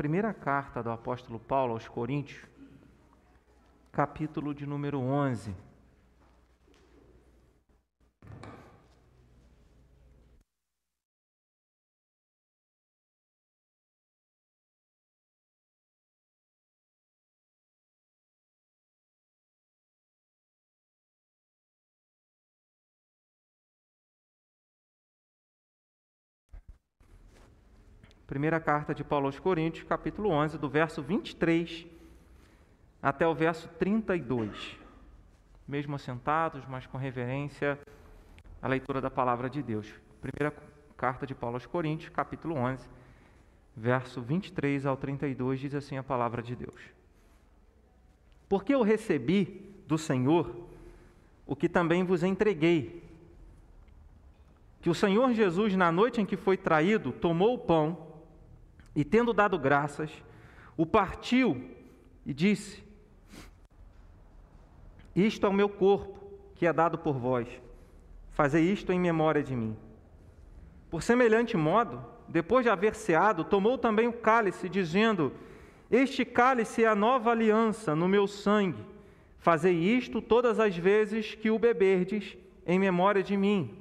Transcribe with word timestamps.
Primeira 0.00 0.32
carta 0.32 0.82
do 0.82 0.90
apóstolo 0.90 1.38
Paulo 1.38 1.74
aos 1.74 1.86
Coríntios, 1.86 2.40
capítulo 3.92 4.54
de 4.54 4.64
número 4.64 4.98
11. 4.98 5.54
Primeira 28.30 28.60
carta 28.60 28.94
de 28.94 29.02
Paulo 29.02 29.26
aos 29.26 29.40
Coríntios, 29.40 29.82
capítulo 29.82 30.30
11, 30.30 30.56
do 30.56 30.68
verso 30.68 31.02
23 31.02 31.84
até 33.02 33.26
o 33.26 33.34
verso 33.34 33.66
32. 33.70 34.78
Mesmo 35.66 35.96
assentados, 35.96 36.64
mas 36.68 36.86
com 36.86 36.96
reverência 36.96 37.76
à 38.62 38.68
leitura 38.68 39.00
da 39.00 39.10
palavra 39.10 39.50
de 39.50 39.60
Deus. 39.60 39.92
Primeira 40.20 40.56
carta 40.96 41.26
de 41.26 41.34
Paulo 41.34 41.56
aos 41.56 41.66
Coríntios, 41.66 42.10
capítulo 42.10 42.54
11, 42.54 42.88
verso 43.76 44.22
23 44.22 44.86
ao 44.86 44.96
32, 44.96 45.58
diz 45.58 45.74
assim 45.74 45.98
a 45.98 46.02
palavra 46.04 46.40
de 46.40 46.54
Deus: 46.54 46.80
Porque 48.48 48.72
eu 48.72 48.82
recebi 48.82 49.74
do 49.88 49.98
Senhor 49.98 50.68
o 51.44 51.56
que 51.56 51.68
também 51.68 52.04
vos 52.04 52.22
entreguei. 52.22 53.02
Que 54.80 54.88
o 54.88 54.94
Senhor 54.94 55.32
Jesus, 55.32 55.74
na 55.74 55.90
noite 55.90 56.20
em 56.20 56.24
que 56.24 56.36
foi 56.36 56.56
traído, 56.56 57.10
tomou 57.10 57.54
o 57.54 57.58
pão 57.58 58.08
e 58.94 59.04
tendo 59.04 59.32
dado 59.32 59.58
graças, 59.58 60.10
o 60.76 60.84
partiu 60.84 61.70
e 62.24 62.32
disse: 62.32 62.82
Isto 65.14 65.46
é 65.46 65.48
o 65.48 65.52
meu 65.52 65.68
corpo, 65.68 66.18
que 66.54 66.66
é 66.66 66.72
dado 66.72 66.98
por 66.98 67.18
vós. 67.18 67.48
Fazei 68.32 68.64
isto 68.70 68.92
em 68.92 68.98
memória 68.98 69.42
de 69.42 69.54
mim. 69.54 69.76
Por 70.90 71.02
semelhante 71.02 71.56
modo, 71.56 72.04
depois 72.28 72.64
de 72.64 72.70
haver 72.70 72.94
ceado, 72.94 73.44
tomou 73.44 73.78
também 73.78 74.08
o 74.08 74.12
cálice, 74.12 74.68
dizendo: 74.68 75.32
Este 75.90 76.24
cálice 76.24 76.84
é 76.84 76.88
a 76.88 76.94
nova 76.94 77.30
aliança 77.30 77.94
no 77.94 78.08
meu 78.08 78.26
sangue. 78.26 78.84
Fazei 79.38 79.74
isto 79.74 80.20
todas 80.20 80.60
as 80.60 80.76
vezes 80.76 81.34
que 81.34 81.50
o 81.50 81.58
beberdes, 81.58 82.36
em 82.66 82.78
memória 82.78 83.22
de 83.22 83.36
mim. 83.36 83.79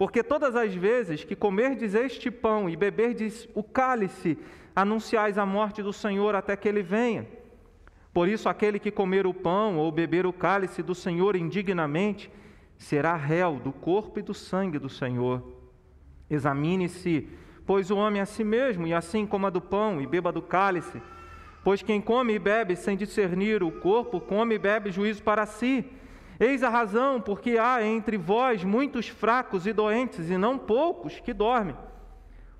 Porque 0.00 0.22
todas 0.22 0.56
as 0.56 0.74
vezes 0.74 1.24
que 1.24 1.36
comerdes 1.36 1.94
este 1.94 2.30
pão 2.30 2.70
e 2.70 2.74
beberdes 2.74 3.46
o 3.54 3.62
cálice, 3.62 4.38
anunciais 4.74 5.36
a 5.36 5.44
morte 5.44 5.82
do 5.82 5.92
Senhor 5.92 6.34
até 6.34 6.56
que 6.56 6.66
ele 6.66 6.82
venha. 6.82 7.26
Por 8.10 8.26
isso, 8.26 8.48
aquele 8.48 8.78
que 8.78 8.90
comer 8.90 9.26
o 9.26 9.34
pão 9.34 9.76
ou 9.76 9.92
beber 9.92 10.24
o 10.24 10.32
cálice 10.32 10.82
do 10.82 10.94
Senhor 10.94 11.36
indignamente, 11.36 12.30
será 12.78 13.14
réu 13.14 13.60
do 13.62 13.72
corpo 13.72 14.18
e 14.18 14.22
do 14.22 14.32
sangue 14.32 14.78
do 14.78 14.88
Senhor. 14.88 15.42
Examine-se, 16.30 17.28
pois 17.66 17.90
o 17.90 17.98
homem 17.98 18.22
a 18.22 18.26
si 18.26 18.42
mesmo, 18.42 18.86
e 18.86 18.94
assim 18.94 19.26
coma 19.26 19.50
do 19.50 19.60
pão 19.60 20.00
e 20.00 20.06
beba 20.06 20.32
do 20.32 20.40
cálice. 20.40 21.02
Pois 21.62 21.82
quem 21.82 22.00
come 22.00 22.32
e 22.32 22.38
bebe 22.38 22.74
sem 22.74 22.96
discernir 22.96 23.62
o 23.62 23.70
corpo, 23.70 24.18
come 24.18 24.54
e 24.54 24.58
bebe 24.58 24.90
juízo 24.90 25.22
para 25.22 25.44
si. 25.44 25.84
Eis 26.40 26.62
a 26.62 26.70
razão 26.70 27.20
porque 27.20 27.58
há 27.58 27.84
entre 27.84 28.16
vós 28.16 28.64
muitos 28.64 29.06
fracos 29.06 29.66
e 29.66 29.74
doentes, 29.74 30.30
e 30.30 30.38
não 30.38 30.56
poucos 30.56 31.20
que 31.20 31.34
dormem. 31.34 31.76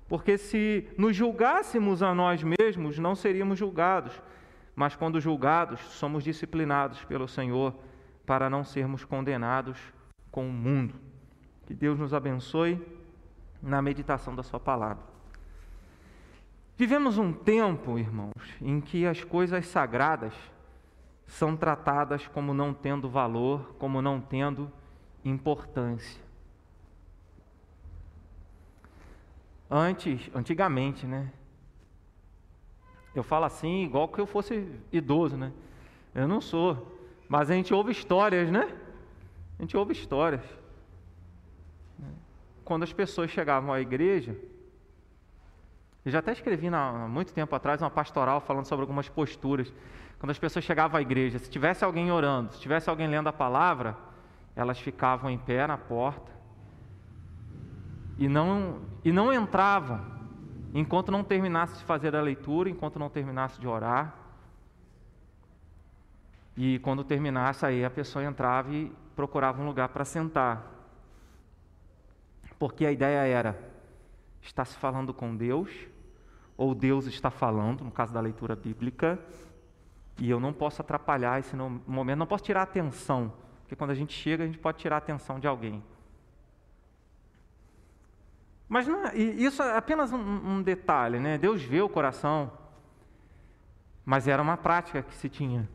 Porque 0.07 0.37
se 0.37 0.87
nos 0.95 1.15
julgássemos 1.15 2.03
a 2.03 2.13
nós 2.13 2.43
mesmos, 2.43 2.99
não 2.99 3.15
seríamos 3.15 3.57
julgados, 3.57 4.21
mas 4.75 4.95
quando 4.95 5.19
julgados, 5.19 5.79
somos 5.79 6.23
disciplinados 6.23 7.03
pelo 7.05 7.27
Senhor 7.27 7.73
para 8.23 8.51
não 8.51 8.63
sermos 8.63 9.03
condenados 9.03 9.79
com 10.29 10.47
o 10.47 10.53
mundo. 10.53 10.93
Que 11.65 11.73
Deus 11.73 11.97
nos 11.97 12.13
abençoe 12.13 12.79
na 13.63 13.81
meditação 13.81 14.35
da 14.35 14.43
Sua 14.43 14.59
palavra. 14.59 15.03
Vivemos 16.77 17.17
um 17.17 17.33
tempo, 17.33 17.97
irmãos, 17.97 18.55
em 18.61 18.79
que 18.79 19.07
as 19.07 19.23
coisas 19.23 19.65
sagradas 19.65 20.33
são 21.31 21.55
tratadas 21.55 22.27
como 22.27 22.53
não 22.53 22.73
tendo 22.73 23.09
valor, 23.09 23.73
como 23.79 24.01
não 24.01 24.19
tendo 24.19 24.69
importância. 25.23 26.21
Antes, 29.69 30.29
antigamente, 30.35 31.07
né? 31.07 31.31
Eu 33.15 33.23
falo 33.23 33.45
assim 33.45 33.83
igual 33.83 34.09
que 34.09 34.19
eu 34.19 34.27
fosse 34.27 34.69
idoso, 34.91 35.37
né? 35.37 35.53
Eu 36.13 36.27
não 36.27 36.41
sou, 36.41 36.99
mas 37.29 37.49
a 37.49 37.53
gente 37.53 37.73
ouve 37.73 37.93
histórias, 37.93 38.51
né? 38.51 38.77
A 39.57 39.61
gente 39.61 39.77
ouve 39.77 39.93
histórias. 39.93 40.43
Quando 42.65 42.83
as 42.83 42.91
pessoas 42.91 43.31
chegavam 43.31 43.71
à 43.71 43.79
igreja, 43.79 44.35
eu 46.03 46.11
já 46.11 46.19
até 46.19 46.33
escrevi 46.33 46.67
há 46.67 47.07
muito 47.07 47.33
tempo 47.33 47.55
atrás 47.55 47.81
uma 47.81 47.89
pastoral 47.89 48.41
falando 48.41 48.65
sobre 48.65 48.83
algumas 48.83 49.07
posturas 49.07 49.71
quando 50.21 50.29
as 50.29 50.37
pessoas 50.37 50.63
chegavam 50.63 50.99
à 50.99 51.01
igreja, 51.01 51.39
se 51.39 51.49
tivesse 51.49 51.83
alguém 51.83 52.11
orando, 52.11 52.53
se 52.53 52.59
tivesse 52.59 52.87
alguém 52.87 53.07
lendo 53.07 53.25
a 53.25 53.33
palavra, 53.33 53.97
elas 54.55 54.79
ficavam 54.79 55.31
em 55.31 55.37
pé 55.39 55.65
na 55.65 55.79
porta 55.79 56.31
e 58.19 58.29
não, 58.29 58.81
e 59.03 59.11
não 59.11 59.33
entravam 59.33 59.99
enquanto 60.75 61.11
não 61.11 61.23
terminasse 61.23 61.79
de 61.79 61.83
fazer 61.85 62.15
a 62.15 62.21
leitura, 62.21 62.69
enquanto 62.69 62.99
não 62.99 63.09
terminasse 63.09 63.59
de 63.59 63.67
orar. 63.67 64.13
E 66.55 66.77
quando 66.83 67.03
terminasse, 67.03 67.65
aí 67.65 67.83
a 67.83 67.89
pessoa 67.89 68.23
entrava 68.23 68.71
e 68.71 68.95
procurava 69.15 69.59
um 69.59 69.65
lugar 69.65 69.89
para 69.89 70.05
sentar. 70.05 70.71
Porque 72.59 72.85
a 72.85 72.91
ideia 72.91 73.25
era: 73.25 73.59
está 74.39 74.63
se 74.63 74.77
falando 74.77 75.15
com 75.15 75.35
Deus, 75.35 75.71
ou 76.55 76.75
Deus 76.75 77.07
está 77.07 77.31
falando, 77.31 77.83
no 77.83 77.89
caso 77.89 78.13
da 78.13 78.21
leitura 78.21 78.55
bíblica, 78.55 79.17
e 80.19 80.29
eu 80.29 80.39
não 80.39 80.53
posso 80.53 80.81
atrapalhar 80.81 81.39
esse 81.39 81.55
momento, 81.55 82.19
não 82.19 82.27
posso 82.27 82.43
tirar 82.43 82.61
a 82.61 82.63
atenção, 82.63 83.33
porque 83.61 83.75
quando 83.75 83.91
a 83.91 83.95
gente 83.95 84.13
chega, 84.13 84.43
a 84.43 84.47
gente 84.47 84.59
pode 84.59 84.77
tirar 84.77 84.95
a 84.95 84.99
atenção 84.99 85.39
de 85.39 85.47
alguém. 85.47 85.83
Mas 88.67 88.87
não, 88.87 89.05
é, 89.07 89.17
isso 89.17 89.61
é 89.61 89.75
apenas 89.75 90.13
um, 90.13 90.17
um 90.17 90.61
detalhe, 90.61 91.19
né? 91.19 91.37
Deus 91.37 91.61
vê 91.61 91.81
o 91.81 91.89
coração, 91.89 92.51
mas 94.05 94.27
era 94.27 94.41
uma 94.41 94.55
prática 94.55 95.01
que 95.01 95.13
se 95.13 95.27
tinha. 95.27 95.67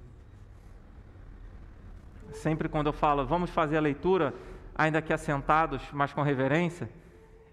Sempre 2.33 2.69
quando 2.69 2.87
eu 2.87 2.93
falo, 2.93 3.27
vamos 3.27 3.51
fazer 3.51 3.77
a 3.77 3.81
leitura, 3.81 4.35
ainda 4.75 5.03
que 5.03 5.13
assentados, 5.13 5.83
mas 5.93 6.13
com 6.13 6.23
reverência, 6.23 6.89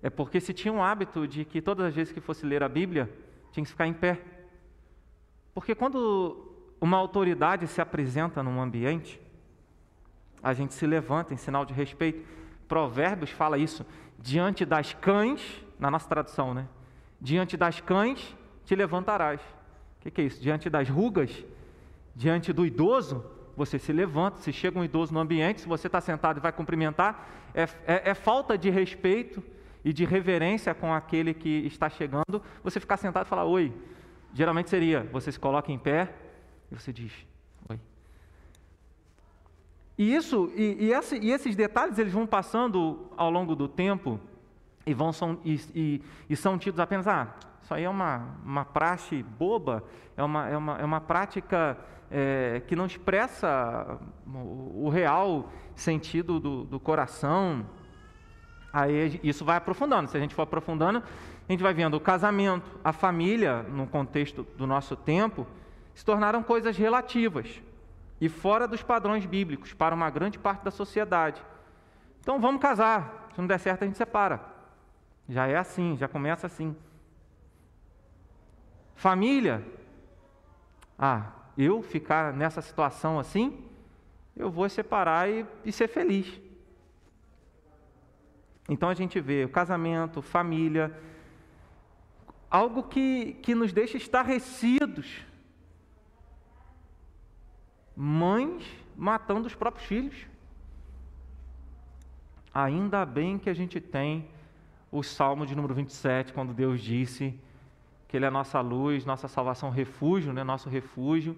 é 0.01 0.09
porque 0.09 0.39
se 0.39 0.53
tinha 0.53 0.73
um 0.73 0.83
hábito 0.83 1.27
de 1.27 1.45
que 1.45 1.61
todas 1.61 1.87
as 1.87 1.95
vezes 1.95 2.13
que 2.13 2.21
fosse 2.21 2.45
ler 2.45 2.63
a 2.63 2.69
Bíblia, 2.69 3.09
tinha 3.51 3.63
que 3.63 3.69
ficar 3.69 3.87
em 3.87 3.93
pé. 3.93 4.21
Porque 5.53 5.73
quando 5.75 6.52
uma 6.83 6.97
autoridade 6.97 7.65
se 7.65 7.79
apresenta 7.79 8.43
num 8.43 8.59
ambiente, 8.59 9.17
a 10.43 10.51
gente 10.51 10.73
se 10.73 10.85
levanta 10.85 11.33
em 11.33 11.37
sinal 11.37 11.63
de 11.63 11.73
respeito. 11.73 12.27
Provérbios 12.67 13.31
fala 13.31 13.57
isso. 13.57 13.85
Diante 14.19 14.65
das 14.65 14.91
cães, 14.91 15.63
na 15.79 15.89
nossa 15.89 16.09
tradução, 16.09 16.53
né? 16.53 16.67
Diante 17.21 17.55
das 17.55 17.79
cães 17.79 18.35
te 18.65 18.75
levantarás. 18.75 19.39
O 19.39 20.01
que, 20.01 20.11
que 20.11 20.19
é 20.19 20.25
isso? 20.25 20.41
Diante 20.41 20.69
das 20.69 20.89
rugas, 20.89 21.45
diante 22.13 22.51
do 22.51 22.65
idoso, 22.65 23.23
você 23.55 23.79
se 23.79 23.93
levanta. 23.93 24.39
Se 24.39 24.51
chega 24.51 24.77
um 24.77 24.83
idoso 24.83 25.13
no 25.13 25.21
ambiente, 25.21 25.61
se 25.61 25.67
você 25.69 25.87
está 25.87 26.01
sentado 26.01 26.39
e 26.39 26.41
vai 26.41 26.51
cumprimentar, 26.51 27.29
é, 27.55 27.63
é, 27.87 28.09
é 28.09 28.13
falta 28.13 28.57
de 28.57 28.69
respeito 28.69 29.41
e 29.85 29.93
de 29.93 30.03
reverência 30.03 30.73
com 30.73 30.93
aquele 30.93 31.33
que 31.33 31.65
está 31.65 31.89
chegando. 31.89 32.41
Você 32.61 32.77
ficar 32.77 32.97
sentado 32.97 33.25
e 33.25 33.29
falar 33.29 33.45
oi. 33.45 33.71
Geralmente 34.33 34.69
seria, 34.69 35.07
você 35.13 35.31
se 35.31 35.39
coloca 35.39 35.71
em 35.71 35.79
pé, 35.79 36.13
e 36.73 36.79
você 36.79 36.91
diz, 36.91 37.13
oi. 37.69 37.79
E 39.95 40.15
isso, 40.15 40.51
e, 40.55 40.85
e, 40.85 40.91
esse, 40.91 41.17
e 41.19 41.31
esses 41.31 41.55
detalhes 41.55 41.99
eles 41.99 42.11
vão 42.11 42.25
passando 42.25 43.11
ao 43.15 43.29
longo 43.29 43.55
do 43.55 43.67
tempo 43.67 44.19
e, 44.85 44.93
vão, 44.93 45.13
são, 45.13 45.39
e, 45.45 46.01
e, 46.27 46.35
são 46.35 46.57
tidos 46.57 46.79
apenas, 46.79 47.07
ah, 47.07 47.35
isso 47.61 47.73
aí 47.73 47.83
é 47.83 47.89
uma, 47.89 48.37
uma 48.43 48.65
praxe 48.65 49.21
boba, 49.21 49.83
é 50.17 50.23
uma, 50.23 50.49
é 50.49 50.57
uma, 50.57 50.79
é 50.79 50.83
uma 50.83 50.99
prática 50.99 51.77
é, 52.09 52.61
que 52.67 52.75
não 52.75 52.87
expressa 52.87 53.99
o, 54.27 54.85
o 54.85 54.89
real 54.89 55.49
sentido 55.75 56.39
do, 56.39 56.63
do, 56.63 56.79
coração. 56.79 57.65
Aí 58.73 59.19
isso 59.23 59.45
vai 59.45 59.57
aprofundando. 59.57 60.09
Se 60.09 60.17
a 60.17 60.19
gente 60.19 60.35
for 60.35 60.41
aprofundando, 60.41 61.03
a 61.47 61.51
gente 61.51 61.61
vai 61.63 61.73
vendo 61.73 61.95
o 61.95 61.99
casamento, 61.99 62.69
a 62.83 62.91
família, 62.91 63.63
no 63.63 63.87
contexto 63.87 64.45
do 64.57 64.65
nosso 64.65 64.95
tempo, 64.95 65.47
se 65.93 66.03
tornaram 66.03 66.41
coisas 66.41 66.77
relativas 66.77 67.61
e 68.19 68.29
fora 68.29 68.67
dos 68.67 68.81
padrões 68.81 69.25
bíblicos 69.25 69.73
para 69.73 69.93
uma 69.93 70.09
grande 70.09 70.39
parte 70.39 70.63
da 70.63 70.71
sociedade. 70.71 71.43
Então 72.21 72.39
vamos 72.39 72.61
casar, 72.61 73.29
se 73.33 73.39
não 73.39 73.47
der 73.47 73.59
certo 73.59 73.83
a 73.83 73.85
gente 73.85 73.97
separa. 73.97 74.39
Já 75.27 75.47
é 75.47 75.57
assim, 75.57 75.97
já 75.97 76.07
começa 76.07 76.47
assim. 76.47 76.75
Família. 78.95 79.63
Ah, 80.97 81.31
eu 81.57 81.81
ficar 81.81 82.33
nessa 82.33 82.61
situação 82.61 83.19
assim, 83.19 83.63
eu 84.35 84.49
vou 84.49 84.67
separar 84.69 85.29
e, 85.29 85.45
e 85.65 85.71
ser 85.71 85.87
feliz. 85.87 86.41
Então 88.69 88.89
a 88.89 88.93
gente 88.93 89.19
vê 89.19 89.43
o 89.43 89.49
casamento, 89.49 90.21
família, 90.21 90.97
algo 92.49 92.83
que, 92.83 93.33
que 93.41 93.53
nos 93.53 93.73
deixa 93.73 93.97
estarrecidos. 93.97 95.25
Mães 97.95 98.63
matando 98.95 99.47
os 99.47 99.55
próprios 99.55 99.87
filhos. 99.87 100.15
Ainda 102.53 103.05
bem 103.05 103.37
que 103.37 103.49
a 103.49 103.53
gente 103.53 103.79
tem 103.79 104.27
o 104.91 105.01
Salmo 105.01 105.45
de 105.45 105.55
número 105.55 105.73
27, 105.73 106.33
quando 106.33 106.53
Deus 106.53 106.81
disse 106.81 107.33
que 108.07 108.15
Ele 108.15 108.25
é 108.25 108.29
nossa 108.29 108.61
luz, 108.61 109.05
nossa 109.05 109.27
salvação, 109.27 109.71
refúgio, 109.71 110.31
né? 110.31 110.43
nosso 110.43 110.69
refúgio, 110.69 111.35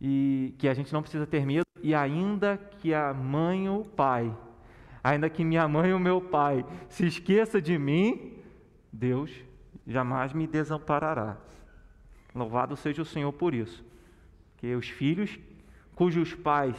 e 0.00 0.54
que 0.58 0.68
a 0.68 0.74
gente 0.74 0.92
não 0.92 1.02
precisa 1.02 1.26
ter 1.26 1.44
medo, 1.44 1.66
e 1.82 1.94
ainda 1.94 2.56
que 2.56 2.94
a 2.94 3.12
mãe 3.12 3.68
ou 3.68 3.80
o 3.80 3.84
pai, 3.84 4.32
ainda 5.02 5.28
que 5.28 5.44
minha 5.44 5.66
mãe 5.66 5.92
ou 5.92 5.98
meu 5.98 6.20
pai 6.20 6.64
se 6.88 7.06
esqueça 7.06 7.60
de 7.60 7.76
mim, 7.78 8.34
Deus 8.92 9.32
jamais 9.86 10.32
me 10.32 10.46
desamparará. 10.46 11.36
Louvado 12.34 12.76
seja 12.76 13.02
o 13.02 13.06
Senhor 13.06 13.32
por 13.32 13.54
isso. 13.54 13.85
Que 14.66 14.74
os 14.74 14.88
filhos 14.88 15.38
cujos 15.94 16.34
pais 16.34 16.74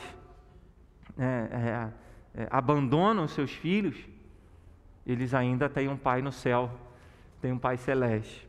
é, 1.18 1.24
é, 1.24 2.42
é, 2.42 2.48
abandonam 2.52 3.26
seus 3.30 3.50
filhos, 3.50 3.96
eles 5.06 5.34
ainda 5.34 5.70
têm 5.70 5.88
um 5.88 5.96
pai 5.96 6.22
no 6.22 6.30
céu, 6.30 6.70
têm 7.42 7.54
um 7.54 7.58
pai 7.58 7.78
celeste. 7.78 8.46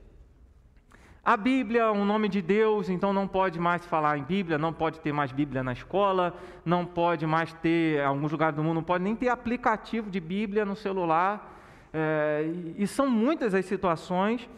A 1.25 1.37
Bíblia 1.37 1.93
um 1.93 2.05
nome 2.05 2.29
de 2.29 2.43
Deus, 2.43 2.89
então 2.89 3.13
não 3.13 3.29
pode 3.29 3.61
mais 3.61 3.87
falar 3.87 4.19
em 4.19 4.25
Bíblia, 4.25 4.59
não 4.59 4.73
pode 4.73 4.99
ter 4.99 5.13
mais 5.13 5.31
Bíblia 5.31 5.63
na 5.63 5.73
escola, 5.73 6.37
não 6.65 6.85
pode 6.85 7.25
mais 7.25 7.53
ter, 7.53 8.01
em 8.01 8.05
alguns 8.05 8.33
lugares 8.33 8.57
do 8.57 8.65
mundo, 8.65 8.75
não 8.75 8.83
pode 8.83 9.05
nem 9.05 9.15
ter 9.15 9.29
aplicativo 9.29 10.11
de 10.11 10.19
Bíblia 10.19 10.65
no 10.65 10.75
celular. 10.75 11.57
É, 11.93 12.45
e 12.77 12.85
são 12.89 13.09
muitas 13.09 13.55
as 13.55 13.67
situações, 13.67 14.51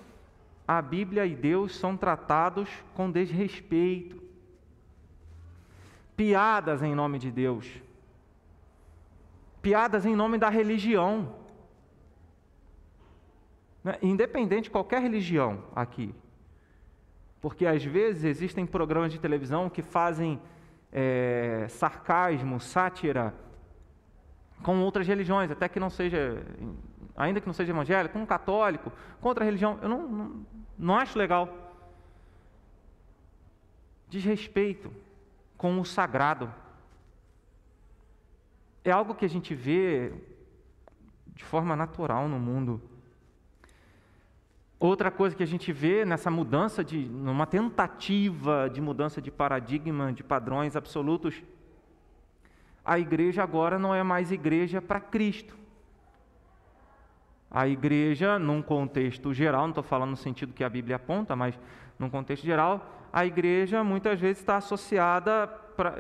a 0.67 0.81
Bíblia 0.81 1.27
e 1.27 1.37
Deus 1.37 1.77
são 1.77 1.99
tratados 1.99 2.71
com 2.95 3.11
desrespeito. 3.11 4.30
Piadas 6.21 6.83
em 6.83 6.95
nome 6.95 7.19
de 7.19 7.31
Deus. 7.31 7.67
Piadas 9.63 10.05
em 10.05 10.15
nome 10.15 10.37
da 10.37 10.51
religião. 10.51 11.35
Né, 13.83 13.97
independente 14.03 14.65
de 14.65 14.71
qualquer 14.71 15.01
religião 15.01 15.65
aqui, 15.75 16.15
porque 17.41 17.65
às 17.65 17.83
vezes 17.83 18.25
existem 18.25 18.67
programas 18.67 19.11
de 19.11 19.19
televisão 19.19 19.71
que 19.71 19.81
fazem 19.81 20.39
é, 20.93 21.65
sarcasmo, 21.71 22.61
sátira 22.61 23.33
com 24.63 24.79
outras 24.83 25.07
religiões, 25.07 25.51
até 25.51 25.71
que 25.71 25.81
não 25.81 25.89
seja, 25.89 26.45
ainda 27.17 27.41
que 27.41 27.47
não 27.47 27.55
seja 27.55 27.73
evangélico, 27.73 28.13
com 28.13 28.21
um 28.25 28.27
católico, 28.27 28.93
contra 29.23 29.43
a 29.43 29.47
religião. 29.47 29.79
Eu 29.81 29.89
não, 29.89 30.07
não, 30.07 30.47
não 30.79 30.97
acho 30.97 31.19
legal. 31.19 31.49
Desrespeito 34.11 34.93
com 35.61 35.79
o 35.79 35.85
sagrado. 35.85 36.51
É 38.83 38.91
algo 38.91 39.15
que 39.15 39.27
a 39.27 39.29
gente 39.29 39.55
vê 39.55 40.11
de 41.35 41.45
forma 41.45 41.77
natural 41.77 42.27
no 42.27 42.39
mundo. 42.39 42.81
Outra 44.79 45.11
coisa 45.11 45.37
que 45.37 45.43
a 45.43 45.47
gente 45.47 45.71
vê 45.71 46.07
nessa 46.07 46.31
mudança 46.31 46.83
de, 46.83 47.01
numa 47.01 47.45
tentativa 47.45 48.71
de 48.73 48.81
mudança 48.81 49.21
de 49.21 49.31
paradigma, 49.31 50.11
de 50.15 50.25
padrões 50.25 50.77
absolutos, 50.77 51.43
a 52.83 52.99
igreja 52.99 53.43
agora 53.43 53.79
não 53.79 53.95
é 53.95 54.03
mais 54.03 54.33
igreja 54.33 54.81
para 54.81 54.99
Cristo. 54.99 55.55
A 57.51 57.69
igreja, 57.69 58.39
num 58.39 58.63
contexto 58.63 59.35
geral, 59.35 59.65
não 59.65 59.73
estou 59.73 59.85
falando 59.85 60.13
no 60.13 60.17
sentido 60.17 60.55
que 60.55 60.65
a 60.65 60.71
Bíblia 60.71 60.97
aponta, 60.97 61.37
mas 61.37 61.55
num 61.99 62.09
contexto 62.09 62.47
geral, 62.47 63.00
a 63.13 63.27
igreja 63.27 63.83
muitas 63.83 64.21
vezes 64.21 64.39
está 64.39 64.57
associada, 64.57 65.47
pra, 65.77 65.95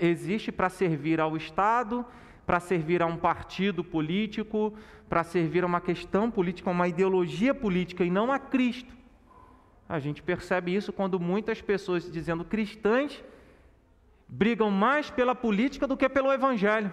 existe 0.00 0.52
para 0.52 0.68
servir 0.68 1.20
ao 1.20 1.36
Estado, 1.36 2.04
para 2.46 2.60
servir 2.60 3.02
a 3.02 3.06
um 3.06 3.16
partido 3.16 3.82
político, 3.82 4.72
para 5.08 5.24
servir 5.24 5.64
a 5.64 5.66
uma 5.66 5.80
questão 5.80 6.30
política, 6.30 6.70
uma 6.70 6.88
ideologia 6.88 7.54
política 7.54 8.04
e 8.04 8.10
não 8.10 8.30
a 8.32 8.38
Cristo. 8.38 8.94
A 9.88 9.98
gente 9.98 10.22
percebe 10.22 10.74
isso 10.74 10.92
quando 10.92 11.20
muitas 11.20 11.60
pessoas, 11.60 12.10
dizendo 12.10 12.44
cristãs, 12.44 13.22
brigam 14.28 14.70
mais 14.70 15.10
pela 15.10 15.34
política 15.34 15.86
do 15.86 15.96
que 15.96 16.08
pelo 16.08 16.32
Evangelho, 16.32 16.92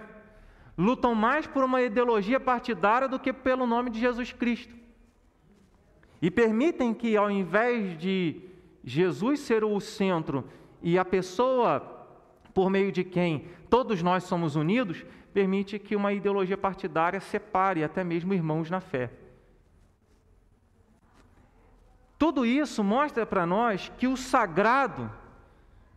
lutam 0.78 1.16
mais 1.16 1.48
por 1.48 1.64
uma 1.64 1.82
ideologia 1.82 2.40
partidária 2.40 3.08
do 3.08 3.20
que 3.20 3.32
pelo 3.32 3.66
nome 3.66 3.90
de 3.90 4.00
Jesus 4.00 4.32
Cristo. 4.32 4.76
E 6.22 6.30
permitem 6.30 6.94
que, 6.94 7.18
ao 7.18 7.32
invés 7.32 7.98
de 7.98 8.51
Jesus 8.84 9.40
ser 9.42 9.64
o 9.64 9.80
centro 9.80 10.46
e 10.82 10.98
a 10.98 11.06
pessoa 11.06 12.02
por 12.54 12.70
meio 12.70 12.92
de 12.92 13.04
quem 13.04 13.48
todos 13.70 14.02
nós 14.04 14.24
somos 14.24 14.56
unidos, 14.56 15.06
permite 15.34 15.80
que 15.80 15.96
uma 15.96 16.12
ideologia 16.12 16.58
partidária 16.58 17.20
separe 17.20 17.84
até 17.84 18.04
mesmo 18.04 18.34
irmãos 18.34 18.70
na 18.70 18.82
fé. 18.82 19.10
Tudo 22.18 22.46
isso 22.46 22.84
mostra 22.84 23.26
para 23.26 23.46
nós 23.46 23.92
que 23.98 24.08
o 24.08 24.18
sagrado 24.18 25.10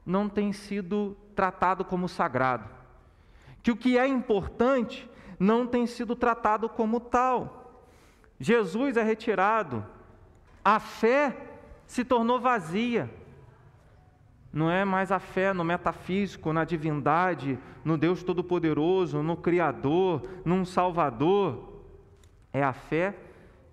não 0.07 0.29
tem 0.29 0.53
sido 0.53 1.17
tratado 1.35 1.85
como 1.85 2.09
sagrado, 2.09 2.69
que 3.63 3.71
o 3.71 3.77
que 3.77 3.99
é 3.99 4.07
importante 4.07 5.11
não 5.39 5.67
tem 5.67 5.87
sido 5.87 6.15
tratado 6.15 6.69
como 6.69 7.01
tal. 7.01 7.89
Jesus 8.39 8.97
é 8.97 9.03
retirado, 9.03 9.85
a 10.65 10.79
fé 10.79 11.54
se 11.87 12.05
tornou 12.05 12.41
vazia. 12.41 13.11
Não 14.53 14.71
é 14.71 14.85
mais 14.85 15.11
a 15.11 15.19
fé 15.19 15.53
no 15.53 15.65
metafísico, 15.65 16.53
na 16.53 16.65
divindade, 16.65 17.59
no 17.85 17.99
Deus 17.99 18.23
Todo-Poderoso, 18.23 19.23
no 19.23 19.37
Criador, 19.37 20.23
num 20.45 20.65
Salvador. 20.65 21.83
É 22.53 22.63
a 22.63 22.73
fé 22.73 23.17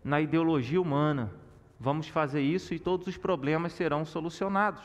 na 0.04 0.19
ideologia 0.19 0.81
humana. 0.81 1.31
Vamos 1.80 2.08
fazer 2.08 2.42
isso 2.42 2.74
e 2.74 2.80
todos 2.80 3.08
os 3.08 3.18
problemas 3.18 3.74
serão 3.74 4.06
solucionados. 4.06 4.84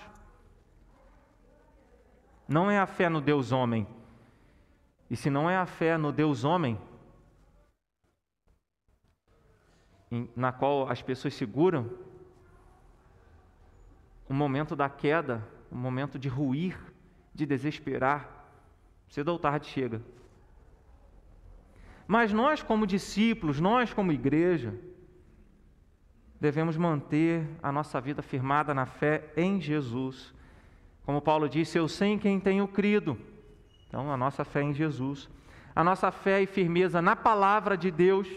Não 2.48 2.70
é 2.70 2.78
a 2.78 2.86
fé 2.86 3.08
no 3.08 3.20
Deus 3.20 3.50
homem. 3.50 3.86
E 5.10 5.16
se 5.16 5.30
não 5.30 5.48
é 5.48 5.56
a 5.56 5.66
fé 5.66 5.96
no 5.96 6.12
Deus 6.12 6.44
homem, 6.44 6.78
na 10.34 10.52
qual 10.52 10.88
as 10.88 11.02
pessoas 11.02 11.34
seguram, 11.34 11.90
o 14.28 14.34
momento 14.34 14.74
da 14.74 14.88
queda 14.88 15.46
um 15.70 15.76
momento 15.76 16.18
de 16.18 16.28
ruir, 16.28 16.78
de 17.34 17.44
desesperar, 17.44 18.46
cedo 19.08 19.28
ou 19.28 19.38
tarde 19.38 19.66
chega. 19.66 20.00
Mas 22.06 22.32
nós, 22.32 22.62
como 22.62 22.86
discípulos, 22.86 23.60
nós, 23.60 23.92
como 23.92 24.12
igreja, 24.12 24.74
devemos 26.40 26.76
manter 26.76 27.46
a 27.62 27.72
nossa 27.72 28.00
vida 28.00 28.22
firmada 28.22 28.72
na 28.72 28.86
fé 28.86 29.32
em 29.36 29.60
Jesus. 29.60 30.32
Como 31.04 31.20
Paulo 31.20 31.48
disse, 31.48 31.78
eu 31.78 31.88
sei 31.88 32.10
em 32.10 32.18
quem 32.18 32.38
tenho 32.38 32.66
crido. 32.68 33.18
Então, 33.88 34.10
a 34.10 34.16
nossa 34.16 34.44
fé 34.44 34.62
em 34.62 34.72
Jesus. 34.72 35.28
A 35.74 35.82
nossa 35.82 36.10
fé 36.10 36.40
e 36.42 36.46
firmeza 36.46 37.02
na 37.02 37.16
palavra 37.16 37.76
de 37.76 37.90
Deus. 37.90 38.28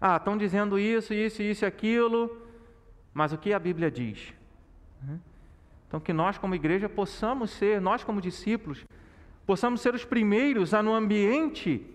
Ah, 0.00 0.16
estão 0.16 0.36
dizendo 0.36 0.78
isso, 0.78 1.14
isso, 1.14 1.42
isso 1.42 1.64
e 1.64 1.66
aquilo, 1.66 2.36
mas 3.14 3.32
o 3.32 3.38
que 3.38 3.52
a 3.54 3.58
Bíblia 3.58 3.90
diz? 3.90 4.35
Então, 5.86 6.00
que 6.00 6.12
nós, 6.12 6.36
como 6.36 6.54
igreja, 6.54 6.88
possamos 6.88 7.50
ser, 7.50 7.80
nós, 7.80 8.02
como 8.02 8.20
discípulos, 8.20 8.84
possamos 9.46 9.80
ser 9.80 9.94
os 9.94 10.04
primeiros 10.04 10.74
a, 10.74 10.82
no 10.82 10.92
ambiente, 10.92 11.86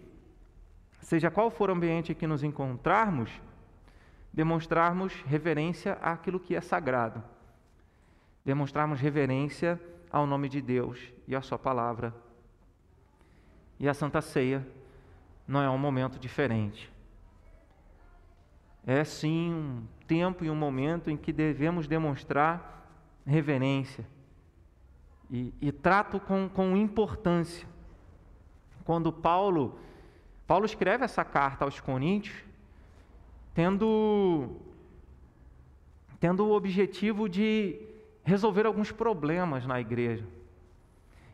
seja 1.01 1.30
qual 1.30 1.51
for 1.51 1.70
o 1.70 1.74
ambiente 1.74 2.15
que 2.15 2.25
nos 2.25 2.44
encontrarmos, 2.44 3.30
demonstrarmos 4.32 5.13
reverência 5.24 5.94
àquilo 6.01 6.39
que 6.39 6.56
é 6.56 6.62
sagrado, 6.62 7.22
demonstrarmos 8.46 9.00
reverência 9.00 9.80
ao 10.10 10.25
nome 10.25 10.48
de 10.48 10.62
Deus 10.62 11.00
e 11.27 11.36
à 11.36 11.41
Sua 11.41 11.60
palavra. 11.60 12.13
E 13.77 13.89
a 13.89 13.94
Santa 13.94 14.22
Ceia 14.22 14.65
não 15.48 15.62
é 15.62 15.70
um 15.70 15.77
momento 15.77 16.18
diferente. 16.18 16.91
É 18.86 19.03
sim 19.03 19.53
um 19.53 19.84
tempo 20.08 20.46
e 20.46 20.50
um 20.50 20.56
momento 20.56 21.10
em 21.10 21.18
que 21.18 21.34
devemos 21.34 21.88
demonstrar 21.88 22.80
reverência 23.25 24.06
e, 25.30 25.54
e 25.62 25.72
trato 25.72 26.20
com, 26.20 26.50
com 26.50 26.75
importância. 26.75 27.68
Quando 28.84 29.12
Paulo, 29.12 29.80
Paulo 30.46 30.66
escreve 30.66 31.06
essa 31.06 31.24
carta 31.24 31.63
aos 31.63 31.80
Coríntios, 31.80 32.36
tendo, 33.54 34.58
tendo 36.20 36.46
o 36.46 36.51
objetivo 36.51 37.30
de 37.30 37.80
resolver 38.24 38.66
alguns 38.66 38.92
problemas 38.92 39.66
na 39.66 39.80
igreja. 39.80 40.25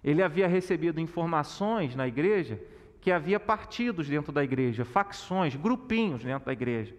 Ele 0.04 0.22
havia 0.22 0.48
recebido 0.48 1.02
informações 1.02 1.96
na 1.96 2.08
igreja 2.08 2.62
que 3.02 3.12
havia 3.12 3.40
partidos 3.40 4.08
dentro 4.08 4.32
da 4.32 4.44
igreja, 4.44 4.86
facções, 4.86 5.56
grupinhos 5.56 6.24
dentro 6.24 6.46
da 6.46 6.54
igreja. 6.54 6.96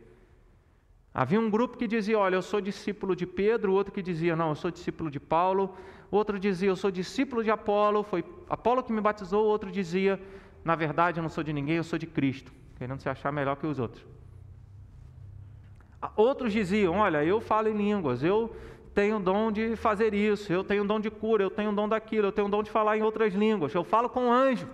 Havia 1.12 1.40
um 1.40 1.50
grupo 1.50 1.76
que 1.76 1.86
dizia: 1.86 2.18
Olha, 2.18 2.36
eu 2.36 2.42
sou 2.42 2.60
discípulo 2.60 3.16
de 3.16 3.26
Pedro, 3.26 3.72
outro 3.72 3.92
que 3.92 4.02
dizia: 4.02 4.36
Não, 4.36 4.50
eu 4.50 4.54
sou 4.54 4.70
discípulo 4.70 5.10
de 5.10 5.18
Paulo, 5.18 5.74
outro 6.10 6.38
dizia: 6.38 6.68
Eu 6.68 6.76
sou 6.76 6.90
discípulo 6.90 7.42
de 7.42 7.50
Apolo, 7.50 8.02
foi 8.02 8.24
Apolo 8.48 8.82
que 8.82 8.92
me 8.92 9.00
batizou, 9.00 9.44
outro 9.44 9.70
dizia: 9.70 10.20
Na 10.64 10.74
verdade, 10.74 11.18
eu 11.18 11.22
não 11.22 11.30
sou 11.30 11.42
de 11.42 11.52
ninguém, 11.52 11.76
eu 11.76 11.84
sou 11.84 11.98
de 11.98 12.06
Cristo, 12.06 12.52
querendo 12.76 13.00
se 13.00 13.08
achar 13.08 13.32
melhor 13.32 13.56
que 13.56 13.66
os 13.66 13.78
outros. 13.78 14.04
Outros 16.14 16.52
diziam: 16.52 16.98
Olha, 16.98 17.24
eu 17.24 17.40
falo 17.40 17.68
em 17.68 17.76
línguas, 17.76 18.22
eu 18.22 18.54
tenho 18.94 19.16
o 19.16 19.20
dom 19.20 19.50
de 19.50 19.76
fazer 19.76 20.14
isso, 20.14 20.52
eu 20.52 20.62
tenho 20.62 20.84
dom 20.84 21.00
de 21.00 21.10
cura, 21.10 21.42
eu 21.42 21.50
tenho 21.50 21.70
o 21.70 21.74
dom 21.74 21.88
daquilo, 21.88 22.28
eu 22.28 22.32
tenho 22.32 22.48
dom 22.48 22.62
de 22.62 22.70
falar 22.70 22.96
em 22.96 23.02
outras 23.02 23.34
línguas, 23.34 23.74
eu 23.74 23.82
falo 23.82 24.08
com 24.08 24.32
anjo. 24.32 24.68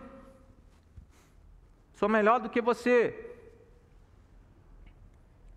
Sou 1.95 2.09
melhor 2.09 2.41
do 2.41 2.49
que 2.49 2.61
você. 2.61 3.24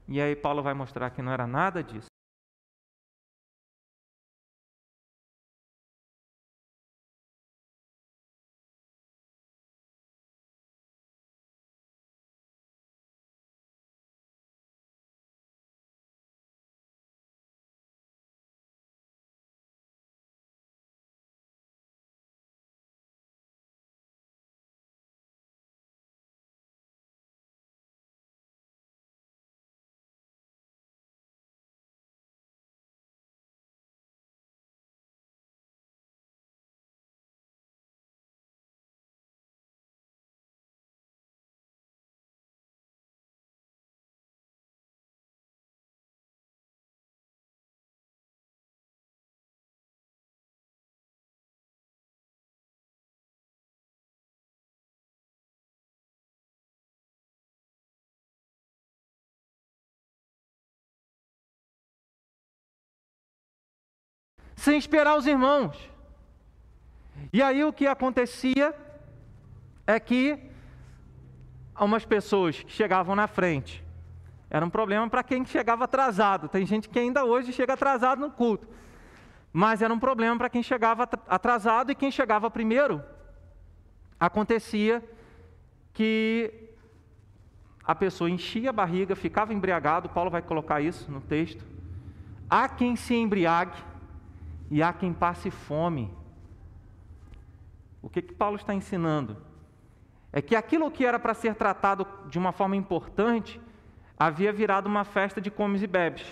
E 0.08 0.22
aí 0.22 0.36
Paulo 0.36 0.64
vai 0.64 0.74
mostrar 0.74 1.10
que 1.10 1.22
não 1.22 1.32
era 1.32 1.46
nada 1.46 1.84
disso. 1.84 2.08
Sem 64.58 64.78
esperar 64.78 65.16
os 65.16 65.26
irmãos. 65.26 65.78
E 67.32 67.42
aí 67.42 67.64
o 67.64 67.72
que 67.72 67.88
acontecia 67.88 68.76
é 69.86 70.00
que 70.00 70.38
umas 71.80 72.04
pessoas 72.04 72.62
que 72.64 72.72
chegavam 72.72 73.16
na 73.16 73.28
frente 73.28 73.86
era 74.50 74.66
um 74.66 74.70
problema 74.70 75.08
para 75.10 75.24
quem 75.24 75.46
chegava 75.46 75.84
atrasado. 75.84 76.50
Tem 76.50 76.66
gente 76.66 76.90
que 76.90 76.98
ainda 76.98 77.24
hoje 77.24 77.54
chega 77.54 77.74
atrasado 77.74 78.20
no 78.20 78.32
culto. 78.32 78.68
Mas 79.54 79.82
era 79.82 79.94
um 79.94 80.00
problema 80.00 80.36
para 80.38 80.50
quem 80.50 80.64
chegava 80.64 81.08
atrasado 81.28 81.92
e 81.92 81.96
quem 81.96 82.12
chegava 82.12 82.50
primeiro. 82.50 83.04
Acontecia 84.20 85.04
que 85.94 86.52
a 87.84 87.94
pessoa 87.94 88.30
enchia 88.30 88.72
a 88.72 88.74
barriga, 88.74 89.16
ficava 89.16 89.54
embriagado. 89.54 90.10
Paulo 90.10 90.32
vai 90.32 90.42
colocar 90.42 90.82
isso 90.82 91.12
no 91.12 91.22
texto. 91.22 91.64
Há 92.50 92.68
quem 92.68 92.96
se 92.96 93.14
embriague 93.14 93.78
e 94.69 94.83
há 94.83 94.91
quem 94.93 95.13
passe 95.13 95.50
fome. 95.50 96.13
O 98.01 98.09
que, 98.09 98.21
que 98.21 98.33
Paulo 98.33 98.55
está 98.55 98.74
ensinando? 98.74 99.38
É 100.31 100.41
que 100.41 100.55
aquilo 100.55 100.91
que 100.91 101.05
era 101.05 101.19
para 101.19 101.33
ser 101.33 101.55
tratado 101.55 102.05
de 102.29 102.38
uma 102.38 102.51
forma 102.51 102.75
importante 102.75 103.59
havia 104.19 104.51
virado 104.51 104.88
uma 104.88 105.03
festa 105.03 105.39
de 105.39 105.50
comes 105.50 105.81
e 105.81 105.88
bebes. 105.88 106.25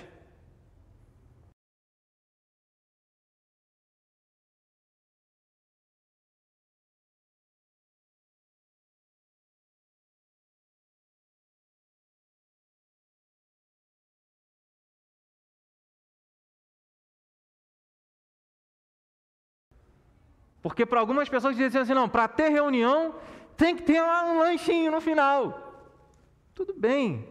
Porque 20.65 20.84
para 20.84 21.00
algumas 21.00 21.29
pessoas 21.29 21.55
dizem 21.55 21.79
assim, 21.79 21.93
não, 21.93 22.10
para 22.10 22.27
ter 22.27 22.50
reunião 22.50 23.13
tem 23.55 23.75
que 23.75 23.84
ter 23.84 24.01
um 24.01 24.39
lanchinho 24.39 24.91
no 24.91 25.00
final. 25.00 25.86
Tudo 26.55 26.74
bem, 26.74 27.29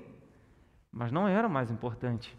mas 0.92 1.10
não 1.10 1.26
era 1.26 1.48
o 1.48 1.50
mais 1.50 1.68
importante. 1.68 2.38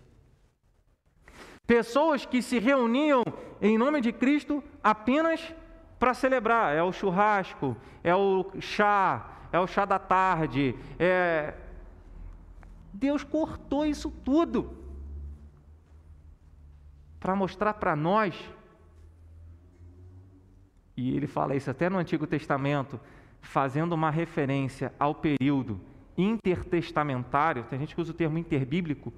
Pessoas 1.68 2.26
que 2.26 2.42
se 2.42 2.60
reuniam 2.60 3.26
em 3.62 3.78
nome 3.78 4.00
de 4.00 4.14
Cristo 4.14 4.64
apenas 4.82 5.54
para 6.00 6.14
celebrar. 6.14 6.74
É 6.74 6.82
o 6.82 6.94
churrasco, 6.94 7.76
é 8.02 8.16
o 8.16 8.50
chá, 8.62 9.50
é 9.52 9.60
o 9.60 9.68
chá 9.68 9.84
da 9.84 10.00
tarde. 10.00 10.80
É... 10.98 11.56
Deus 12.94 13.22
cortou 13.22 13.86
isso 13.86 14.10
tudo 14.10 14.78
para 17.20 17.36
mostrar 17.36 17.74
para 17.74 17.98
nós 17.98 18.34
e 20.98 21.16
ele 21.16 21.28
fala 21.28 21.56
isso 21.56 21.70
até 21.70 21.90
no 21.90 21.98
Antigo 21.98 22.26
Testamento, 22.26 23.00
fazendo 23.42 23.94
uma 23.94 24.10
referência 24.10 24.94
ao 24.98 25.14
período 25.14 25.80
intertestamentário. 26.18 27.66
Tem 27.70 27.80
gente 27.80 27.94
que 27.94 28.02
usa 28.02 28.12
o 28.12 28.16
termo 28.16 28.38
interbíblico, 28.38 29.14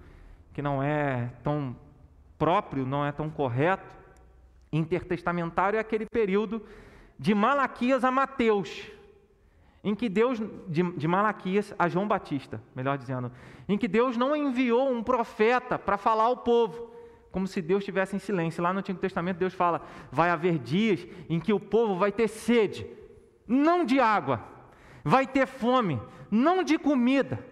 que 0.54 0.62
não 0.62 0.82
é 0.82 1.32
tão 1.44 1.76
próprio, 2.38 2.86
não 2.86 3.06
é 3.06 3.12
tão 3.12 3.30
correto. 3.30 3.96
Intertestamentário 4.72 5.78
é 5.78 5.80
aquele 5.80 6.06
período 6.06 6.62
de 7.18 7.34
Malaquias 7.34 8.04
a 8.04 8.12
Mateus, 8.12 8.92
em 9.84 9.96
que 9.96 10.10
Deus, 10.10 10.40
de, 10.68 10.84
de 10.84 11.08
Malaquias 11.08 11.74
a 11.78 11.88
João 11.88 12.08
Batista, 12.08 12.62
melhor 12.76 12.98
dizendo, 12.98 13.32
em 13.68 13.78
que 13.78 13.88
Deus 13.88 14.18
não 14.18 14.36
enviou 14.36 14.92
um 14.92 15.02
profeta 15.02 15.80
para 15.80 15.98
falar 15.98 16.26
ao 16.26 16.38
povo, 16.38 16.92
como 17.32 17.48
se 17.48 17.62
Deus 17.62 17.82
estivesse 17.82 18.16
em 18.16 18.20
silêncio. 18.20 18.64
Lá 18.64 18.74
no 18.74 18.80
Antigo 18.80 19.00
Testamento, 19.00 19.38
Deus 19.38 19.54
fala: 19.54 19.82
vai 20.12 20.30
haver 20.30 20.58
dias 20.58 21.06
em 21.30 21.40
que 21.40 21.54
o 21.54 21.60
povo 21.60 21.96
vai 21.96 22.12
ter 22.12 22.28
sede, 22.28 22.86
não 23.48 23.86
de 23.86 24.00
água, 24.00 24.44
vai 25.04 25.28
ter 25.28 25.46
fome, 25.46 26.02
não 26.32 26.64
de 26.64 26.78
comida, 26.78 27.44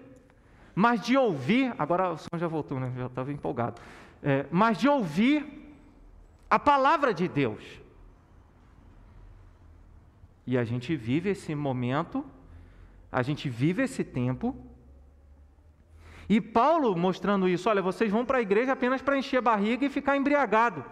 mas 0.73 1.01
de 1.01 1.17
ouvir. 1.17 1.73
Agora 1.77 2.11
o 2.11 2.17
som 2.17 2.37
já 2.37 2.47
voltou, 2.47 2.79
né? 2.79 2.91
Já 2.97 3.05
estava 3.07 3.31
empolgado. 3.31 3.81
É, 4.23 4.45
mas 4.49 4.77
de 4.77 4.87
ouvir 4.87 5.45
a 6.49 6.57
palavra 6.57 7.13
de 7.13 7.27
Deus. 7.27 7.63
E 10.47 10.57
a 10.57 10.63
gente 10.63 10.95
vive 10.95 11.29
esse 11.29 11.55
momento, 11.55 12.23
a 13.11 13.21
gente 13.21 13.49
vive 13.49 13.83
esse 13.83 14.03
tempo 14.03 14.55
e 16.27 16.41
Paulo 16.41 16.95
mostrando 16.95 17.47
isso: 17.47 17.69
olha, 17.69 17.81
vocês 17.81 18.11
vão 18.11 18.25
para 18.25 18.39
a 18.39 18.41
igreja 18.41 18.73
apenas 18.73 19.01
para 19.01 19.17
encher 19.17 19.37
a 19.37 19.41
barriga 19.41 19.85
e 19.85 19.89
ficar 19.89 20.17
embriagado. 20.17 20.83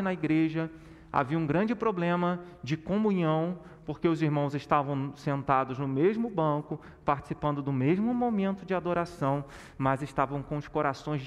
Na 0.00 0.12
igreja 0.12 0.70
havia 1.12 1.36
um 1.36 1.44
grande 1.44 1.74
problema 1.74 2.40
de 2.62 2.76
comunhão, 2.76 3.58
porque 3.84 4.06
os 4.06 4.22
irmãos 4.22 4.54
estavam 4.54 5.12
sentados 5.16 5.76
no 5.76 5.88
mesmo 5.88 6.30
banco, 6.30 6.80
participando 7.04 7.60
do 7.60 7.72
mesmo 7.72 8.14
momento 8.14 8.64
de 8.64 8.74
adoração, 8.74 9.44
mas 9.76 10.00
estavam 10.00 10.40
com 10.40 10.56
os 10.56 10.68
corações 10.68 11.20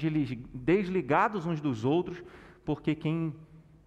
desligados 0.54 1.44
uns 1.44 1.60
dos 1.60 1.84
outros, 1.84 2.22
porque 2.64 2.94
quem 2.94 3.34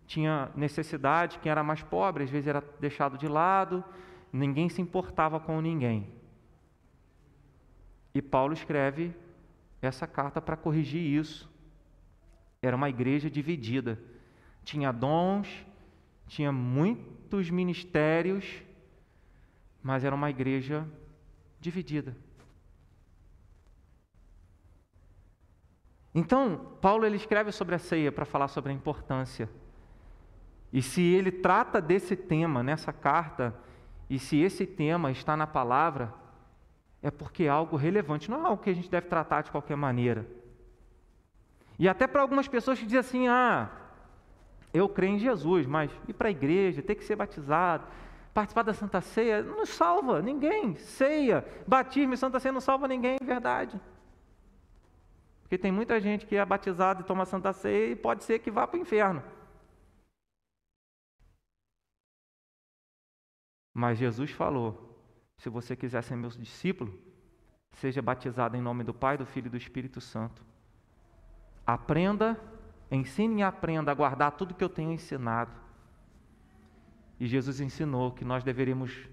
tinha 0.09 0.51
necessidade, 0.55 1.37
quem 1.37 1.51
era 1.51 1.63
mais 1.63 1.83
pobre 1.83 2.23
às 2.23 2.31
vezes 2.31 2.47
era 2.47 2.63
deixado 2.79 3.15
de 3.15 3.27
lado, 3.27 3.83
ninguém 4.33 4.67
se 4.67 4.81
importava 4.81 5.39
com 5.39 5.61
ninguém. 5.61 6.11
E 8.11 8.19
Paulo 8.19 8.51
escreve 8.51 9.15
essa 9.79 10.07
carta 10.07 10.41
para 10.41 10.57
corrigir 10.57 10.99
isso. 10.99 11.47
Era 12.59 12.75
uma 12.75 12.89
igreja 12.89 13.29
dividida, 13.29 14.01
tinha 14.63 14.91
dons, 14.91 15.47
tinha 16.25 16.51
muitos 16.51 17.51
ministérios, 17.51 18.63
mas 19.83 20.03
era 20.03 20.15
uma 20.15 20.31
igreja 20.31 20.87
dividida. 21.59 22.17
Então, 26.15 26.75
Paulo 26.81 27.05
ele 27.05 27.15
escreve 27.15 27.51
sobre 27.51 27.75
a 27.75 27.79
ceia 27.79 28.11
para 28.11 28.25
falar 28.25 28.47
sobre 28.47 28.71
a 28.71 28.75
importância. 28.75 29.47
E 30.71 30.81
se 30.81 31.01
ele 31.01 31.31
trata 31.31 31.81
desse 31.81 32.15
tema 32.15 32.61
nessa 32.61 32.93
carta, 32.93 33.55
e 34.09 34.19
se 34.19 34.39
esse 34.39 34.65
tema 34.65 35.11
está 35.11 35.35
na 35.35 35.47
palavra, 35.47 36.13
é 37.01 37.09
porque 37.09 37.43
é 37.43 37.49
algo 37.49 37.75
relevante, 37.75 38.29
não 38.29 38.43
é 38.43 38.49
algo 38.49 38.61
que 38.61 38.69
a 38.69 38.75
gente 38.75 38.89
deve 38.89 39.07
tratar 39.07 39.41
de 39.41 39.51
qualquer 39.51 39.75
maneira. 39.75 40.27
E 41.77 41.87
até 41.87 42.05
para 42.05 42.21
algumas 42.21 42.47
pessoas 42.47 42.77
que 42.77 42.85
dizem 42.85 42.99
assim: 42.99 43.27
ah, 43.27 43.69
eu 44.73 44.87
creio 44.89 45.13
em 45.13 45.19
Jesus, 45.19 45.65
mas 45.65 45.91
ir 46.07 46.13
para 46.13 46.27
a 46.27 46.31
igreja, 46.31 46.81
ter 46.81 46.95
que 46.95 47.03
ser 47.03 47.15
batizado, 47.15 47.87
participar 48.33 48.63
da 48.63 48.73
Santa 48.73 49.01
Ceia, 49.01 49.41
não 49.41 49.65
salva 49.65 50.21
ninguém. 50.21 50.75
Ceia, 50.75 51.45
batismo 51.65 52.13
e 52.13 52.17
Santa 52.17 52.39
Ceia 52.39 52.51
não 52.51 52.61
salva 52.61 52.87
ninguém, 52.87 53.17
é 53.19 53.23
verdade. 53.23 53.79
Porque 55.41 55.57
tem 55.57 55.71
muita 55.71 55.99
gente 55.99 56.27
que 56.27 56.35
é 56.35 56.45
batizada 56.45 57.01
e 57.01 57.03
toma 57.03 57.25
Santa 57.25 57.53
Ceia 57.53 57.93
e 57.93 57.95
pode 57.95 58.23
ser 58.23 58.39
que 58.39 58.51
vá 58.51 58.67
para 58.67 58.77
o 58.77 58.81
inferno. 58.81 59.23
Mas 63.79 63.97
Jesus 63.97 64.31
falou: 64.31 64.93
se 65.37 65.47
você 65.47 65.73
quiser 65.73 66.03
ser 66.03 66.17
meu 66.17 66.29
discípulo, 66.31 66.99
seja 67.71 68.01
batizado 68.01 68.57
em 68.57 68.61
nome 68.61 68.83
do 68.83 68.93
Pai, 68.93 69.17
do 69.17 69.25
Filho 69.25 69.47
e 69.47 69.51
do 69.51 69.55
Espírito 69.55 70.01
Santo. 70.01 70.43
Aprenda, 71.65 72.37
ensine 72.91 73.39
e 73.39 73.43
aprenda 73.43 73.89
a 73.89 73.95
guardar 73.95 74.33
tudo 74.33 74.53
que 74.53 74.65
eu 74.65 74.67
tenho 74.67 74.91
ensinado. 74.91 75.53
E 77.17 77.25
Jesus 77.25 77.61
ensinou 77.61 78.11
que 78.11 78.25
nós 78.25 78.43
deveríamos 78.43 79.07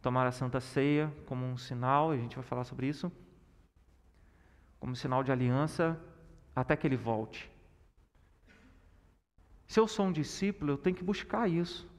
tomar 0.00 0.26
a 0.26 0.32
Santa 0.32 0.60
Ceia 0.60 1.12
como 1.26 1.44
um 1.44 1.58
sinal, 1.58 2.14
e 2.14 2.18
a 2.18 2.20
gente 2.22 2.36
vai 2.36 2.44
falar 2.44 2.64
sobre 2.64 2.86
isso, 2.86 3.12
como 4.78 4.96
sinal 4.96 5.22
de 5.22 5.30
aliança 5.30 6.00
até 6.56 6.74
que 6.74 6.86
ele 6.86 6.96
volte. 6.96 7.50
Se 9.66 9.78
eu 9.78 9.86
sou 9.86 10.06
um 10.06 10.12
discípulo, 10.12 10.72
eu 10.72 10.78
tenho 10.78 10.96
que 10.96 11.04
buscar 11.04 11.46
isso. 11.50 11.89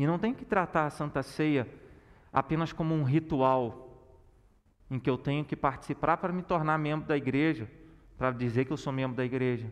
E 0.00 0.06
não 0.06 0.18
tenho 0.18 0.34
que 0.34 0.44
tratar 0.44 0.86
a 0.86 0.90
Santa 0.90 1.22
Ceia 1.22 1.68
apenas 2.32 2.72
como 2.72 2.94
um 2.94 3.04
ritual 3.04 3.88
em 4.90 4.98
que 4.98 5.10
eu 5.10 5.18
tenho 5.18 5.44
que 5.44 5.54
participar 5.54 6.16
para 6.16 6.32
me 6.32 6.42
tornar 6.42 6.78
membro 6.78 7.06
da 7.06 7.16
igreja, 7.16 7.70
para 8.16 8.30
dizer 8.30 8.64
que 8.64 8.72
eu 8.72 8.76
sou 8.76 8.92
membro 8.92 9.16
da 9.16 9.24
igreja 9.24 9.70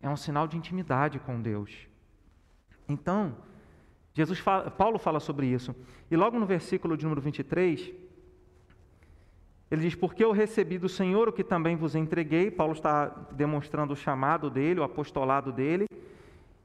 é 0.00 0.08
um 0.08 0.16
sinal 0.16 0.48
de 0.48 0.56
intimidade 0.56 1.18
com 1.18 1.40
Deus. 1.40 1.86
Então, 2.88 3.36
Jesus 4.14 4.38
fala, 4.38 4.70
Paulo 4.70 4.98
fala 4.98 5.20
sobre 5.20 5.46
isso. 5.46 5.74
E 6.10 6.16
logo 6.16 6.38
no 6.38 6.46
versículo 6.46 6.96
de 6.96 7.04
número 7.04 7.20
23, 7.20 7.92
ele 9.70 9.82
diz: 9.82 9.94
Porque 9.94 10.24
eu 10.24 10.32
recebi 10.32 10.78
do 10.78 10.88
Senhor 10.88 11.28
o 11.28 11.32
que 11.32 11.44
também 11.44 11.76
vos 11.76 11.94
entreguei. 11.94 12.50
Paulo 12.50 12.72
está 12.72 13.08
demonstrando 13.32 13.92
o 13.92 13.96
chamado 13.96 14.50
dele, 14.50 14.80
o 14.80 14.84
apostolado 14.84 15.52
dele. 15.52 15.86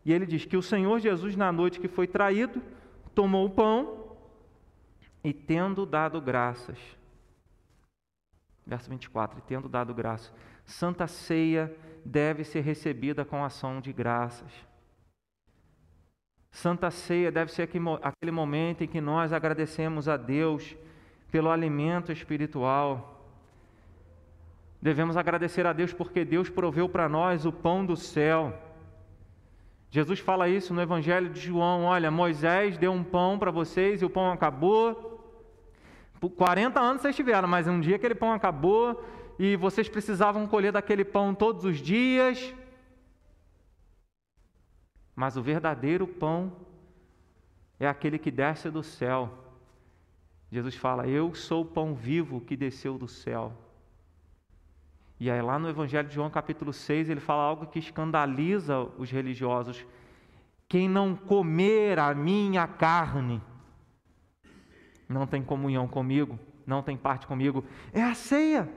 E 0.06 0.14
ele 0.14 0.26
diz 0.26 0.46
que 0.46 0.56
o 0.56 0.62
Senhor 0.62 1.00
Jesus, 1.00 1.36
na 1.36 1.52
noite 1.52 1.80
que 1.80 1.88
foi 1.88 2.08
traído, 2.08 2.62
tomou 3.14 3.48
o 3.48 3.50
pão 3.50 4.16
e, 5.24 5.34
tendo 5.34 5.86
dado 5.86 6.22
graças. 6.22 6.78
Verso 8.66 8.90
24: 8.90 9.40
E 9.40 9.42
tendo 9.42 9.68
dado 9.68 9.94
graças. 9.94 10.32
Santa 10.64 11.08
ceia 11.08 11.76
deve 12.06 12.44
ser 12.44 12.62
recebida 12.62 13.26
com 13.26 13.44
ação 13.44 13.82
de 13.82 13.92
graças. 13.92 14.52
Santa 16.56 16.90
Ceia 16.90 17.30
deve 17.30 17.52
ser 17.52 17.64
aquele 18.02 18.32
momento 18.32 18.82
em 18.82 18.88
que 18.88 19.02
nós 19.02 19.34
agradecemos 19.34 20.08
a 20.08 20.16
Deus 20.16 20.74
pelo 21.30 21.52
alimento 21.52 22.14
espiritual. 22.14 23.30
Devemos 24.82 25.18
agradecer 25.18 25.68
a 25.68 25.74
Deus 25.74 25.92
porque 25.92 26.24
Deus 26.24 26.50
proveu 26.50 26.88
para 26.88 27.10
nós 27.10 27.46
o 27.46 27.52
pão 27.52 27.86
do 27.86 27.98
céu. 27.98 28.58
Jesus 29.90 30.20
fala 30.20 30.50
isso 30.50 30.74
no 30.74 30.82
Evangelho 30.82 31.30
de 31.30 31.40
João: 31.40 31.84
olha, 31.84 32.12
Moisés 32.12 32.78
deu 32.78 32.92
um 32.92 33.04
pão 33.04 33.40
para 33.40 33.52
vocês 33.52 34.02
e 34.02 34.06
o 34.06 34.10
pão 34.10 34.32
acabou. 34.32 35.14
Por 36.20 36.30
40 36.30 36.80
anos 36.80 37.02
vocês 37.02 37.16
tiveram, 37.16 37.48
mas 37.48 37.68
um 37.68 37.80
dia 37.80 37.96
aquele 37.96 38.16
pão 38.16 38.32
acabou 38.32 39.04
e 39.38 39.56
vocês 39.56 39.88
precisavam 39.88 40.48
colher 40.48 40.72
daquele 40.72 41.06
pão 41.06 41.36
todos 41.36 41.66
os 41.66 41.78
dias. 41.78 42.54
Mas 45.16 45.38
o 45.38 45.42
verdadeiro 45.42 46.08
pão 46.08 46.52
é 47.80 47.88
aquele 47.88 48.18
que 48.18 48.32
desce 48.32 48.70
do 48.70 48.84
céu. 48.84 49.32
Jesus 50.52 50.76
fala: 50.76 51.08
Eu 51.08 51.34
sou 51.34 51.62
o 51.64 51.66
pão 51.66 51.94
vivo 51.94 52.42
que 52.42 52.56
desceu 52.56 52.98
do 52.98 53.08
céu. 53.08 53.54
E 55.20 55.32
aí, 55.32 55.42
lá 55.42 55.58
no 55.58 55.70
Evangelho 55.70 56.08
de 56.08 56.14
João, 56.14 56.30
capítulo 56.30 56.74
6, 56.74 57.10
ele 57.10 57.22
fala 57.22 57.44
algo 57.44 57.68
que 57.68 57.80
escandaliza 57.80 58.80
os 58.98 59.10
religiosos: 59.10 59.86
Quem 60.68 60.90
não 60.90 61.16
comer 61.16 62.00
a 62.00 62.14
minha 62.14 62.68
carne 62.68 63.42
não 65.08 65.26
tem 65.26 65.44
comunhão 65.44 65.88
comigo, 65.88 66.38
não 66.66 66.82
tem 66.82 66.98
parte 66.98 67.28
comigo. 67.28 67.64
É 67.94 68.04
a 68.04 68.14
ceia. 68.14 68.70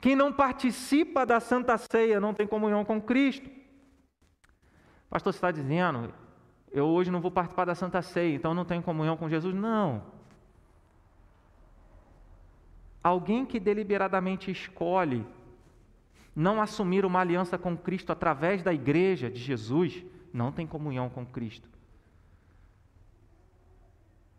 Quem 0.00 0.16
não 0.16 0.32
participa 0.32 1.24
da 1.24 1.40
Santa 1.40 1.78
Ceia 1.78 2.20
não 2.20 2.34
tem 2.34 2.46
comunhão 2.46 2.84
com 2.84 3.00
Cristo. 3.00 3.48
Pastor, 5.08 5.32
você 5.32 5.38
está 5.38 5.50
dizendo, 5.50 6.12
eu 6.70 6.86
hoje 6.86 7.10
não 7.10 7.20
vou 7.20 7.30
participar 7.30 7.64
da 7.64 7.74
Santa 7.74 8.02
Ceia, 8.02 8.34
então 8.34 8.52
não 8.52 8.64
tenho 8.64 8.82
comunhão 8.82 9.16
com 9.16 9.28
Jesus? 9.28 9.54
Não. 9.54 10.13
Alguém 13.04 13.44
que 13.44 13.60
deliberadamente 13.60 14.50
escolhe 14.50 15.26
não 16.34 16.60
assumir 16.60 17.04
uma 17.04 17.20
aliança 17.20 17.58
com 17.58 17.76
Cristo 17.76 18.10
através 18.10 18.62
da 18.62 18.72
igreja 18.72 19.30
de 19.30 19.38
Jesus, 19.38 20.02
não 20.32 20.50
tem 20.50 20.66
comunhão 20.66 21.10
com 21.10 21.24
Cristo. 21.24 21.68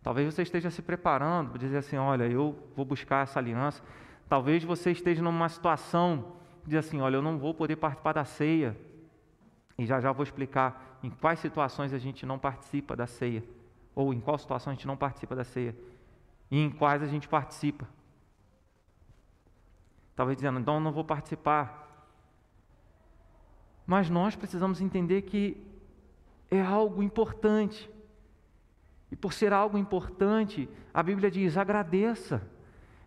Talvez 0.01 0.33
você 0.33 0.41
esteja 0.41 0.71
se 0.71 0.81
preparando 0.81 1.51
para 1.51 1.59
dizer 1.59 1.77
assim: 1.77 1.95
olha, 1.95 2.25
eu 2.25 2.57
vou 2.75 2.83
buscar 2.83 3.23
essa 3.23 3.39
aliança. 3.39 3.83
Talvez 4.27 4.63
você 4.63 4.91
esteja 4.91 5.21
numa 5.21 5.47
situação 5.47 6.33
de 6.63 6.65
dizer 6.65 6.79
assim: 6.79 6.99
olha, 6.99 7.17
eu 7.17 7.21
não 7.21 7.37
vou 7.37 7.53
poder 7.53 7.75
participar 7.75 8.13
da 8.13 8.25
ceia. 8.25 8.75
E 9.77 9.85
já 9.85 9.99
já 9.99 10.11
vou 10.11 10.23
explicar 10.23 10.99
em 11.03 11.09
quais 11.09 11.39
situações 11.39 11.93
a 11.93 11.99
gente 11.99 12.25
não 12.25 12.39
participa 12.39 12.95
da 12.95 13.05
ceia, 13.05 13.43
ou 13.93 14.13
em 14.13 14.19
qual 14.19 14.37
situação 14.37 14.71
a 14.71 14.73
gente 14.73 14.87
não 14.87 14.97
participa 14.97 15.35
da 15.35 15.43
ceia, 15.43 15.75
e 16.49 16.59
em 16.59 16.69
quais 16.69 17.03
a 17.03 17.07
gente 17.07 17.27
participa. 17.27 17.87
Talvez 20.15 20.37
dizendo, 20.37 20.59
então 20.59 20.79
não 20.79 20.91
vou 20.91 21.03
participar. 21.03 21.83
Mas 23.85 24.09
nós 24.09 24.35
precisamos 24.35 24.81
entender 24.81 25.23
que 25.23 25.61
é 26.49 26.61
algo 26.61 27.03
importante. 27.03 27.89
E 29.11 29.15
por 29.15 29.33
ser 29.33 29.53
algo 29.53 29.77
importante, 29.77 30.69
a 30.93 31.03
Bíblia 31.03 31.29
diz: 31.29 31.57
agradeça 31.57 32.41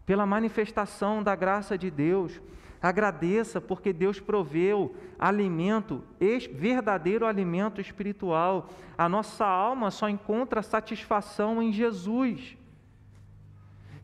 pela 0.05 0.27
manifestação 0.27 1.23
da 1.23 1.35
graça 1.35 1.77
de 1.77 1.91
Deus. 1.91 2.41
Agradeça 2.81 3.61
porque 3.61 3.93
Deus 3.93 4.21
proveu 4.21 4.95
alimento, 5.19 6.05
verdadeiro 6.53 7.27
alimento 7.27 7.81
espiritual. 7.81 8.71
A 8.97 9.09
nossa 9.09 9.45
alma 9.45 9.91
só 9.91 10.09
encontra 10.09 10.63
satisfação 10.63 11.61
em 11.61 11.73
Jesus. 11.73 12.57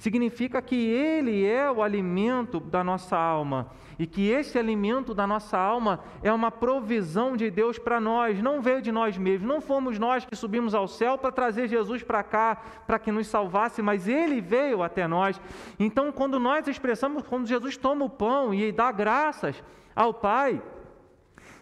Significa 0.04 0.60
que 0.60 0.76
Ele 0.76 1.46
é 1.46 1.70
o 1.70 1.82
alimento 1.82 2.60
da 2.60 2.84
nossa 2.84 3.16
alma 3.16 3.70
e 3.98 4.06
que 4.06 4.28
esse 4.28 4.58
alimento 4.58 5.14
da 5.14 5.26
nossa 5.26 5.56
alma 5.56 6.00
é 6.22 6.30
uma 6.30 6.50
provisão 6.50 7.34
de 7.34 7.50
Deus 7.50 7.78
para 7.78 7.98
nós, 7.98 8.38
não 8.42 8.60
veio 8.60 8.82
de 8.82 8.92
nós 8.92 9.16
mesmos, 9.16 9.48
não 9.48 9.62
fomos 9.62 9.98
nós 9.98 10.26
que 10.26 10.36
subimos 10.36 10.74
ao 10.74 10.86
céu 10.86 11.16
para 11.16 11.32
trazer 11.32 11.68
Jesus 11.68 12.02
para 12.02 12.22
cá, 12.22 12.60
para 12.86 12.98
que 12.98 13.10
nos 13.10 13.28
salvasse, 13.28 13.80
mas 13.80 14.06
Ele 14.06 14.42
veio 14.42 14.82
até 14.82 15.08
nós. 15.08 15.40
Então, 15.80 16.12
quando 16.12 16.38
nós 16.38 16.68
expressamos, 16.68 17.22
quando 17.26 17.46
Jesus 17.46 17.78
toma 17.78 18.04
o 18.04 18.10
pão 18.10 18.52
e 18.52 18.70
dá 18.70 18.92
graças 18.92 19.64
ao 19.96 20.12
Pai, 20.12 20.60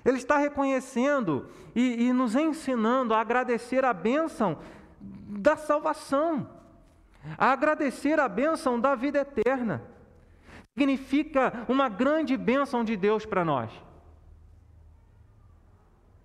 Ele 0.04 0.16
está 0.16 0.36
reconhecendo 0.36 1.46
e, 1.76 2.08
e 2.08 2.12
nos 2.12 2.34
ensinando 2.34 3.14
a 3.14 3.20
agradecer 3.20 3.84
a 3.84 3.92
bênção 3.92 4.58
da 5.00 5.56
salvação 5.56 6.51
a 7.38 7.52
agradecer 7.52 8.18
a 8.18 8.28
bênção 8.28 8.80
da 8.80 8.94
vida 8.94 9.20
eterna. 9.20 9.82
Significa 10.74 11.64
uma 11.68 11.88
grande 11.88 12.36
bênção 12.36 12.82
de 12.84 12.96
Deus 12.96 13.26
para 13.26 13.44
nós. 13.44 13.70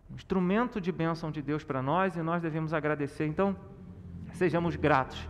Um 0.10 0.15
instrumento 0.15 0.79
de 0.79 0.91
bênção 0.91 1.29
de 1.29 1.41
Deus 1.41 1.63
para 1.63 1.81
nós 1.81 2.15
e 2.15 2.21
nós 2.21 2.41
devemos 2.41 2.73
agradecer. 2.73 3.25
Então, 3.25 3.55
sejamos 4.33 4.75
gratos 4.75 5.27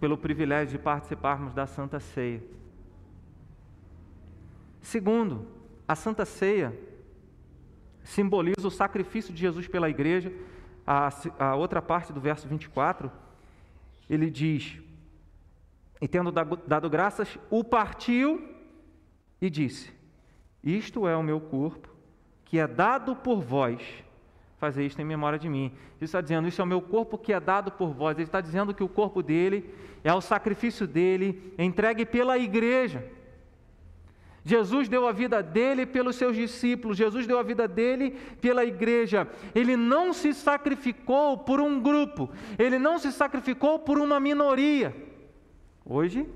pelo 0.00 0.18
privilégio 0.18 0.76
de 0.76 0.82
participarmos 0.82 1.54
da 1.54 1.66
Santa 1.66 2.00
Ceia. 2.00 2.42
Segundo, 4.82 5.46
a 5.86 5.94
Santa 5.94 6.24
Ceia 6.24 6.76
simboliza 8.02 8.66
o 8.66 8.70
sacrifício 8.70 9.32
de 9.32 9.40
Jesus 9.40 9.66
pela 9.66 9.88
igreja. 9.88 10.32
A, 10.86 11.08
a 11.38 11.54
outra 11.54 11.80
parte 11.80 12.12
do 12.12 12.20
verso 12.20 12.46
24 12.46 13.10
ele 14.08 14.30
diz: 14.30 14.78
E 16.00 16.08
tendo 16.08 16.32
dado 16.32 16.90
graças, 16.90 17.38
o 17.50 17.62
partiu 17.64 18.48
e 19.40 19.48
disse: 19.48 19.92
Isto 20.62 21.06
é 21.06 21.16
o 21.16 21.22
meu 21.22 21.40
corpo, 21.40 21.88
que 22.44 22.58
é 22.58 22.66
dado 22.66 23.16
por 23.16 23.40
vós. 23.40 23.82
Fazer 24.58 24.86
isto 24.86 25.02
em 25.02 25.04
memória 25.04 25.38
de 25.38 25.48
mim. 25.48 25.72
Ele 25.96 26.04
está 26.04 26.20
dizendo: 26.20 26.48
Isso 26.48 26.60
é 26.60 26.64
o 26.64 26.68
meu 26.68 26.80
corpo 26.80 27.18
que 27.18 27.32
é 27.32 27.40
dado 27.40 27.72
por 27.72 27.92
vós. 27.92 28.16
Ele 28.16 28.24
está 28.24 28.40
dizendo 28.40 28.74
que 28.74 28.82
o 28.82 28.88
corpo 28.88 29.22
dele 29.22 29.74
é 30.02 30.12
o 30.12 30.20
sacrifício 30.20 30.86
dele, 30.86 31.54
entregue 31.58 32.04
pela 32.04 32.38
igreja. 32.38 33.04
Jesus 34.44 34.88
deu 34.88 35.08
a 35.08 35.12
vida 35.12 35.42
dele 35.42 35.86
pelos 35.86 36.16
seus 36.16 36.36
discípulos, 36.36 36.98
Jesus 36.98 37.26
deu 37.26 37.38
a 37.38 37.42
vida 37.42 37.66
dele 37.66 38.10
pela 38.42 38.62
igreja. 38.62 39.26
Ele 39.54 39.74
não 39.74 40.12
se 40.12 40.34
sacrificou 40.34 41.38
por 41.38 41.60
um 41.60 41.80
grupo, 41.80 42.30
ele 42.58 42.78
não 42.78 42.98
se 42.98 43.10
sacrificou 43.10 43.78
por 43.78 43.98
uma 43.98 44.20
minoria. 44.20 44.94
Hoje 45.82 46.28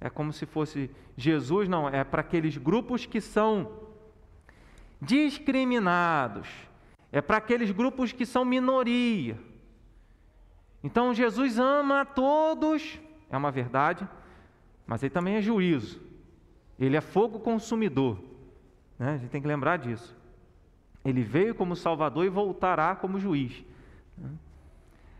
é 0.00 0.10
como 0.10 0.32
se 0.32 0.44
fosse 0.44 0.90
Jesus, 1.16 1.68
não, 1.68 1.88
é 1.88 2.02
para 2.02 2.20
aqueles 2.20 2.56
grupos 2.56 3.06
que 3.06 3.20
são 3.20 3.70
discriminados, 5.00 6.48
é 7.12 7.20
para 7.20 7.36
aqueles 7.36 7.70
grupos 7.70 8.12
que 8.12 8.26
são 8.26 8.44
minoria. 8.44 9.38
Então 10.82 11.14
Jesus 11.14 11.58
ama 11.58 12.00
a 12.00 12.04
todos, 12.04 13.00
é 13.30 13.36
uma 13.36 13.52
verdade, 13.52 14.06
mas 14.84 15.02
ele 15.02 15.10
também 15.10 15.36
é 15.36 15.42
juízo. 15.42 16.05
Ele 16.78 16.96
é 16.96 17.00
fogo 17.00 17.38
consumidor. 17.38 18.18
Né? 18.98 19.14
A 19.14 19.16
gente 19.16 19.30
tem 19.30 19.40
que 19.40 19.48
lembrar 19.48 19.78
disso. 19.78 20.16
Ele 21.04 21.22
veio 21.22 21.54
como 21.54 21.76
Salvador 21.76 22.24
e 22.24 22.28
voltará 22.28 22.94
como 22.94 23.20
juiz. 23.20 23.64
Né? 24.16 24.30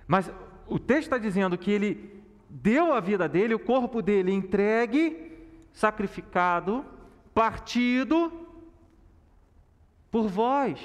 Mas 0.07 0.31
o 0.67 0.79
texto 0.79 1.05
está 1.05 1.19
dizendo 1.19 1.57
que 1.57 1.71
ele 1.71 2.23
deu 2.49 2.93
a 2.93 3.01
vida 3.01 3.29
dele, 3.29 3.55
o 3.55 3.59
corpo 3.59 4.03
dele 4.03 4.33
entregue, 4.33 5.33
sacrificado, 5.73 6.85
partido 7.35 8.33
por 10.11 10.29
vós. 10.29 10.81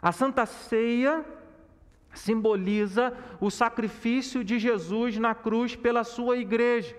A 0.00 0.12
Santa 0.12 0.46
Ceia 0.46 1.24
simboliza 2.14 3.16
o 3.40 3.50
sacrifício 3.50 4.42
de 4.42 4.58
Jesus 4.58 5.18
na 5.18 5.34
cruz 5.34 5.76
pela 5.76 6.04
sua 6.04 6.38
igreja. 6.38 6.96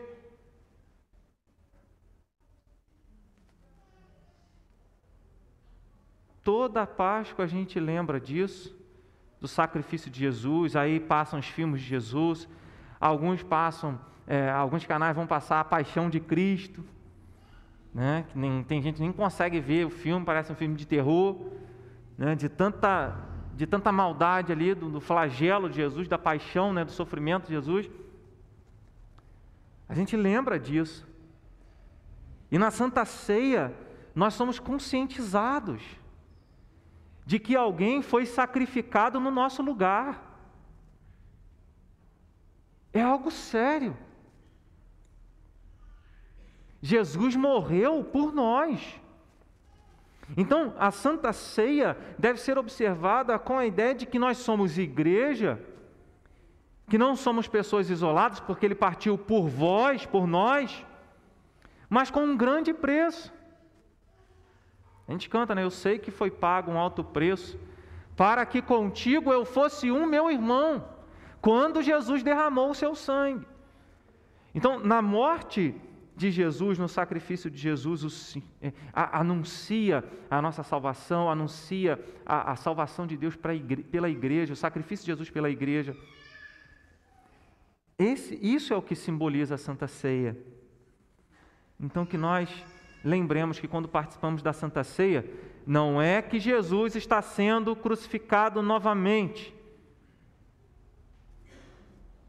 Toda 6.48 6.84
a 6.84 6.88
Páscoa 6.88 7.44
a 7.44 7.48
gente 7.48 7.78
lembra 7.78 8.22
disso, 8.22 8.74
do 9.38 9.50
sacrifício 9.50 10.10
de 10.10 10.18
Jesus, 10.22 10.78
aí 10.78 10.98
passam 10.98 11.40
os 11.40 11.46
filmes 11.46 11.82
de 11.82 11.88
Jesus, 11.88 12.48
alguns 13.02 13.44
passam, 13.44 14.00
é, 14.26 14.50
alguns 14.50 14.86
canais 14.86 15.14
vão 15.14 15.28
passar 15.28 15.60
a 15.60 15.66
paixão 15.66 16.10
de 16.10 16.22
Cristo, 16.22 16.86
né? 17.94 18.26
que 18.30 18.40
nem, 18.40 18.64
tem 18.64 18.82
gente 18.82 18.96
que 18.96 19.02
nem 19.02 19.12
consegue 19.12 19.60
ver 19.60 19.88
o 19.88 19.90
filme, 19.90 20.26
parece 20.26 20.50
um 20.50 20.56
filme 20.56 20.74
de 20.76 20.88
terror, 20.88 21.52
né? 22.18 22.34
de, 22.34 22.48
tanta, 22.48 23.14
de 23.54 23.68
tanta 23.68 23.92
maldade 23.92 24.54
ali, 24.54 24.74
do, 24.74 24.90
do 24.90 25.02
flagelo 25.02 25.70
de 25.70 25.76
Jesus, 25.76 26.08
da 26.08 26.18
paixão, 26.18 26.72
né? 26.72 26.86
do 26.86 26.94
sofrimento 26.94 27.48
de 27.48 27.56
Jesus. 27.56 27.90
A 29.90 29.94
gente 29.94 30.16
lembra 30.16 30.58
disso. 30.58 31.06
E 32.50 32.58
na 32.58 32.72
Santa 32.72 33.04
Ceia, 33.04 33.74
nós 34.16 34.34
somos 34.34 34.60
conscientizados 34.60 35.84
de 37.28 37.40
que 37.40 37.58
alguém 37.58 38.02
foi 38.02 38.26
sacrificado 38.26 39.20
no 39.20 39.30
nosso 39.30 39.62
lugar. 39.62 40.40
É 42.94 43.02
algo 43.02 43.30
sério. 43.30 43.98
Jesus 46.82 47.36
morreu 47.36 48.02
por 48.02 48.34
nós. 48.34 48.98
Então, 50.38 50.74
a 50.80 50.90
Santa 50.90 51.34
Ceia 51.34 51.98
deve 52.18 52.40
ser 52.40 52.58
observada 52.58 53.38
com 53.38 53.58
a 53.58 53.66
ideia 53.66 53.94
de 53.94 54.06
que 54.06 54.18
nós 54.18 54.38
somos 54.38 54.78
igreja, 54.78 55.62
que 56.88 56.98
não 56.98 57.13
somos 57.13 57.46
pessoas 57.46 57.90
isoladas, 57.90 58.40
porque 58.40 58.66
Ele 58.66 58.74
partiu 58.74 59.18
por 59.18 59.50
vós, 59.50 60.06
por 60.06 60.26
nós, 60.26 60.86
mas 61.90 62.10
com 62.10 62.24
um 62.24 62.38
grande 62.38 62.74
preço. 62.74 63.36
A 65.08 65.12
gente 65.12 65.30
canta, 65.30 65.56
né? 65.56 65.63
Eu 65.63 65.70
sei 65.70 65.98
que 65.98 66.12
foi 66.12 66.30
pago 66.30 66.72
um 66.72 66.78
alto 66.78 67.04
preço 67.04 67.58
para 68.15 68.46
que 68.46 68.62
contigo 68.62 69.32
eu 69.32 69.46
fosse 69.46 69.91
um 69.91 70.06
meu 70.06 70.30
irmão, 70.30 70.84
quando 71.39 71.84
Jesus 71.84 72.24
derramou 72.24 72.72
o 72.72 72.76
seu 72.76 72.96
sangue. 72.96 73.48
Então, 74.56 74.80
na 74.80 75.04
morte 75.04 75.76
de 76.15 76.32
Jesus, 76.32 76.80
no 76.80 76.89
sacrifício 76.89 77.50
de 77.50 77.60
Jesus, 77.60 78.36
é, 78.60 78.74
anuncia 78.91 80.04
a 80.32 80.41
nossa 80.41 80.63
salvação, 80.63 81.30
anuncia 81.30 82.04
a, 82.26 82.54
a 82.54 82.56
salvação 82.56 83.06
de 83.06 83.15
Deus 83.15 83.38
igre, 83.54 83.84
pela 83.84 84.10
igreja, 84.10 84.52
o 84.52 84.56
sacrifício 84.56 85.06
de 85.06 85.12
Jesus 85.12 85.30
pela 85.30 85.48
igreja. 85.48 85.96
Esse, 88.00 88.36
isso 88.41 88.74
é 88.74 88.78
o 88.78 88.82
que 88.82 88.96
simboliza 88.96 89.56
a 89.56 89.58
Santa 89.60 89.88
Ceia. 89.88 90.36
Então, 91.80 92.04
que 92.04 92.17
nós 92.17 92.50
lembremos 93.04 93.60
que 93.60 93.68
quando 93.68 93.88
participamos 93.88 94.42
da 94.42 94.54
Santa 94.54 94.84
Ceia, 94.84 95.26
não 95.66 96.02
é 96.02 96.22
que 96.22 96.40
Jesus 96.40 96.96
está 96.96 97.22
sendo 97.22 97.76
crucificado 97.76 98.62
novamente, 98.62 99.54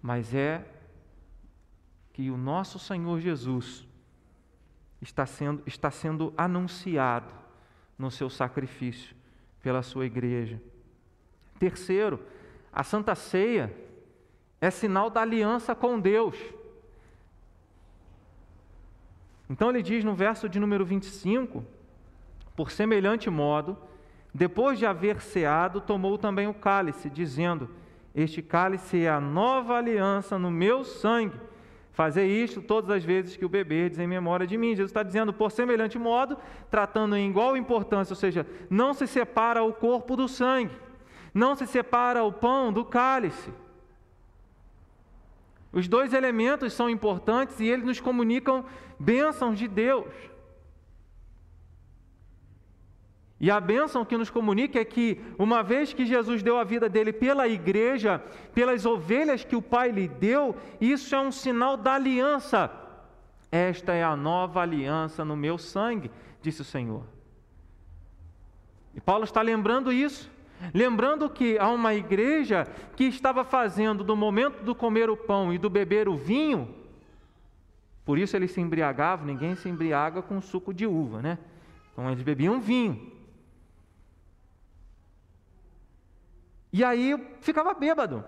mas 0.02 0.34
é 0.34 0.64
que 2.12 2.30
o 2.30 2.36
nosso 2.36 2.78
Senhor 2.78 3.20
Jesus 3.20 3.86
está 5.00 5.24
sendo, 5.24 5.62
está 5.66 5.90
sendo 5.90 6.32
anunciado 6.36 7.32
no 7.96 8.10
seu 8.10 8.28
sacrifício 8.28 9.14
pela 9.62 9.82
sua 9.82 10.06
igreja. 10.06 10.60
Terceiro, 11.58 12.20
a 12.72 12.82
Santa 12.82 13.14
Ceia 13.14 13.74
é 14.60 14.70
sinal 14.70 15.10
da 15.10 15.22
aliança 15.22 15.74
com 15.74 15.98
Deus. 15.98 16.36
Então 19.50 19.70
ele 19.70 19.82
diz 19.82 20.04
no 20.04 20.14
verso 20.14 20.48
de 20.48 20.60
número 20.60 20.84
25: 20.84 21.64
Por 22.54 22.70
semelhante 22.70 23.30
modo, 23.30 23.76
depois 24.34 24.78
de 24.78 24.86
haver 24.86 25.20
ceado, 25.20 25.80
tomou 25.80 26.18
também 26.18 26.46
o 26.46 26.54
cálice, 26.54 27.08
dizendo: 27.08 27.70
Este 28.14 28.42
cálice 28.42 29.04
é 29.04 29.08
a 29.08 29.20
nova 29.20 29.76
aliança 29.76 30.38
no 30.38 30.50
meu 30.50 30.84
sangue. 30.84 31.40
Fazer 31.92 32.26
isto 32.26 32.62
todas 32.62 32.90
as 32.90 33.02
vezes 33.02 33.36
que 33.36 33.44
o 33.44 33.48
beberdes 33.48 33.98
em 33.98 34.06
memória 34.06 34.46
de 34.46 34.56
mim. 34.56 34.68
Jesus 34.68 34.90
está 34.90 35.02
dizendo, 35.02 35.32
por 35.32 35.50
semelhante 35.50 35.98
modo, 35.98 36.36
tratando 36.70 37.16
em 37.16 37.28
igual 37.28 37.56
importância, 37.56 38.12
ou 38.12 38.16
seja, 38.16 38.46
não 38.70 38.94
se 38.94 39.04
separa 39.04 39.64
o 39.64 39.72
corpo 39.72 40.14
do 40.14 40.28
sangue, 40.28 40.76
não 41.34 41.56
se 41.56 41.66
separa 41.66 42.22
o 42.22 42.32
pão 42.32 42.72
do 42.72 42.84
cálice. 42.84 43.50
Os 45.72 45.86
dois 45.86 46.12
elementos 46.12 46.72
são 46.72 46.88
importantes 46.88 47.60
e 47.60 47.66
eles 47.66 47.84
nos 47.84 48.00
comunicam 48.00 48.64
bênçãos 48.98 49.58
de 49.58 49.68
Deus. 49.68 50.12
E 53.40 53.50
a 53.50 53.60
bênção 53.60 54.04
que 54.04 54.16
nos 54.16 54.30
comunica 54.30 54.80
é 54.80 54.84
que, 54.84 55.20
uma 55.38 55.62
vez 55.62 55.92
que 55.92 56.04
Jesus 56.04 56.42
deu 56.42 56.58
a 56.58 56.64
vida 56.64 56.88
dele 56.88 57.12
pela 57.12 57.46
igreja, 57.46 58.18
pelas 58.52 58.84
ovelhas 58.84 59.44
que 59.44 59.54
o 59.54 59.62
Pai 59.62 59.92
lhe 59.92 60.08
deu, 60.08 60.56
isso 60.80 61.14
é 61.14 61.20
um 61.20 61.30
sinal 61.30 61.76
da 61.76 61.94
aliança. 61.94 62.70
Esta 63.50 63.92
é 63.92 64.02
a 64.02 64.16
nova 64.16 64.60
aliança 64.60 65.24
no 65.24 65.36
meu 65.36 65.56
sangue, 65.56 66.10
disse 66.42 66.62
o 66.62 66.64
Senhor. 66.64 67.04
E 68.92 69.00
Paulo 69.00 69.22
está 69.22 69.40
lembrando 69.40 69.92
isso. 69.92 70.28
Lembrando 70.74 71.30
que 71.30 71.58
há 71.58 71.68
uma 71.68 71.94
igreja 71.94 72.66
que 72.96 73.04
estava 73.04 73.44
fazendo 73.44 74.02
do 74.02 74.16
momento 74.16 74.62
do 74.62 74.74
comer 74.74 75.08
o 75.08 75.16
pão 75.16 75.52
e 75.52 75.58
do 75.58 75.70
beber 75.70 76.08
o 76.08 76.16
vinho, 76.16 76.74
por 78.04 78.18
isso 78.18 78.36
eles 78.36 78.50
se 78.52 78.60
embriagavam, 78.60 79.26
ninguém 79.26 79.54
se 79.54 79.68
embriaga 79.68 80.22
com 80.22 80.40
suco 80.40 80.72
de 80.72 80.86
uva, 80.86 81.20
né? 81.20 81.38
Então 81.92 82.10
eles 82.10 82.22
bebiam 82.22 82.60
vinho. 82.60 83.12
E 86.72 86.84
aí 86.84 87.14
ficava 87.40 87.74
bêbado. 87.74 88.24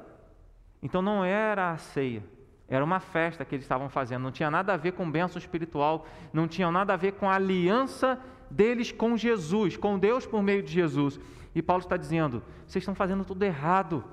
Então 0.83 1.03
não 1.03 1.25
era 1.25 1.73
a 1.73 1.79
ceia, 1.79 2.23
era 2.69 2.85
uma 2.85 3.01
festa 3.01 3.45
que 3.45 3.55
eles 3.55 3.65
estavam 3.65 3.89
fazendo, 3.89 4.23
não 4.23 4.33
tinha 4.33 4.51
nada 4.51 4.73
a 4.73 4.77
ver 4.77 4.93
com 4.93 5.11
bênção 5.11 5.39
espiritual, 5.39 6.07
não 6.33 6.49
tinha 6.49 6.71
nada 6.71 6.95
a 6.95 6.97
ver 6.97 7.13
com 7.13 7.29
a 7.29 7.35
aliança 7.35 8.19
deles 8.51 8.91
com 8.91 9.17
Jesus, 9.17 9.77
com 9.77 9.99
Deus 9.99 10.27
por 10.27 10.43
meio 10.43 10.63
de 10.63 10.73
Jesus. 10.73 11.21
E 11.55 11.63
Paulo 11.63 11.83
está 11.83 11.97
dizendo: 11.97 12.43
vocês 12.67 12.83
estão 12.83 12.95
fazendo 12.95 13.25
tudo 13.25 13.43
errado. 13.43 14.05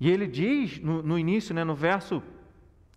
E 0.00 0.10
ele 0.10 0.26
diz 0.26 0.80
no, 0.80 1.02
no 1.02 1.18
início, 1.18 1.54
né, 1.54 1.62
no 1.62 1.74
verso 1.74 2.22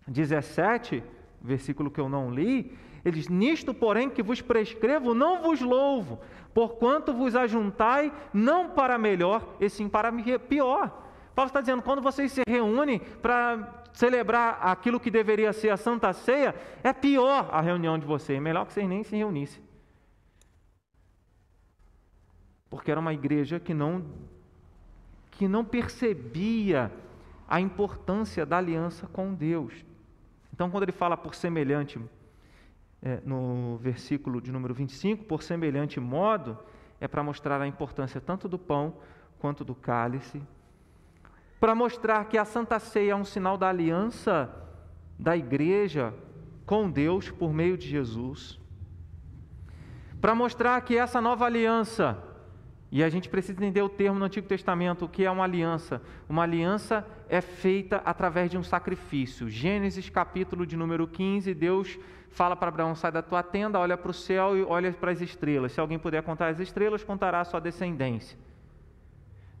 17, 0.08 1.02
versículo 1.40 1.90
que 1.90 2.00
eu 2.00 2.08
não 2.08 2.30
li, 2.30 2.76
ele 3.04 3.16
diz: 3.16 3.28
Nisto, 3.28 3.72
porém, 3.72 4.10
que 4.10 4.22
vos 4.22 4.40
prescrevo, 4.40 5.14
não 5.14 5.40
vos 5.40 5.60
louvo, 5.60 6.18
porquanto 6.52 7.14
vos 7.14 7.36
ajuntai 7.36 8.12
não 8.34 8.70
para 8.70 8.98
melhor, 8.98 9.56
e 9.60 9.68
sim 9.68 9.88
para 9.88 10.12
pior. 10.48 11.04
Paulo 11.34 11.48
está 11.48 11.60
dizendo: 11.60 11.82
quando 11.82 12.02
vocês 12.02 12.32
se 12.32 12.42
reúnem 12.48 12.98
para 12.98 13.84
celebrar 13.92 14.58
aquilo 14.60 14.98
que 14.98 15.10
deveria 15.10 15.52
ser 15.52 15.70
a 15.70 15.76
Santa 15.76 16.12
Ceia, 16.12 16.54
é 16.82 16.92
pior 16.92 17.48
a 17.52 17.60
reunião 17.60 17.98
de 17.98 18.04
vocês. 18.04 18.40
Melhor 18.40 18.66
que 18.66 18.72
vocês 18.72 18.88
nem 18.88 19.04
se 19.04 19.16
reunissem. 19.16 19.65
Porque 22.76 22.90
era 22.90 23.00
uma 23.00 23.14
igreja 23.14 23.58
que 23.58 23.72
não, 23.72 24.04
que 25.30 25.48
não 25.48 25.64
percebia 25.64 26.92
a 27.48 27.58
importância 27.58 28.44
da 28.44 28.58
aliança 28.58 29.06
com 29.06 29.32
Deus. 29.32 29.72
Então, 30.52 30.68
quando 30.68 30.82
ele 30.82 30.92
fala 30.92 31.16
por 31.16 31.34
semelhante, 31.34 31.98
é, 33.00 33.22
no 33.24 33.78
versículo 33.78 34.42
de 34.42 34.52
número 34.52 34.74
25, 34.74 35.24
por 35.24 35.42
semelhante 35.42 35.98
modo, 35.98 36.58
é 37.00 37.08
para 37.08 37.22
mostrar 37.22 37.62
a 37.62 37.66
importância 37.66 38.20
tanto 38.20 38.46
do 38.46 38.58
pão 38.58 38.98
quanto 39.38 39.64
do 39.64 39.74
cálice, 39.74 40.42
para 41.58 41.74
mostrar 41.74 42.26
que 42.26 42.36
a 42.36 42.44
Santa 42.44 42.78
Ceia 42.78 43.12
é 43.12 43.16
um 43.16 43.24
sinal 43.24 43.56
da 43.56 43.70
aliança 43.70 44.54
da 45.18 45.34
igreja 45.34 46.12
com 46.66 46.90
Deus 46.90 47.30
por 47.30 47.54
meio 47.54 47.78
de 47.78 47.88
Jesus, 47.88 48.60
para 50.20 50.34
mostrar 50.34 50.78
que 50.82 50.98
essa 50.98 51.22
nova 51.22 51.46
aliança, 51.46 52.22
e 52.90 53.02
a 53.02 53.08
gente 53.08 53.28
precisa 53.28 53.52
entender 53.52 53.82
o 53.82 53.88
termo 53.88 54.18
no 54.18 54.24
Antigo 54.24 54.46
Testamento, 54.46 55.04
o 55.04 55.08
que 55.08 55.24
é 55.24 55.30
uma 55.30 55.44
aliança? 55.44 56.00
Uma 56.28 56.44
aliança 56.44 57.06
é 57.28 57.40
feita 57.40 58.00
através 58.04 58.50
de 58.50 58.56
um 58.56 58.62
sacrifício. 58.62 59.50
Gênesis 59.50 60.08
capítulo 60.08 60.64
de 60.64 60.76
número 60.76 61.06
15, 61.06 61.52
Deus 61.52 61.98
fala 62.30 62.54
para 62.54 62.68
Abraão: 62.68 62.94
sai 62.94 63.10
da 63.10 63.22
tua 63.22 63.42
tenda, 63.42 63.78
olha 63.78 63.96
para 63.96 64.10
o 64.10 64.14
céu 64.14 64.56
e 64.56 64.62
olha 64.62 64.92
para 64.92 65.10
as 65.10 65.20
estrelas. 65.20 65.72
Se 65.72 65.80
alguém 65.80 65.98
puder 65.98 66.22
contar 66.22 66.48
as 66.48 66.60
estrelas, 66.60 67.02
contará 67.02 67.40
a 67.40 67.44
sua 67.44 67.60
descendência. 67.60 68.38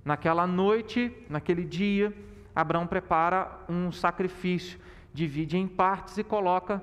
Naquela 0.04 0.46
noite, 0.46 1.12
naquele 1.28 1.64
dia, 1.64 2.14
Abraão 2.54 2.86
prepara 2.86 3.50
um 3.68 3.90
sacrifício, 3.90 4.78
divide 5.12 5.58
em 5.58 5.66
partes 5.66 6.16
e 6.16 6.22
coloca 6.22 6.80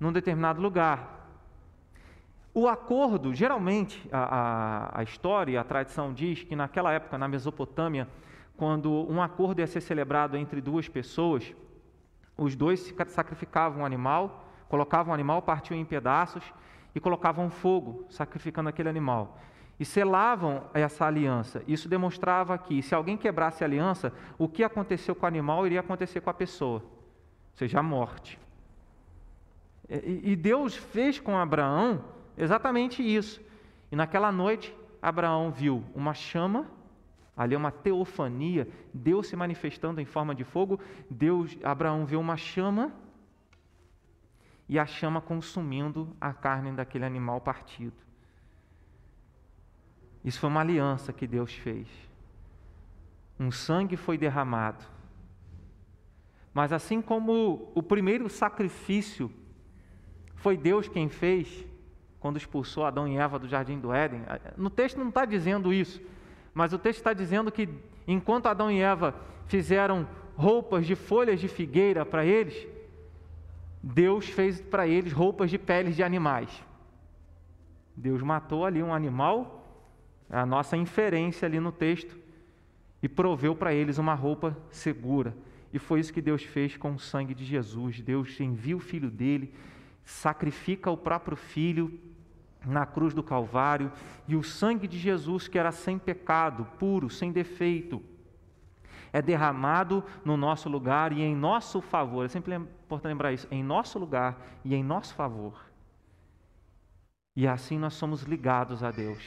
num 0.00 0.12
determinado 0.12 0.60
lugar. 0.60 1.17
O 2.58 2.66
acordo, 2.66 3.32
geralmente, 3.32 4.08
a, 4.10 4.18
a, 4.18 5.00
a 5.00 5.02
história, 5.04 5.60
a 5.60 5.62
tradição 5.62 6.12
diz 6.12 6.42
que 6.42 6.56
naquela 6.56 6.92
época, 6.92 7.16
na 7.16 7.28
Mesopotâmia, 7.28 8.08
quando 8.56 8.90
um 9.08 9.22
acordo 9.22 9.60
ia 9.60 9.66
ser 9.68 9.80
celebrado 9.80 10.36
entre 10.36 10.60
duas 10.60 10.88
pessoas, 10.88 11.54
os 12.36 12.56
dois 12.56 12.92
sacrificavam 13.06 13.82
um 13.82 13.86
animal 13.86 14.44
colocavam 14.68 15.12
o 15.12 15.14
animal, 15.14 15.40
partiam 15.40 15.78
em 15.78 15.84
pedaços 15.84 16.42
e 16.94 16.98
colocavam 16.98 17.48
fogo, 17.48 18.04
sacrificando 18.10 18.68
aquele 18.68 18.88
animal. 18.88 19.38
E 19.78 19.84
selavam 19.84 20.64
essa 20.74 21.06
aliança. 21.06 21.62
Isso 21.64 21.88
demonstrava 21.88 22.58
que, 22.58 22.82
se 22.82 22.92
alguém 22.92 23.16
quebrasse 23.16 23.62
a 23.62 23.68
aliança, 23.68 24.12
o 24.36 24.48
que 24.48 24.64
aconteceu 24.64 25.14
com 25.14 25.24
o 25.24 25.28
animal 25.28 25.64
iria 25.64 25.78
acontecer 25.78 26.20
com 26.20 26.28
a 26.28 26.34
pessoa, 26.34 26.80
ou 26.80 27.54
seja, 27.54 27.78
a 27.78 27.82
morte. 27.84 28.36
E 29.88 30.34
Deus 30.34 30.76
fez 30.76 31.20
com 31.20 31.38
Abraão 31.38 32.17
exatamente 32.38 33.02
isso. 33.02 33.40
E 33.90 33.96
naquela 33.96 34.30
noite, 34.30 34.74
Abraão 35.00 35.50
viu 35.50 35.84
uma 35.94 36.14
chama, 36.14 36.66
ali 37.36 37.54
é 37.54 37.58
uma 37.58 37.70
teofania, 37.70 38.68
Deus 38.92 39.28
se 39.28 39.36
manifestando 39.36 40.00
em 40.00 40.04
forma 40.04 40.34
de 40.34 40.44
fogo. 40.44 40.80
Deus, 41.10 41.56
Abraão 41.62 42.04
viu 42.04 42.20
uma 42.20 42.36
chama 42.36 42.92
e 44.68 44.78
a 44.78 44.86
chama 44.86 45.20
consumindo 45.20 46.14
a 46.20 46.32
carne 46.32 46.72
daquele 46.72 47.04
animal 47.04 47.40
partido. 47.40 47.96
Isso 50.24 50.40
foi 50.40 50.50
uma 50.50 50.60
aliança 50.60 51.12
que 51.12 51.26
Deus 51.26 51.52
fez. 51.54 51.88
Um 53.38 53.50
sangue 53.50 53.96
foi 53.96 54.18
derramado. 54.18 54.84
Mas 56.52 56.72
assim 56.72 57.00
como 57.00 57.70
o 57.74 57.82
primeiro 57.82 58.28
sacrifício 58.28 59.30
foi 60.34 60.56
Deus 60.56 60.88
quem 60.88 61.08
fez, 61.08 61.64
quando 62.20 62.36
expulsou 62.36 62.84
Adão 62.84 63.06
e 63.06 63.16
Eva 63.16 63.38
do 63.38 63.48
jardim 63.48 63.78
do 63.78 63.92
Éden, 63.92 64.22
no 64.56 64.70
texto 64.70 64.98
não 64.98 65.08
está 65.08 65.24
dizendo 65.24 65.72
isso, 65.72 66.00
mas 66.52 66.72
o 66.72 66.78
texto 66.78 66.98
está 66.98 67.12
dizendo 67.12 67.52
que 67.52 67.68
enquanto 68.06 68.46
Adão 68.46 68.70
e 68.70 68.80
Eva 68.80 69.14
fizeram 69.46 70.06
roupas 70.36 70.86
de 70.86 70.94
folhas 70.94 71.40
de 71.40 71.48
figueira 71.48 72.04
para 72.04 72.24
eles, 72.24 72.66
Deus 73.82 74.28
fez 74.28 74.60
para 74.60 74.86
eles 74.86 75.12
roupas 75.12 75.50
de 75.50 75.58
peles 75.58 75.96
de 75.96 76.02
animais. 76.02 76.50
Deus 77.96 78.22
matou 78.22 78.64
ali 78.64 78.82
um 78.82 78.94
animal, 78.94 79.66
a 80.30 80.44
nossa 80.44 80.76
inferência 80.76 81.46
ali 81.46 81.58
no 81.58 81.72
texto, 81.72 82.16
e 83.02 83.08
proveu 83.08 83.54
para 83.54 83.72
eles 83.72 83.98
uma 83.98 84.14
roupa 84.14 84.56
segura. 84.70 85.36
E 85.72 85.78
foi 85.78 86.00
isso 86.00 86.12
que 86.12 86.22
Deus 86.22 86.42
fez 86.42 86.76
com 86.76 86.94
o 86.94 86.98
sangue 86.98 87.34
de 87.34 87.44
Jesus. 87.44 88.00
Deus 88.00 88.38
envia 88.40 88.76
o 88.76 88.80
filho 88.80 89.10
dele, 89.10 89.52
sacrifica 90.08 90.90
o 90.90 90.96
próprio 90.96 91.36
filho 91.36 92.00
na 92.64 92.86
cruz 92.86 93.12
do 93.12 93.22
Calvário, 93.22 93.92
e 94.26 94.34
o 94.34 94.42
sangue 94.42 94.88
de 94.88 94.98
Jesus, 94.98 95.46
que 95.46 95.58
era 95.58 95.70
sem 95.70 95.98
pecado, 95.98 96.66
puro, 96.78 97.10
sem 97.10 97.30
defeito, 97.30 98.02
é 99.12 99.20
derramado 99.20 100.02
no 100.24 100.36
nosso 100.36 100.68
lugar 100.68 101.12
e 101.12 101.20
em 101.22 101.36
nosso 101.36 101.82
favor. 101.82 102.24
É 102.24 102.28
sempre 102.28 102.54
importante 102.54 103.10
lembrar 103.10 103.32
isso: 103.32 103.46
em 103.50 103.62
nosso 103.62 103.98
lugar 103.98 104.38
e 104.64 104.74
em 104.74 104.82
nosso 104.82 105.14
favor. 105.14 105.54
E 107.36 107.46
assim 107.46 107.78
nós 107.78 107.92
somos 107.92 108.22
ligados 108.22 108.82
a 108.82 108.90
Deus, 108.90 109.22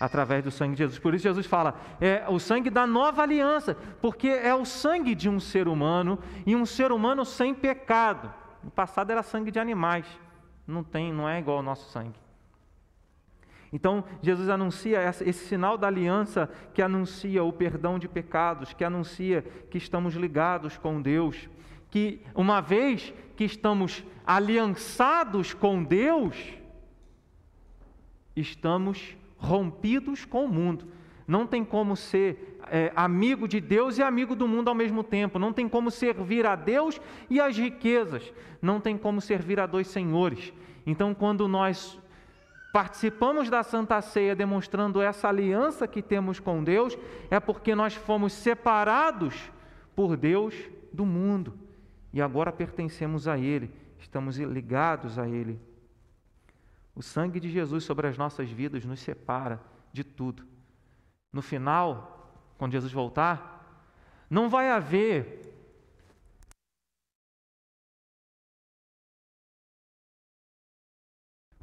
através 0.00 0.42
do 0.42 0.50
sangue 0.50 0.72
de 0.72 0.78
Jesus. 0.78 0.98
Por 0.98 1.14
isso, 1.14 1.24
Jesus 1.24 1.46
fala: 1.46 1.78
é 2.00 2.24
o 2.28 2.38
sangue 2.38 2.70
da 2.70 2.86
nova 2.86 3.22
aliança, 3.22 3.76
porque 4.00 4.28
é 4.28 4.54
o 4.54 4.64
sangue 4.64 5.14
de 5.14 5.28
um 5.28 5.38
ser 5.38 5.68
humano 5.68 6.18
e 6.46 6.56
um 6.56 6.64
ser 6.64 6.92
humano 6.92 7.26
sem 7.26 7.54
pecado. 7.54 8.43
No 8.64 8.70
passado 8.70 9.10
era 9.10 9.22
sangue 9.22 9.50
de 9.50 9.58
animais, 9.58 10.06
não 10.66 10.82
tem, 10.82 11.12
não 11.12 11.28
é 11.28 11.38
igual 11.38 11.58
ao 11.58 11.62
nosso 11.62 11.90
sangue. 11.90 12.18
Então, 13.70 14.04
Jesus 14.22 14.48
anuncia 14.48 15.02
esse 15.02 15.46
sinal 15.46 15.76
da 15.76 15.88
aliança 15.88 16.48
que 16.72 16.80
anuncia 16.80 17.42
o 17.42 17.52
perdão 17.52 17.98
de 17.98 18.08
pecados, 18.08 18.72
que 18.72 18.84
anuncia 18.84 19.42
que 19.68 19.76
estamos 19.76 20.14
ligados 20.14 20.78
com 20.78 21.02
Deus, 21.02 21.48
que 21.90 22.22
uma 22.34 22.60
vez 22.60 23.12
que 23.36 23.44
estamos 23.44 24.04
aliançados 24.24 25.52
com 25.52 25.82
Deus, 25.82 26.36
estamos 28.34 29.16
rompidos 29.36 30.24
com 30.24 30.44
o 30.44 30.48
mundo. 30.48 30.86
Não 31.26 31.46
tem 31.46 31.64
como 31.64 31.96
ser 31.96 32.58
é, 32.70 32.92
amigo 32.94 33.48
de 33.48 33.60
Deus 33.60 33.98
e 33.98 34.02
amigo 34.02 34.34
do 34.34 34.46
mundo 34.46 34.68
ao 34.68 34.74
mesmo 34.74 35.02
tempo. 35.02 35.38
Não 35.38 35.52
tem 35.52 35.68
como 35.68 35.90
servir 35.90 36.46
a 36.46 36.54
Deus 36.54 37.00
e 37.30 37.40
as 37.40 37.56
riquezas. 37.56 38.32
Não 38.60 38.80
tem 38.80 38.96
como 38.96 39.20
servir 39.20 39.58
a 39.58 39.66
dois 39.66 39.88
senhores. 39.88 40.52
Então, 40.86 41.14
quando 41.14 41.48
nós 41.48 41.98
participamos 42.72 43.48
da 43.48 43.62
Santa 43.62 44.00
Ceia 44.02 44.34
demonstrando 44.34 45.00
essa 45.00 45.28
aliança 45.28 45.86
que 45.86 46.02
temos 46.02 46.40
com 46.40 46.62
Deus, 46.62 46.98
é 47.30 47.38
porque 47.38 47.74
nós 47.74 47.94
fomos 47.94 48.32
separados 48.32 49.50
por 49.94 50.16
Deus 50.16 50.54
do 50.92 51.06
mundo 51.06 51.54
e 52.12 52.20
agora 52.20 52.52
pertencemos 52.52 53.26
a 53.26 53.38
Ele, 53.38 53.70
estamos 53.98 54.38
ligados 54.38 55.18
a 55.18 55.28
Ele. 55.28 55.60
O 56.94 57.02
sangue 57.02 57.40
de 57.40 57.48
Jesus 57.48 57.84
sobre 57.84 58.06
as 58.06 58.16
nossas 58.16 58.50
vidas 58.50 58.84
nos 58.84 59.00
separa 59.00 59.60
de 59.92 60.04
tudo. 60.04 60.53
No 61.34 61.42
final, 61.42 62.30
quando 62.56 62.72
Jesus 62.72 62.92
voltar, 62.92 63.84
não 64.30 64.48
vai 64.48 64.70
haver 64.70 65.42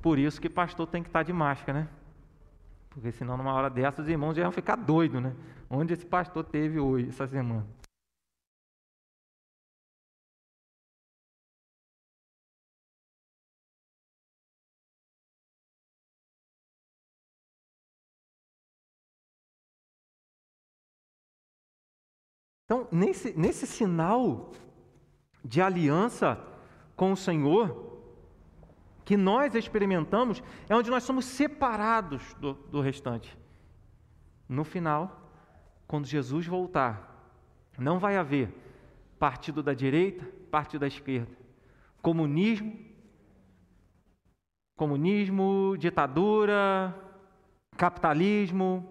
Por 0.02 0.18
isso 0.18 0.42
que 0.42 0.50
pastor 0.50 0.88
tem 0.88 1.04
que 1.04 1.10
estar 1.10 1.22
de 1.22 1.32
máscara, 1.32 1.82
né? 1.82 1.88
Porque 2.90 3.12
senão, 3.12 3.38
numa 3.38 3.54
hora 3.54 3.70
dessas, 3.70 4.00
os 4.06 4.10
irmãos 4.10 4.36
já 4.36 4.42
iam 4.42 4.52
ficar 4.52 4.76
doidos, 4.76 5.22
né? 5.22 5.36
Onde 5.70 5.94
esse 5.94 6.06
pastor 6.06 6.44
teve 6.44 6.80
hoje, 6.80 7.10
essa 7.10 7.28
semana? 7.28 7.68
Nesse, 22.92 23.34
nesse 23.38 23.66
sinal 23.66 24.52
de 25.44 25.62
aliança 25.62 26.40
com 26.96 27.12
o 27.12 27.18
Senhor, 27.18 27.92
que 29.04 29.18
nós 29.18 29.56
experimentamos 29.56 30.44
é 30.70 30.76
onde 30.76 30.92
nós 30.92 31.04
somos 31.04 31.26
separados 31.26 32.34
do, 32.36 32.54
do 32.54 32.82
restante. 32.82 33.38
No 34.48 34.64
final, 34.64 35.30
quando 35.88 36.06
Jesus 36.06 36.46
voltar, 36.46 37.12
não 37.78 38.00
vai 38.00 38.18
haver 38.18 38.54
partido 39.18 39.64
da 39.64 39.74
direita, 39.74 40.26
partido 40.50 40.82
da 40.82 40.88
esquerda, 40.88 41.32
comunismo, 42.02 42.78
comunismo, 44.76 45.76
ditadura, 45.78 46.96
capitalismo, 47.78 48.84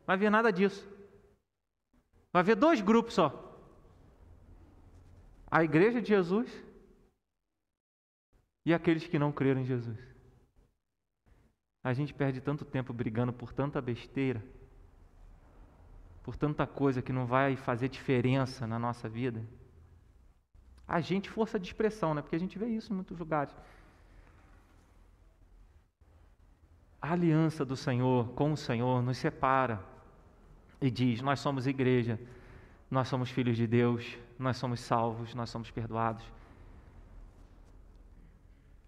não 0.00 0.06
vai 0.06 0.16
haver 0.16 0.30
nada 0.30 0.52
disso. 0.52 0.89
Vai 2.32 2.40
haver 2.40 2.56
dois 2.56 2.80
grupos 2.80 3.14
só. 3.14 3.46
A 5.50 5.64
igreja 5.64 6.00
de 6.00 6.08
Jesus 6.08 6.48
e 8.64 8.72
aqueles 8.72 9.06
que 9.06 9.18
não 9.18 9.32
creram 9.32 9.60
em 9.60 9.64
Jesus. 9.64 9.98
A 11.82 11.92
gente 11.92 12.14
perde 12.14 12.40
tanto 12.40 12.64
tempo 12.64 12.92
brigando 12.92 13.32
por 13.32 13.52
tanta 13.52 13.80
besteira, 13.80 14.44
por 16.22 16.36
tanta 16.36 16.66
coisa 16.66 17.02
que 17.02 17.12
não 17.12 17.26
vai 17.26 17.56
fazer 17.56 17.88
diferença 17.88 18.66
na 18.66 18.78
nossa 18.78 19.08
vida. 19.08 19.44
A 20.86 21.00
gente, 21.00 21.30
força 21.30 21.58
de 21.58 21.66
expressão, 21.66 22.14
né? 22.14 22.20
Porque 22.20 22.36
a 22.36 22.38
gente 22.38 22.58
vê 22.58 22.66
isso 22.66 22.92
em 22.92 22.96
muitos 22.96 23.18
lugares. 23.18 23.54
A 27.00 27.12
aliança 27.12 27.64
do 27.64 27.76
Senhor 27.76 28.28
com 28.34 28.52
o 28.52 28.56
Senhor 28.56 29.02
nos 29.02 29.16
separa 29.16 29.82
e 30.80 30.90
diz: 30.90 31.20
Nós 31.20 31.40
somos 31.40 31.66
igreja, 31.66 32.18
nós 32.90 33.08
somos 33.08 33.30
filhos 33.30 33.56
de 33.56 33.66
Deus, 33.66 34.18
nós 34.38 34.56
somos 34.56 34.80
salvos, 34.80 35.34
nós 35.34 35.50
somos 35.50 35.70
perdoados. 35.70 36.24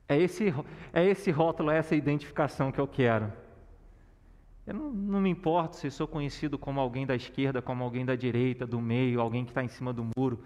É 0.08 0.18
esse, 0.18 0.52
é 0.92 1.04
esse 1.06 1.30
rótulo, 1.30 1.70
é 1.70 1.78
essa 1.78 1.94
identificação 1.94 2.70
que 2.70 2.80
eu 2.80 2.86
quero. 2.86 3.32
Eu 4.66 4.74
não, 4.74 4.90
não, 4.90 5.20
me 5.20 5.30
importo 5.30 5.76
se 5.76 5.90
sou 5.90 6.06
conhecido 6.06 6.58
como 6.58 6.80
alguém 6.80 7.06
da 7.06 7.16
esquerda, 7.16 7.60
como 7.60 7.82
alguém 7.82 8.04
da 8.04 8.14
direita, 8.14 8.66
do 8.66 8.80
meio, 8.80 9.20
alguém 9.20 9.44
que 9.44 9.50
está 9.50 9.64
em 9.64 9.68
cima 9.68 9.92
do 9.92 10.06
muro, 10.16 10.38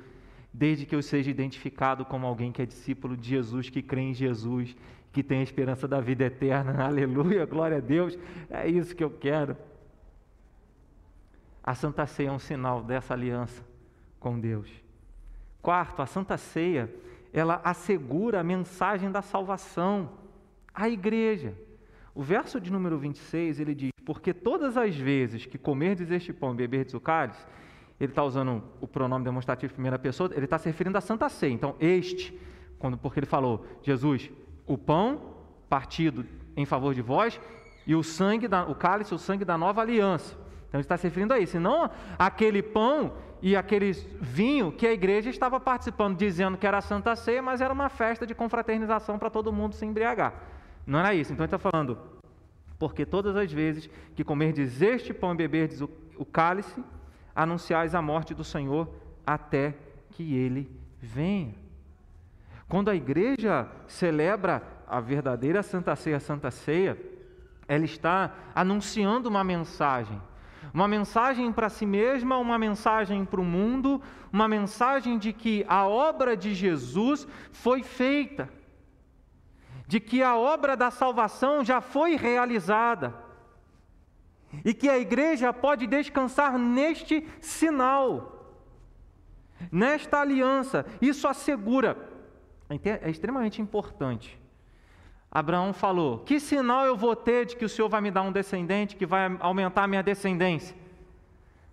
desde 0.53 0.87
que 0.87 0.95
eu 0.95 1.03
seja 1.03 1.31
identificado 1.31 2.05
como 2.05 2.27
alguém 2.27 2.51
que 2.51 2.63
é 2.63 2.67
discípulo 2.67 3.17
de 3.17 3.29
Jesus, 3.29 3.69
que 3.69 3.83
crê 3.83 4.01
em 4.01 4.15
Jesus, 4.15 4.75
que 5.13 5.23
tem 5.23 5.41
a 5.41 5.43
esperança 5.43 5.87
da 5.87 6.01
vida 6.01 6.25
eterna. 6.25 6.81
Aleluia, 6.87 7.45
glória 7.45 7.79
a 7.79 7.81
Deus. 7.81 8.19
É 8.49 8.69
isso 8.69 8.97
que 8.97 9.05
eu 9.05 9.11
quero. 9.11 9.57
A 11.67 11.75
Santa 11.75 12.07
Ceia 12.07 12.29
é 12.29 12.33
um 12.33 12.39
sinal 12.39 12.81
dessa 12.81 13.13
aliança 13.13 13.67
com 14.21 14.39
Deus. 14.39 14.71
Quarto, 15.61 16.01
a 16.01 16.07
Santa 16.07 16.39
Ceia 16.39 16.89
ela 17.33 17.61
assegura 17.65 18.41
a 18.41 18.45
mensagem 18.45 19.11
da 19.11 19.21
salvação 19.21 20.11
à 20.73 20.89
igreja. 20.89 21.55
O 22.15 22.23
verso 22.23 22.61
de 22.61 22.73
número 22.73 22.97
26, 22.99 23.61
ele 23.61 23.75
diz, 23.75 23.91
porque 24.07 24.33
todas 24.33 24.77
as 24.77 24.97
vezes 24.97 25.45
que 25.45 25.59
comerdes 25.59 26.11
este 26.11 26.33
pão 26.33 26.55
e 26.55 26.57
beberdes 26.57 26.95
o 26.95 27.01
cálice, 27.01 27.45
ele 27.99 28.13
está 28.13 28.23
usando 28.23 28.63
o 28.81 28.87
pronome 28.87 29.25
demonstrativo 29.25 29.71
de 29.71 29.75
primeira 29.75 29.99
pessoa, 29.99 30.31
ele 30.35 30.45
está 30.45 30.57
se 30.57 30.67
referindo 30.67 30.97
à 30.97 31.01
Santa 31.01 31.29
Ceia. 31.29 31.53
Então, 31.53 31.75
este, 31.81 32.39
quando, 32.79 32.97
porque 32.97 33.19
ele 33.19 33.27
falou, 33.27 33.67
Jesus, 33.83 34.31
o 34.67 34.79
pão 34.79 35.35
partido 35.69 36.25
em 36.57 36.65
favor 36.65 36.95
de 36.95 37.03
vós 37.03 37.41
e 37.87 37.95
o 37.95 38.03
sangue, 38.03 38.47
da, 38.47 38.65
o 38.65 38.75
cálice, 38.75 39.15
o 39.15 39.19
sangue 39.19 39.45
da 39.45 39.59
nova 39.59 39.83
aliança. 39.83 40.46
Então, 40.77 40.81
está 40.81 40.97
se 40.99 41.05
referindo 41.05 41.33
a 41.33 41.39
isso, 41.39 41.57
e 41.57 41.61
não 41.61 41.91
aquele 42.19 42.63
pão 42.63 43.15
e 43.41 43.57
aquele 43.57 43.93
vinho 44.21 44.71
que 44.73 44.87
a 44.87 44.93
igreja 44.93 45.31
estava 45.31 45.59
participando, 45.59 46.17
dizendo 46.19 46.59
que 46.59 46.67
era 46.67 46.79
a 46.79 46.83
Santa 46.83 47.17
Ceia, 47.17 47.41
mas 47.41 47.61
era 47.61 47.73
uma 47.73 47.89
festa 47.89 48.27
de 48.27 48.35
confraternização 48.35 49.19
para 49.19 49.31
todo 49.31 49.53
mundo 49.53 49.75
se 49.75 49.87
embriagar. 49.87 50.35
Não 50.87 50.99
era 50.99 51.15
isso. 51.15 51.33
Então 51.33 51.45
ele 51.45 51.55
está 51.55 51.59
falando, 51.59 51.99
porque 52.79 53.07
todas 53.07 53.37
as 53.37 53.51
vezes 53.51 53.89
que 54.15 54.23
comerdes 54.23 54.83
este 54.83 55.15
pão 55.15 55.33
e 55.33 55.37
beberdes 55.37 55.81
o, 55.81 55.89
o 56.17 56.25
cálice, 56.25 56.83
anunciais 57.35 57.95
a 57.95 58.03
morte 58.03 58.35
do 58.35 58.45
Senhor 58.45 58.89
até 59.27 59.75
que 60.11 60.37
ele 60.37 60.71
venha. 61.01 61.55
Quando 62.69 62.91
a 62.91 62.95
igreja 62.95 63.69
celebra 63.87 64.63
a 64.87 65.01
verdadeira 65.01 65.63
Santa 65.63 65.97
Ceia, 65.97 66.17
a 66.17 66.21
Santa 66.21 66.51
Ceia, 66.51 66.99
ela 67.69 67.85
está 67.85 68.35
anunciando 68.55 69.29
uma 69.29 69.45
mensagem 69.45 70.21
uma 70.77 70.87
mensagem 70.87 71.51
para 71.51 71.71
si 71.71 71.87
mesma, 71.87 72.37
uma 72.37 72.59
mensagem 72.59 73.25
para 73.25 73.41
o 73.41 73.45
mundo, 73.45 73.99
uma 74.31 74.47
mensagem 74.47 75.17
de 75.17 75.33
que 75.33 75.65
a 75.67 75.87
obra 75.87 76.37
de 76.37 76.53
Jesus 76.55 77.27
foi 77.51 77.83
feita, 77.83 78.51
de 79.87 79.99
que 79.99 80.23
a 80.23 80.37
obra 80.37 80.77
da 80.77 80.91
salvação 80.91 81.65
já 81.65 81.81
foi 81.81 82.15
realizada 82.15 83.15
e 84.63 84.75
que 84.75 84.91
a 84.91 84.99
igreja 84.99 85.51
pode 85.51 85.87
descansar 85.87 86.59
neste 86.59 87.27
sinal, 87.41 88.55
nesta 89.73 90.21
aliança. 90.21 90.85
Isso 91.01 91.27
assegura, 91.27 91.97
é 92.69 93.09
extremamente 93.09 93.63
importante 93.63 94.39
Abraão 95.31 95.73
falou: 95.73 96.21
Que 96.21 96.41
sinal 96.41 96.87
eu 96.87 96.97
vou 96.97 97.15
ter 97.15 97.47
de 97.47 97.57
que 97.57 97.65
o 97.65 97.69
Senhor 97.69 97.89
vai 97.89 98.01
me 98.01 98.11
dar 98.11 98.23
um 98.23 98.33
descendente 98.33 98.97
que 98.97 99.07
vai 99.07 99.37
aumentar 99.41 99.85
a 99.85 99.87
minha 99.87 100.03
descendência? 100.03 100.77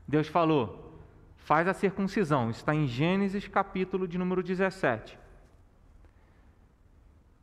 Deus 0.08 0.28
falou: 0.28 0.94
Faz 1.38 1.68
a 1.68 1.74
circuncisão. 1.74 2.50
Está 2.50 2.74
em 2.74 2.88
Gênesis 2.88 3.48
capítulo 3.48 4.08
de 4.08 4.18
número 4.18 4.44
17. 4.44 5.18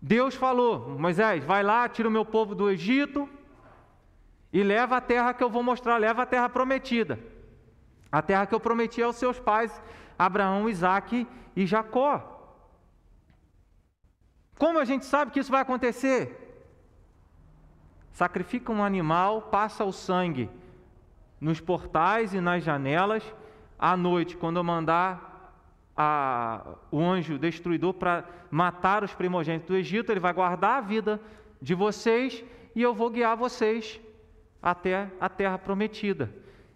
Deus 0.00 0.34
falou: 0.34 0.98
Moisés, 0.98 1.44
vai 1.44 1.62
lá, 1.62 1.88
tira 1.88 2.08
o 2.08 2.12
meu 2.12 2.24
povo 2.24 2.54
do 2.54 2.70
Egito 2.70 3.28
e 4.52 4.62
leva 4.62 4.96
a 4.96 5.00
terra 5.00 5.34
que 5.34 5.44
eu 5.44 5.50
vou 5.50 5.62
mostrar, 5.62 5.96
leva 5.98 6.22
a 6.22 6.26
terra 6.26 6.48
prometida. 6.48 7.18
A 8.10 8.20
terra 8.20 8.46
que 8.46 8.54
eu 8.54 8.60
prometi 8.60 9.02
aos 9.02 9.16
seus 9.16 9.38
pais, 9.38 9.80
Abraão, 10.18 10.68
Isaque 10.68 11.26
e 11.54 11.66
Jacó. 11.66 12.29
Como 14.60 14.78
a 14.78 14.84
gente 14.84 15.06
sabe 15.06 15.30
que 15.30 15.40
isso 15.40 15.50
vai 15.50 15.62
acontecer? 15.62 16.36
Sacrifica 18.12 18.70
um 18.70 18.84
animal, 18.84 19.40
passa 19.40 19.86
o 19.86 19.90
sangue 19.90 20.50
nos 21.40 21.58
portais 21.60 22.34
e 22.34 22.42
nas 22.42 22.62
janelas. 22.62 23.24
À 23.78 23.96
noite, 23.96 24.36
quando 24.36 24.58
eu 24.58 24.62
mandar 24.62 25.54
a, 25.96 26.74
o 26.90 27.00
anjo 27.00 27.38
destruidor 27.38 27.94
para 27.94 28.26
matar 28.50 29.02
os 29.02 29.14
primogênitos 29.14 29.66
do 29.66 29.76
Egito, 29.78 30.12
ele 30.12 30.20
vai 30.20 30.34
guardar 30.34 30.76
a 30.76 30.82
vida 30.82 31.18
de 31.62 31.74
vocês 31.74 32.44
e 32.74 32.82
eu 32.82 32.92
vou 32.92 33.08
guiar 33.08 33.38
vocês 33.38 33.98
até 34.60 35.10
a 35.18 35.30
terra 35.30 35.56
prometida. 35.56 36.30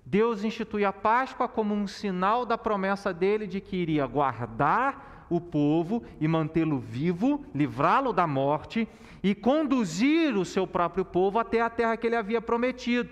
Deus 0.07 0.42
institui 0.42 0.87
a 0.87 0.92
Páscoa 0.92 1.47
como 1.47 1.75
um 1.75 1.87
sinal 1.87 2.47
da 2.47 2.57
promessa 2.57 3.12
dele 3.12 3.47
de 3.47 3.61
que 3.61 3.77
iria 3.77 4.07
guardar 4.07 5.13
o 5.28 5.40
povo 5.40 6.02
e 6.20 6.28
mantê-lo 6.28 6.78
vivo, 6.78 7.44
livrá-lo 7.54 8.12
da 8.12 8.26
morte 8.26 8.88
e 9.22 9.34
conduzir 9.34 10.37
o 10.37 10.44
seu 10.44 10.66
próprio 10.66 11.04
povo 11.04 11.38
até 11.38 11.60
a 11.60 11.70
terra 11.70 11.96
que 11.96 12.06
ele 12.06 12.16
havia 12.16 12.40
prometido. 12.40 13.08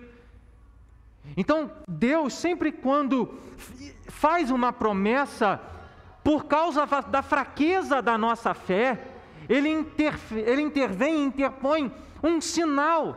Então, 1.37 1.70
Deus, 1.87 2.35
sempre 2.35 2.72
quando 2.72 3.35
faz 4.09 4.51
uma 4.51 4.72
promessa, 4.72 5.61
por 6.22 6.44
causa 6.44 6.87
da 6.87 7.22
fraqueza 7.22 8.03
da 8.03 8.18
nossa 8.18 8.55
fé, 8.55 9.01
ele, 9.48 9.87
ele 10.46 10.62
intervém 10.62 11.25
interpõe 11.25 11.92
um 12.22 12.40
sinal 12.40 13.16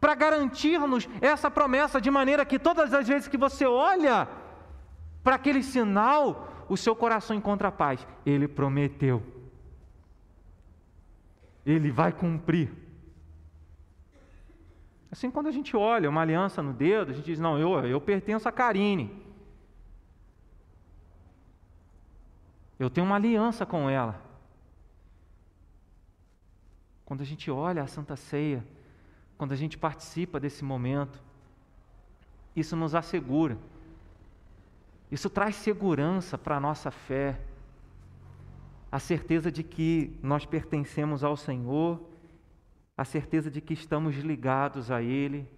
para 0.00 0.14
garantir-nos 0.14 1.08
essa 1.20 1.50
promessa, 1.50 2.00
de 2.00 2.10
maneira 2.10 2.44
que 2.44 2.58
todas 2.58 2.92
as 2.92 3.08
vezes 3.08 3.26
que 3.26 3.38
você 3.38 3.64
olha 3.64 4.28
para 5.22 5.36
aquele 5.36 5.62
sinal, 5.62 6.53
o 6.68 6.76
seu 6.76 6.94
coração 6.94 7.36
encontra 7.36 7.70
paz. 7.70 8.06
Ele 8.24 8.48
prometeu. 8.48 9.22
Ele 11.64 11.90
vai 11.90 12.12
cumprir. 12.12 12.72
Assim, 15.10 15.30
quando 15.30 15.46
a 15.46 15.52
gente 15.52 15.76
olha 15.76 16.10
uma 16.10 16.22
aliança 16.22 16.62
no 16.62 16.72
dedo, 16.72 17.10
a 17.10 17.14
gente 17.14 17.24
diz: 17.24 17.38
Não, 17.38 17.58
eu, 17.58 17.86
eu 17.86 18.00
pertenço 18.00 18.48
a 18.48 18.52
Karine. 18.52 19.22
Eu 22.78 22.90
tenho 22.90 23.06
uma 23.06 23.16
aliança 23.16 23.64
com 23.64 23.88
ela. 23.88 24.20
Quando 27.04 27.20
a 27.20 27.24
gente 27.24 27.50
olha 27.50 27.82
a 27.82 27.86
Santa 27.86 28.16
Ceia, 28.16 28.66
quando 29.38 29.52
a 29.52 29.56
gente 29.56 29.78
participa 29.78 30.40
desse 30.40 30.64
momento, 30.64 31.22
isso 32.56 32.74
nos 32.74 32.94
assegura 32.94 33.56
isso 35.14 35.30
traz 35.30 35.54
segurança 35.54 36.36
para 36.36 36.56
a 36.56 36.60
nossa 36.60 36.90
fé, 36.90 37.38
a 38.90 38.98
certeza 38.98 39.48
de 39.48 39.62
que 39.62 40.18
nós 40.20 40.44
pertencemos 40.44 41.22
ao 41.22 41.36
Senhor, 41.36 42.02
a 42.96 43.04
certeza 43.04 43.48
de 43.48 43.60
que 43.60 43.74
estamos 43.74 44.16
ligados 44.16 44.90
a 44.90 45.00
Ele, 45.00 45.48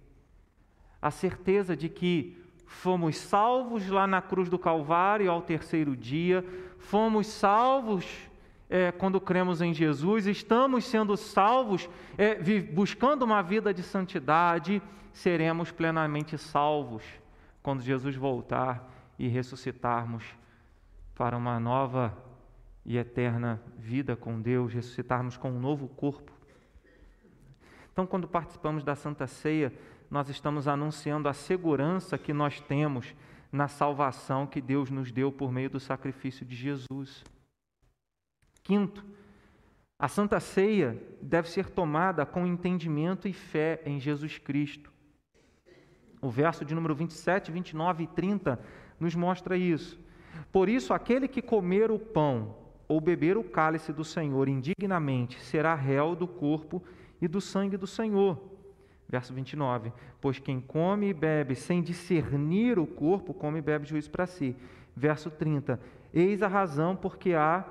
a 1.01 1.09
certeza 1.09 1.75
de 1.75 1.89
que 1.89 2.37
fomos 2.67 3.17
salvos 3.17 3.89
lá 3.89 4.05
na 4.05 4.21
cruz 4.21 4.47
do 4.47 4.59
Calvário 4.59 5.31
ao 5.31 5.41
terceiro 5.41 5.97
dia, 5.97 6.45
fomos 6.77 7.25
salvos 7.25 8.05
é, 8.69 8.91
quando 8.91 9.19
cremos 9.19 9.59
em 9.59 9.73
Jesus, 9.73 10.27
estamos 10.27 10.85
sendo 10.85 11.17
salvos, 11.17 11.89
é, 12.15 12.35
buscando 12.61 13.23
uma 13.23 13.41
vida 13.41 13.73
de 13.73 13.81
santidade, 13.81 14.83
seremos 15.11 15.71
plenamente 15.71 16.37
salvos 16.37 17.01
quando 17.63 17.81
Jesus 17.81 18.15
voltar 18.15 18.96
e 19.17 19.27
ressuscitarmos 19.27 20.23
para 21.15 21.35
uma 21.35 21.59
nova 21.59 22.15
e 22.85 22.97
eterna 22.97 23.61
vida 23.77 24.15
com 24.15 24.39
Deus, 24.39 24.73
ressuscitarmos 24.73 25.35
com 25.35 25.51
um 25.51 25.59
novo 25.59 25.87
corpo. 25.89 26.31
Então, 27.91 28.05
quando 28.05 28.27
participamos 28.27 28.83
da 28.83 28.95
Santa 28.95 29.25
Ceia, 29.27 29.73
nós 30.09 30.29
estamos 30.29 30.67
anunciando 30.67 31.27
a 31.27 31.33
segurança 31.33 32.17
que 32.17 32.31
nós 32.31 32.61
temos 32.61 33.15
na 33.51 33.67
salvação 33.67 34.45
que 34.45 34.61
Deus 34.61 34.89
nos 34.89 35.11
deu 35.11 35.31
por 35.31 35.51
meio 35.51 35.69
do 35.69 35.79
sacrifício 35.79 36.45
de 36.45 36.55
Jesus. 36.55 37.23
Quinto, 38.63 39.03
a 39.99 40.07
Santa 40.07 40.39
Ceia 40.39 41.01
deve 41.21 41.49
ser 41.49 41.69
tomada 41.69 42.25
com 42.25 42.45
entendimento 42.45 43.27
e 43.27 43.33
fé 43.33 43.81
em 43.83 43.99
Jesus 43.99 44.37
Cristo. 44.37 44.91
O 46.21 46.29
verso 46.29 46.63
de 46.63 46.75
número 46.75 46.93
27, 46.93 47.51
29 47.51 48.03
e 48.03 48.07
30 48.07 48.59
nos 48.99 49.15
mostra 49.15 49.57
isso. 49.57 49.99
Por 50.51 50.69
isso, 50.69 50.93
aquele 50.93 51.27
que 51.27 51.41
comer 51.41 51.91
o 51.91 51.99
pão 51.99 52.55
ou 52.87 53.01
beber 53.01 53.37
o 53.37 53.43
cálice 53.43 53.91
do 53.91 54.03
Senhor 54.03 54.47
indignamente 54.47 55.39
será 55.41 55.75
réu 55.75 56.15
do 56.15 56.27
corpo 56.27 56.81
e 57.21 57.27
do 57.27 57.41
sangue 57.41 57.77
do 57.77 57.87
Senhor. 57.87 58.39
Verso 59.09 59.33
29. 59.33 59.91
Pois 60.21 60.39
quem 60.39 60.59
come 60.59 61.09
e 61.09 61.13
bebe 61.13 61.55
sem 61.55 61.81
discernir 61.81 62.77
o 62.79 62.85
corpo, 62.87 63.33
come 63.33 63.59
e 63.59 63.61
bebe 63.61 63.87
juízo 63.87 64.09
para 64.09 64.25
si. 64.25 64.55
Verso 64.95 65.29
30. 65.29 65.79
Eis 66.13 66.41
a 66.41 66.47
razão 66.47 66.95
porque 66.95 67.33
há 67.33 67.63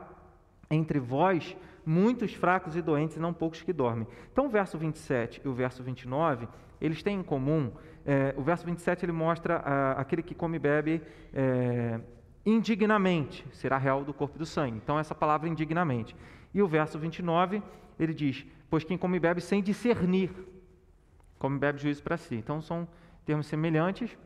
entre 0.70 0.98
vós 0.98 1.56
muitos 1.84 2.34
fracos 2.34 2.74
e 2.74 2.82
doentes, 2.82 3.16
e 3.16 3.20
não 3.20 3.32
poucos 3.32 3.62
que 3.62 3.72
dormem. 3.72 4.08
Então, 4.32 4.46
o 4.46 4.48
verso 4.48 4.76
27 4.76 5.40
e 5.44 5.48
o 5.48 5.54
verso 5.54 5.84
29, 5.84 6.48
eles 6.80 7.02
têm 7.02 7.20
em 7.20 7.22
comum. 7.22 7.70
É, 8.08 8.32
o 8.36 8.42
verso 8.42 8.64
27 8.64 9.04
ele 9.04 9.10
mostra 9.10 9.56
ah, 9.56 10.00
aquele 10.00 10.22
que 10.22 10.32
come 10.32 10.56
e 10.56 10.60
bebe 10.60 11.02
é, 11.34 11.98
indignamente, 12.44 13.44
será 13.52 13.76
réu 13.76 14.04
do 14.04 14.14
corpo 14.14 14.36
e 14.36 14.38
do 14.38 14.46
sangue. 14.46 14.76
Então, 14.76 14.96
essa 14.96 15.12
palavra 15.12 15.48
indignamente. 15.48 16.14
E 16.54 16.62
o 16.62 16.68
verso 16.68 17.00
29, 17.00 17.60
ele 17.98 18.14
diz: 18.14 18.46
Pois 18.70 18.84
quem 18.84 18.96
come 18.96 19.16
e 19.16 19.20
bebe 19.20 19.40
sem 19.40 19.60
discernir, 19.60 20.30
come 21.36 21.56
e 21.56 21.58
bebe 21.58 21.80
juízo 21.80 22.00
para 22.04 22.16
si. 22.16 22.36
Então, 22.36 22.62
são 22.62 22.86
termos 23.24 23.48
semelhantes, 23.48 24.16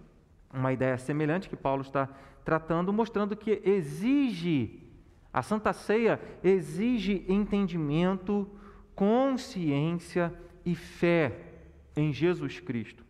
uma 0.53 0.75
ideia 0.75 0.99
semelhante 0.99 1.49
que 1.49 1.57
Paulo 1.57 1.81
está 1.81 2.07
tratando, 2.45 2.93
mostrando 2.93 3.35
que 3.35 3.63
exige, 3.65 4.83
a 5.33 5.41
Santa 5.41 5.73
Ceia 5.73 6.21
exige 6.45 7.25
entendimento, 7.27 8.47
consciência 8.95 10.35
e 10.67 10.75
fé 10.75 11.39
em 11.97 12.13
Jesus 12.13 12.61
Cristo. 12.61 13.10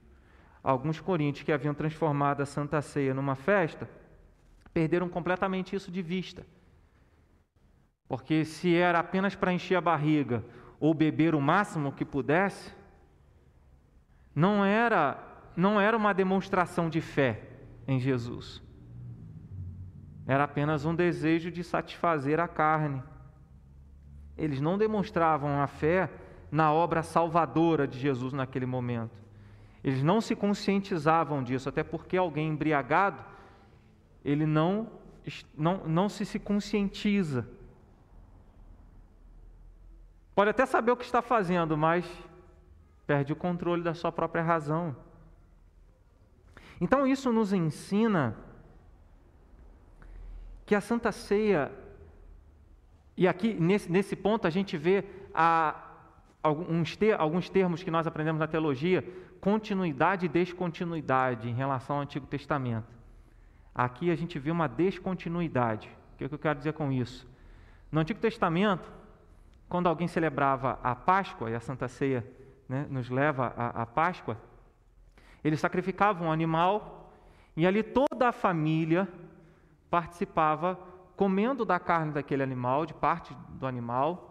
Alguns 0.63 1.01
coríntios 1.01 1.45
que 1.45 1.53
haviam 1.53 1.75
transformado 1.75 2.43
a 2.43 2.47
Santa 2.47 2.83
Ceia 2.83 3.15
numa 3.15 3.35
festa, 3.35 3.89
perderam 4.73 5.09
completamente 5.09 5.75
isso 5.75 5.91
de 5.91 6.03
vista. 6.03 6.47
Porque 8.09 8.45
se 8.45 8.75
era 8.75 8.99
apenas 8.99 9.35
para 9.35 9.53
encher 9.53 9.77
a 9.77 9.81
barriga 9.81 10.45
ou 10.79 10.93
beber 10.93 11.35
o 11.35 11.41
máximo 11.41 11.93
que 11.93 12.05
pudesse, 12.05 12.75
não 14.35 14.65
era 14.65 15.27
não 15.57 15.81
era 15.81 15.97
uma 15.97 16.15
demonstração 16.15 16.89
de 16.89 17.01
fé 17.01 17.43
em 17.87 17.99
Jesus. 17.99 18.63
Era 20.27 20.45
apenas 20.45 20.85
um 20.85 20.95
desejo 20.95 21.51
de 21.51 21.65
satisfazer 21.65 22.39
a 22.39 22.47
carne. 22.47 23.03
Eles 24.37 24.61
não 24.61 24.79
demonstravam 24.79 25.61
a 25.61 25.67
fé 25.67 26.09
na 26.51 26.73
obra 26.73 27.03
salvadora 27.03 27.87
de 27.87 27.99
Jesus 27.99 28.33
naquele 28.33 28.65
momento. 28.65 29.20
Eles 29.83 30.03
não 30.03 30.21
se 30.21 30.37
conscientizavam 30.37 31.43
disso, 31.43 31.69
até 31.69 31.83
porque 31.83 32.17
alguém 32.17 32.49
embriagado 32.49 33.25
ele 34.25 34.45
não, 34.45 34.91
não, 35.57 35.79
não 35.87 36.09
se, 36.09 36.27
se 36.27 36.39
conscientiza. 36.39 37.49
Pode 40.35 40.51
até 40.51 40.67
saber 40.67 40.93
o 40.93 40.97
que 40.97 41.05
está 41.05 41.23
fazendo, 41.23 41.77
mas 41.77 42.05
perde 43.07 43.33
o 43.33 43.37
controle 43.37 43.83
da 43.83 43.95
sua 43.95 44.13
própria 44.13 44.43
razão. 44.43 44.95
Então, 46.81 47.07
isso 47.07 47.33
nos 47.33 47.53
ensina 47.53 48.37
que 50.65 50.75
a 50.75 50.81
Santa 50.81 51.11
Ceia, 51.11 51.73
e 53.17 53.27
aqui 53.27 53.53
nesse, 53.55 53.91
nesse 53.91 54.15
ponto 54.15 54.47
a 54.47 54.51
gente 54.51 54.77
vê 54.77 55.05
a, 55.35 55.90
alguns, 56.43 56.97
ter, 56.97 57.19
alguns 57.19 57.49
termos 57.49 57.83
que 57.83 57.91
nós 57.91 58.07
aprendemos 58.07 58.41
na 58.41 58.47
teologia, 58.47 59.05
continuidade 59.41 60.27
e 60.27 60.29
descontinuidade 60.29 61.49
em 61.49 61.55
relação 61.55 61.97
ao 61.97 62.03
Antigo 62.03 62.27
Testamento. 62.27 62.89
Aqui 63.75 64.11
a 64.11 64.17
gente 64.17 64.39
vê 64.39 64.51
uma 64.51 64.69
descontinuidade. 64.69 65.89
O 66.15 66.19
que, 66.19 66.25
é 66.25 66.29
que 66.29 66.35
eu 66.35 66.39
quero 66.39 66.59
dizer 66.59 66.73
com 66.73 66.91
isso? 66.91 67.29
No 67.91 68.01
Antigo 68.01 68.21
Testamento, 68.21 68.91
quando 69.69 69.89
alguém 69.89 70.09
celebrava 70.09 70.79
a 70.83 70.95
Páscoa, 70.95 71.51
e 71.51 71.55
a 71.55 71.61
Santa 71.61 71.89
Ceia 71.89 72.27
né, 72.69 72.87
nos 72.91 73.09
leva 73.09 73.47
à, 73.57 73.87
Páscoa, 73.87 74.37
eles 75.43 75.61
sacrificavam 75.61 76.29
um 76.29 76.33
animal 76.33 77.13
e 77.57 77.67
ali 77.67 77.83
toda 77.83 78.29
a 78.29 78.33
família 78.33 79.09
participava 79.91 80.79
comendo 81.17 81.65
da 81.65 81.79
carne 81.79 82.13
daquele 82.13 82.43
animal, 82.43 82.87
de 82.87 82.95
parte 82.95 83.35
do 83.51 83.67
animal, 83.67 84.30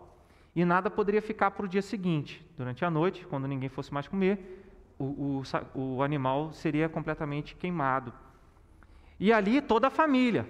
e 0.56 0.66
nada 0.66 0.90
poderia 0.90 1.22
ficar 1.22 1.52
para 1.52 1.66
o 1.66 1.70
dia 1.70 1.82
seguinte. 1.82 2.46
Durante 2.58 2.84
a 2.84 2.90
noite, 2.90 3.26
quando 3.28 3.48
ninguém 3.48 3.70
fosse 3.70 3.94
mais 3.94 4.08
comer, 4.08 4.60
o, 4.98 5.42
o, 5.74 5.80
o 5.80 6.04
animal 6.04 6.52
seria 6.52 6.90
completamente 6.90 7.56
queimado. 7.56 8.14
E 9.20 9.32
ali 9.32 9.62
toda 9.62 9.88
a 9.88 9.90
família, 9.90 10.48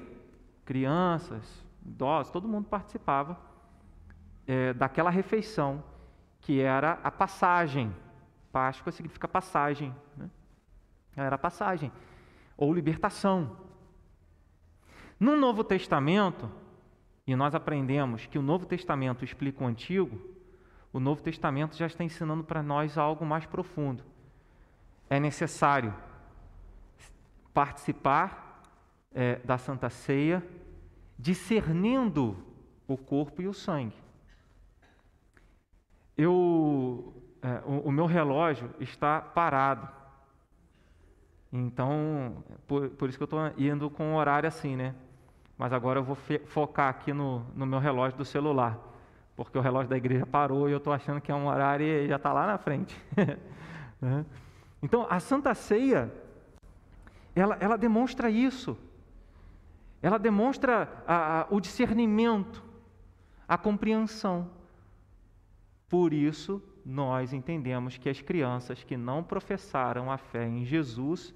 crianças, 0.65 1.65
idosos, 1.85 2.31
todo 2.31 2.47
mundo 2.47 2.67
participava 2.67 3.39
é, 4.47 4.73
daquela 4.73 5.09
refeição 5.09 5.83
que 6.41 6.59
era 6.59 6.99
a 7.03 7.11
passagem. 7.11 7.93
Páscoa 8.51 8.91
significa 8.91 9.27
passagem. 9.27 9.93
Né? 10.17 10.29
Era 11.15 11.35
a 11.35 11.39
passagem. 11.39 11.91
Ou 12.57 12.73
libertação. 12.73 13.57
No 15.19 15.35
Novo 15.35 15.63
Testamento, 15.63 16.49
e 17.29 17.35
nós 17.35 17.53
aprendemos 17.53 18.25
que 18.25 18.39
o 18.39 18.41
Novo 18.41 18.65
Testamento 18.65 19.23
explica 19.23 19.63
o 19.63 19.67
Antigo, 19.67 20.19
o 20.91 20.99
Novo 20.99 21.21
Testamento 21.21 21.77
já 21.77 21.85
está 21.85 22.03
ensinando 22.03 22.43
para 22.43 22.63
nós 22.63 22.97
algo 22.97 23.23
mais 23.23 23.45
profundo. 23.45 24.03
É 25.07 25.19
necessário 25.19 25.93
participar 27.53 28.63
é, 29.13 29.35
da 29.45 29.59
Santa 29.59 29.91
Ceia, 29.91 30.43
discernindo 31.19 32.35
o 32.87 32.97
corpo 32.97 33.43
e 33.43 33.47
o 33.47 33.53
sangue. 33.53 33.95
Eu, 36.17 37.13
é, 37.43 37.61
o, 37.63 37.89
o, 37.89 37.91
meu 37.91 38.07
relógio 38.07 38.73
está 38.79 39.21
parado. 39.21 39.87
Então, 41.53 42.43
por, 42.67 42.89
por 42.89 43.07
isso 43.07 43.19
que 43.19 43.23
eu 43.23 43.25
estou 43.25 43.53
indo 43.55 43.87
com 43.91 44.13
um 44.13 44.15
horário 44.15 44.47
assim, 44.47 44.75
né? 44.75 44.95
Mas 45.59 45.73
agora 45.73 45.99
eu 45.99 46.03
vou 46.05 46.17
focar 46.45 46.87
aqui 46.87 47.11
no, 47.11 47.45
no 47.53 47.65
meu 47.65 47.79
relógio 47.79 48.17
do 48.17 48.23
celular, 48.23 48.79
porque 49.35 49.57
o 49.57 49.61
relógio 49.61 49.89
da 49.89 49.97
igreja 49.97 50.25
parou 50.25 50.69
e 50.69 50.71
eu 50.71 50.77
estou 50.77 50.93
achando 50.93 51.19
que 51.19 51.29
é 51.29 51.35
um 51.35 51.47
horário 51.47 51.85
e 51.85 52.07
já 52.07 52.15
está 52.15 52.31
lá 52.31 52.47
na 52.47 52.57
frente. 52.57 52.97
Né? 54.01 54.25
então, 54.81 55.05
a 55.09 55.19
Santa 55.19 55.53
Ceia, 55.53 56.09
ela, 57.35 57.57
ela 57.59 57.77
demonstra 57.77 58.31
isso. 58.31 58.77
Ela 60.01 60.17
demonstra 60.17 60.87
a, 61.05 61.41
a, 61.41 61.47
o 61.49 61.59
discernimento, 61.59 62.63
a 63.45 63.57
compreensão. 63.57 64.49
Por 65.89 66.13
isso, 66.13 66.63
nós 66.85 67.33
entendemos 67.33 67.97
que 67.97 68.07
as 68.07 68.21
crianças 68.21 68.85
que 68.85 68.95
não 68.95 69.21
professaram 69.21 70.09
a 70.09 70.17
fé 70.17 70.47
em 70.47 70.63
Jesus 70.63 71.35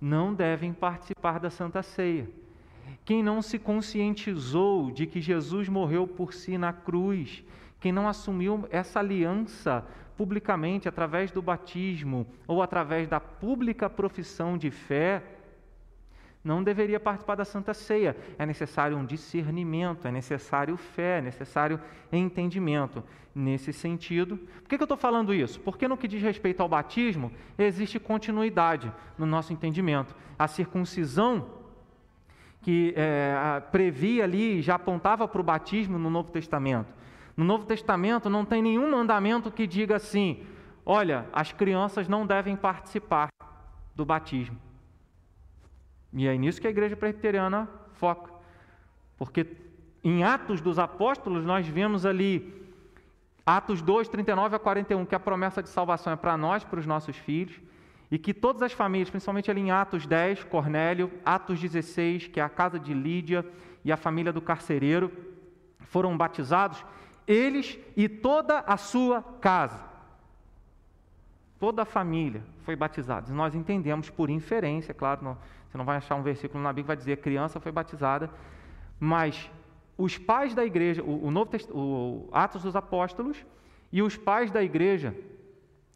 não 0.00 0.32
devem 0.32 0.72
participar 0.72 1.38
da 1.38 1.50
Santa 1.50 1.82
Ceia. 1.82 2.26
Quem 3.04 3.22
não 3.22 3.42
se 3.42 3.58
conscientizou 3.58 4.90
de 4.90 5.06
que 5.06 5.20
Jesus 5.20 5.68
morreu 5.68 6.06
por 6.06 6.32
si 6.32 6.56
na 6.56 6.72
cruz, 6.72 7.44
quem 7.80 7.92
não 7.92 8.08
assumiu 8.08 8.66
essa 8.70 9.00
aliança 9.00 9.84
publicamente 10.16 10.88
através 10.88 11.30
do 11.30 11.42
batismo 11.42 12.26
ou 12.46 12.62
através 12.62 13.08
da 13.08 13.18
pública 13.18 13.90
profissão 13.90 14.56
de 14.56 14.70
fé, 14.70 15.22
não 16.44 16.62
deveria 16.62 16.98
participar 16.98 17.36
da 17.36 17.44
Santa 17.44 17.72
Ceia. 17.72 18.16
É 18.38 18.44
necessário 18.44 18.96
um 18.96 19.04
discernimento, 19.04 20.06
é 20.06 20.10
necessário 20.10 20.76
fé, 20.76 21.18
é 21.18 21.22
necessário 21.22 21.80
entendimento. 22.12 23.02
Nesse 23.34 23.72
sentido, 23.72 24.36
por 24.36 24.68
que, 24.68 24.74
eu 24.74 24.84
estou 24.84 24.96
falando 24.96 25.32
isso? 25.32 25.58
Porque 25.60 25.88
no 25.88 25.96
que 25.96 26.06
diz 26.06 26.20
respeito 26.20 26.60
ao 26.60 26.68
batismo, 26.68 27.32
existe 27.56 27.98
continuidade 27.98 28.92
no 29.16 29.24
nosso 29.24 29.52
entendimento. 29.52 30.14
A 30.38 30.46
circuncisão, 30.46 31.46
que 32.62 32.94
é, 32.96 33.60
previa 33.72 34.24
ali, 34.24 34.62
já 34.62 34.76
apontava 34.76 35.26
para 35.26 35.40
o 35.40 35.44
batismo 35.44 35.98
no 35.98 36.08
Novo 36.08 36.30
Testamento. 36.30 36.94
No 37.36 37.44
Novo 37.44 37.66
Testamento 37.66 38.30
não 38.30 38.44
tem 38.44 38.62
nenhum 38.62 38.90
mandamento 38.90 39.50
que 39.50 39.66
diga 39.66 39.96
assim: 39.96 40.46
olha, 40.86 41.26
as 41.32 41.52
crianças 41.52 42.08
não 42.08 42.26
devem 42.26 42.56
participar 42.56 43.28
do 43.94 44.04
batismo. 44.04 44.56
E 46.12 46.26
é 46.26 46.36
nisso 46.36 46.60
que 46.60 46.66
a 46.66 46.70
igreja 46.70 46.96
presbiteriana 46.96 47.68
foca. 47.94 48.32
Porque 49.16 49.46
em 50.04 50.22
Atos 50.22 50.60
dos 50.60 50.78
Apóstolos 50.78 51.44
nós 51.44 51.66
vemos 51.66 52.04
ali, 52.04 52.70
Atos 53.46 53.80
2, 53.82 54.08
39 54.08 54.56
a 54.56 54.58
41, 54.58 55.04
que 55.06 55.14
a 55.14 55.20
promessa 55.20 55.62
de 55.62 55.68
salvação 55.68 56.12
é 56.12 56.16
para 56.16 56.36
nós, 56.36 56.64
para 56.64 56.78
os 56.78 56.86
nossos 56.86 57.16
filhos. 57.16 57.60
E 58.12 58.18
que 58.18 58.34
todas 58.34 58.60
as 58.60 58.72
famílias, 58.74 59.08
principalmente 59.08 59.50
ali 59.50 59.62
em 59.62 59.70
Atos 59.70 60.06
10, 60.06 60.44
Cornélio, 60.44 61.10
Atos 61.24 61.58
16, 61.58 62.26
que 62.26 62.38
é 62.38 62.42
a 62.42 62.48
casa 62.48 62.78
de 62.78 62.92
Lídia 62.92 63.42
e 63.82 63.90
a 63.90 63.96
família 63.96 64.30
do 64.30 64.42
carcereiro, 64.42 65.10
foram 65.80 66.14
batizados, 66.14 66.84
eles 67.26 67.78
e 67.96 68.10
toda 68.10 68.58
a 68.58 68.76
sua 68.76 69.22
casa. 69.40 69.80
Toda 71.58 71.82
a 71.82 71.86
família 71.86 72.42
foi 72.64 72.76
batizada. 72.76 73.32
Nós 73.32 73.54
entendemos 73.54 74.10
por 74.10 74.28
inferência, 74.28 74.92
claro, 74.92 75.24
não, 75.24 75.38
você 75.66 75.78
não 75.78 75.84
vai 75.86 75.96
achar 75.96 76.14
um 76.14 76.22
versículo 76.22 76.62
na 76.62 76.70
Bíblia 76.70 76.84
que 76.84 76.88
vai 76.88 76.96
dizer 76.96 77.16
criança 77.16 77.60
foi 77.60 77.72
batizada, 77.72 78.28
mas 79.00 79.50
os 79.96 80.18
pais 80.18 80.54
da 80.54 80.66
igreja, 80.66 81.02
o, 81.02 81.28
o 81.28 81.30
Novo 81.30 81.50
o 81.70 82.28
Atos 82.30 82.62
dos 82.62 82.76
Apóstolos 82.76 83.42
e 83.90 84.02
os 84.02 84.18
pais 84.18 84.50
da 84.50 84.62
igreja 84.62 85.16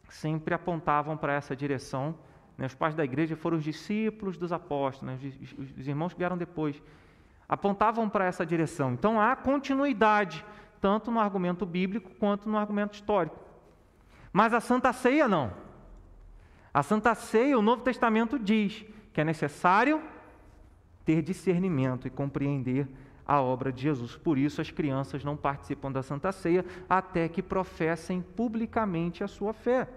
sempre 0.09 0.53
apontavam 0.53 1.17
para 1.17 1.33
essa 1.33 1.55
direção. 1.55 2.15
Né? 2.57 2.65
Os 2.65 2.73
pais 2.73 2.95
da 2.95 3.03
igreja 3.03 3.35
foram 3.35 3.57
os 3.57 3.63
discípulos 3.63 4.37
dos 4.37 4.51
apóstolos, 4.51 5.21
né? 5.21 5.31
os, 5.41 5.77
os 5.77 5.87
irmãos 5.87 6.13
que 6.13 6.19
vieram 6.19 6.37
depois, 6.37 6.81
apontavam 7.47 8.09
para 8.09 8.25
essa 8.25 8.45
direção. 8.45 8.93
Então 8.93 9.19
há 9.19 9.35
continuidade, 9.35 10.45
tanto 10.81 11.11
no 11.11 11.19
argumento 11.19 11.65
bíblico 11.65 12.11
quanto 12.19 12.49
no 12.49 12.57
argumento 12.57 12.93
histórico. 12.93 13.37
Mas 14.31 14.53
a 14.53 14.59
Santa 14.59 14.91
Ceia 14.93 15.27
não. 15.27 15.53
A 16.73 16.83
Santa 16.83 17.15
Ceia, 17.15 17.57
o 17.57 17.61
Novo 17.61 17.81
Testamento 17.81 18.37
diz 18.37 18.85
que 19.13 19.21
é 19.21 19.23
necessário 19.23 20.01
ter 21.03 21.21
discernimento 21.21 22.05
e 22.05 22.11
compreender 22.11 22.87
a 23.27 23.41
obra 23.41 23.73
de 23.73 23.81
Jesus. 23.81 24.15
Por 24.15 24.37
isso, 24.37 24.61
as 24.61 24.71
crianças 24.71 25.23
não 25.23 25.35
participam 25.35 25.91
da 25.91 26.01
Santa 26.01 26.31
Ceia 26.31 26.63
até 26.89 27.27
que 27.27 27.43
professem 27.43 28.21
publicamente 28.21 29.23
a 29.23 29.27
sua 29.27 29.51
fé. 29.51 29.89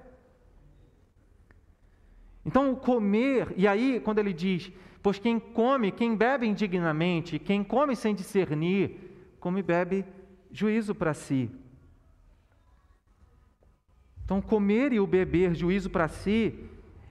Então, 2.44 2.72
o 2.72 2.76
comer, 2.76 3.54
e 3.56 3.68
aí, 3.68 4.00
quando 4.00 4.18
ele 4.18 4.32
diz, 4.32 4.72
pois 5.00 5.18
quem 5.18 5.38
come, 5.38 5.92
quem 5.92 6.16
bebe 6.16 6.46
indignamente, 6.46 7.38
quem 7.38 7.62
come 7.62 7.94
sem 7.94 8.14
discernir, 8.14 8.96
come 9.38 9.60
e 9.60 9.62
bebe 9.62 10.04
juízo 10.50 10.94
para 10.94 11.14
si. 11.14 11.48
Então, 14.24 14.40
comer 14.40 14.92
e 14.92 14.98
o 14.98 15.06
beber 15.06 15.54
juízo 15.54 15.88
para 15.88 16.08
si 16.08 16.64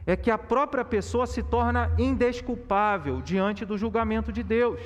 é 0.06 0.16
que 0.16 0.32
a 0.32 0.38
própria 0.38 0.84
pessoa 0.84 1.28
se 1.28 1.44
torna 1.44 1.94
indesculpável 1.98 3.22
diante 3.22 3.66
do 3.66 3.78
julgamento 3.78 4.34
de 4.34 4.42
Deus 4.42 4.82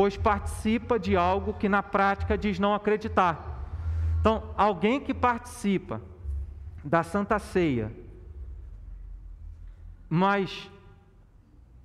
pois 0.00 0.16
participa 0.16 0.98
de 0.98 1.14
algo 1.14 1.52
que 1.52 1.68
na 1.68 1.82
prática 1.82 2.38
diz 2.38 2.58
não 2.58 2.74
acreditar. 2.74 3.66
Então, 4.18 4.54
alguém 4.56 4.98
que 4.98 5.12
participa 5.12 6.00
da 6.82 7.02
Santa 7.02 7.38
Ceia, 7.38 7.92
mas 10.08 10.70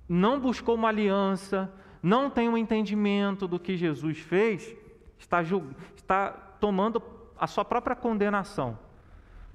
não 0.08 0.40
buscou 0.40 0.76
uma 0.76 0.88
aliança, 0.88 1.70
não 2.02 2.30
tem 2.30 2.48
um 2.48 2.56
entendimento 2.56 3.46
do 3.46 3.60
que 3.60 3.76
Jesus 3.76 4.18
fez, 4.18 4.74
está, 5.18 5.42
está 5.94 6.30
tomando 6.58 7.02
a 7.38 7.46
sua 7.46 7.66
própria 7.66 7.94
condenação. 7.94 8.78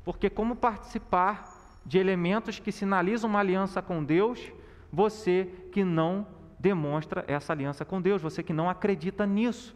Porque, 0.06 0.30
como 0.30 0.56
participar 0.56 1.52
de 1.84 1.98
elementos 1.98 2.60
que 2.60 2.72
sinalizam 2.72 3.28
uma 3.28 3.40
aliança 3.40 3.82
com 3.82 4.04
Deus, 4.04 4.54
você 4.94 5.50
que 5.72 5.84
não 5.84 6.28
demonstra 6.62 7.26
essa 7.28 7.52
aliança 7.52 7.84
com 7.84 8.00
Deus, 8.00 8.22
você 8.22 8.44
que 8.44 8.54
não 8.54 8.70
acredita 8.70 9.26
nisso. 9.26 9.76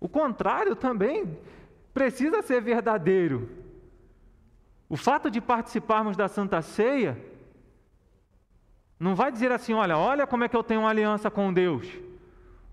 O 0.00 0.08
contrário 0.08 0.74
também 0.74 1.38
precisa 1.92 2.40
ser 2.40 2.62
verdadeiro. 2.62 3.50
O 4.88 4.96
fato 4.96 5.30
de 5.30 5.40
participarmos 5.40 6.16
da 6.16 6.28
Santa 6.28 6.62
Ceia 6.62 7.16
não 8.98 9.14
vai 9.14 9.30
dizer 9.30 9.52
assim: 9.52 9.74
olha, 9.74 9.98
olha 9.98 10.26
como 10.26 10.44
é 10.44 10.48
que 10.48 10.56
eu 10.56 10.64
tenho 10.64 10.80
uma 10.80 10.90
aliança 10.90 11.30
com 11.30 11.52
Deus. 11.52 11.86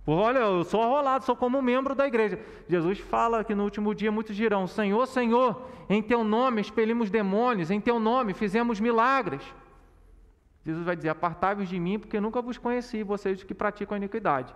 Olha, 0.09 0.39
eu 0.39 0.63
sou 0.63 0.81
arrolado, 0.81 1.25
sou 1.25 1.35
como 1.35 1.61
membro 1.61 1.93
da 1.93 2.07
igreja. 2.07 2.39
Jesus 2.69 2.99
fala 2.99 3.43
que 3.43 3.53
no 3.53 3.65
último 3.65 3.93
dia 3.93 4.09
muitos 4.09 4.33
dirão: 4.33 4.65
Senhor, 4.65 5.05
Senhor, 5.05 5.69
em 5.89 6.01
teu 6.01 6.23
nome 6.23 6.61
expelimos 6.61 7.09
demônios, 7.09 7.69
em 7.69 7.81
teu 7.81 7.99
nome 7.99 8.33
fizemos 8.33 8.79
milagres. 8.79 9.41
Jesus 10.67 10.85
vai 10.85 10.97
dizer: 10.97 11.07
Apartai-vos 11.07 11.69
de 11.69 11.79
mim, 11.79 11.97
porque 11.97 12.19
nunca 12.19 12.41
vos 12.41 12.57
conheci, 12.57 13.01
vocês 13.01 13.41
que 13.41 13.53
praticam 13.53 13.95
a 13.95 13.97
iniquidade. 13.97 14.53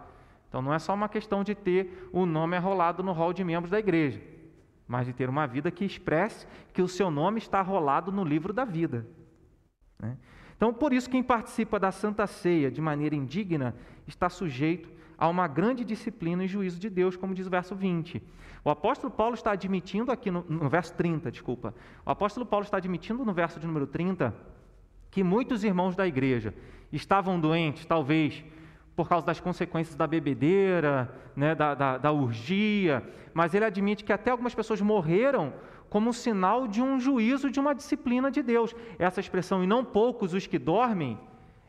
Então 0.50 0.62
não 0.62 0.74
é 0.74 0.78
só 0.78 0.94
uma 0.94 1.08
questão 1.08 1.42
de 1.42 1.56
ter 1.56 2.10
o 2.12 2.26
nome 2.26 2.58
arrolado 2.58 3.02
no 3.02 3.14
rol 3.14 3.32
de 3.32 3.42
membros 3.46 3.72
da 3.72 3.80
igreja, 3.80 4.22
mas 4.86 5.06
de 5.06 5.14
ter 5.14 5.30
uma 5.30 5.48
vida 5.48 5.72
que 5.72 5.86
expresse 5.86 6.46
que 6.74 6.82
o 6.82 6.88
seu 6.88 7.10
nome 7.10 7.38
está 7.38 7.62
rolado 7.62 8.12
no 8.12 8.26
livro 8.26 8.52
da 8.52 8.66
vida. 8.66 9.08
Né? 9.98 10.18
Então, 10.58 10.74
por 10.74 10.92
isso, 10.92 11.10
quem 11.10 11.24
participa 11.24 11.80
da 11.80 11.94
Santa 11.94 12.28
Ceia 12.28 12.70
de 12.70 12.82
maneira 12.82 13.16
indigna 13.16 13.74
está 14.06 14.28
sujeito 14.28 14.92
a 15.18 15.30
uma 15.30 15.48
grande 15.48 15.86
disciplina 15.86 16.44
e 16.44 16.48
juízo 16.48 16.78
de 16.78 16.90
Deus, 16.90 17.16
como 17.16 17.34
diz 17.34 17.48
o 17.48 17.50
verso 17.50 17.74
20. 17.74 18.22
O 18.66 18.70
apóstolo 18.70 19.14
Paulo 19.14 19.36
está 19.36 19.52
admitindo 19.52 20.12
aqui 20.12 20.30
no, 20.30 20.44
no 20.50 20.68
verso 20.68 20.94
30, 20.96 21.32
desculpa. 21.32 21.74
O 22.06 22.12
apóstolo 22.12 22.46
Paulo 22.46 22.66
está 22.66 22.76
admitindo 22.76 23.24
no 23.24 23.32
verso 23.32 23.62
de 23.62 23.66
número 23.66 23.88
30 23.88 24.36
que 25.12 25.24
muitos 25.24 25.64
irmãos 25.64 25.96
da 25.96 26.08
igreja 26.08 26.54
estavam 26.92 27.40
doentes, 27.40 27.86
talvez 27.86 28.44
por 28.96 29.08
causa 29.08 29.26
das 29.26 29.40
consequências 29.40 29.96
da 29.96 30.08
bebedeira, 30.08 31.14
né, 31.36 31.54
da, 31.54 31.74
da, 31.74 31.98
da 31.98 32.12
urgia, 32.12 33.04
mas 33.34 33.54
ele 33.54 33.66
admite 33.66 34.04
que 34.04 34.14
até 34.14 34.32
algumas 34.32 34.56
pessoas 34.56 34.82
morreram 34.82 35.54
como 35.90 36.14
sinal 36.14 36.68
de 36.68 36.82
um 36.82 37.00
juízo, 37.00 37.50
de 37.50 37.60
uma 37.60 37.76
disciplina 37.76 38.32
de 38.32 38.42
Deus. 38.42 38.74
Essa 38.98 39.20
expressão, 39.20 39.64
e 39.64 39.68
não 39.68 39.84
poucos 39.84 40.34
os 40.34 40.48
que 40.48 40.58
dormem, 40.58 41.20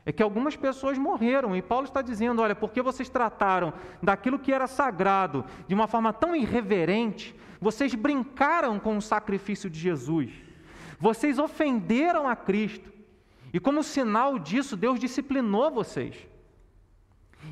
é 0.04 0.12
que 0.12 0.22
algumas 0.22 0.56
pessoas 0.56 0.98
morreram, 0.98 1.56
e 1.56 1.62
Paulo 1.62 1.86
está 1.86 2.02
dizendo: 2.02 2.42
olha, 2.42 2.54
porque 2.54 2.82
vocês 2.82 3.08
trataram 3.08 3.72
daquilo 4.02 4.38
que 4.38 4.52
era 4.52 4.66
sagrado 4.66 5.44
de 5.66 5.74
uma 5.74 5.86
forma 5.86 6.12
tão 6.12 6.34
irreverente, 6.34 7.34
vocês 7.60 7.94
brincaram 7.94 8.78
com 8.78 8.96
o 8.96 9.02
sacrifício 9.02 9.70
de 9.70 9.78
Jesus, 9.78 10.30
vocês 10.98 11.38
ofenderam 11.38 12.28
a 12.28 12.34
Cristo, 12.34 12.91
e 13.52 13.60
como 13.60 13.82
sinal 13.82 14.38
disso, 14.38 14.76
Deus 14.76 14.98
disciplinou 14.98 15.70
vocês. 15.70 16.16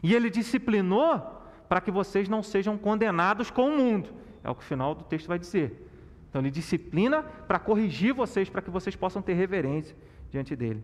E 0.02 0.14
Ele 0.14 0.30
disciplinou 0.30 1.38
para 1.68 1.80
que 1.80 1.90
vocês 1.90 2.28
não 2.28 2.42
sejam 2.42 2.78
condenados 2.78 3.50
com 3.50 3.68
o 3.68 3.76
mundo. 3.76 4.10
É 4.42 4.48
o 4.48 4.54
que 4.54 4.62
o 4.62 4.66
final 4.66 4.94
do 4.94 5.04
texto 5.04 5.28
vai 5.28 5.38
dizer. 5.38 5.86
Então, 6.28 6.40
Ele 6.40 6.50
disciplina 6.50 7.22
para 7.22 7.58
corrigir 7.58 8.14
vocês, 8.14 8.48
para 8.48 8.62
que 8.62 8.70
vocês 8.70 8.96
possam 8.96 9.20
ter 9.20 9.34
reverência 9.34 9.94
diante 10.30 10.56
dele. 10.56 10.82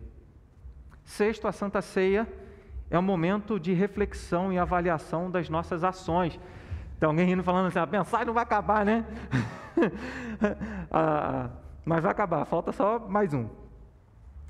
Sexto, 1.03 1.47
a 1.47 1.51
Santa 1.51 1.81
Ceia 1.81 2.27
é 2.91 2.99
um 2.99 3.01
momento 3.01 3.59
de 3.59 3.73
reflexão 3.73 4.53
e 4.53 4.59
avaliação 4.59 5.31
das 5.31 5.49
nossas 5.49 5.83
ações. 5.83 6.39
Tem 6.99 7.07
alguém 7.07 7.25
rindo 7.25 7.43
falando 7.43 7.67
assim, 7.67 7.79
a 7.79 7.83
ah, 7.83 7.87
mensagem 7.87 8.27
não 8.27 8.33
vai 8.33 8.43
acabar, 8.43 8.85
né? 8.85 9.05
ah, 10.91 11.49
mas 11.83 12.03
vai 12.03 12.11
acabar, 12.11 12.45
falta 12.45 12.71
só 12.71 12.99
mais 12.99 13.33
um 13.33 13.47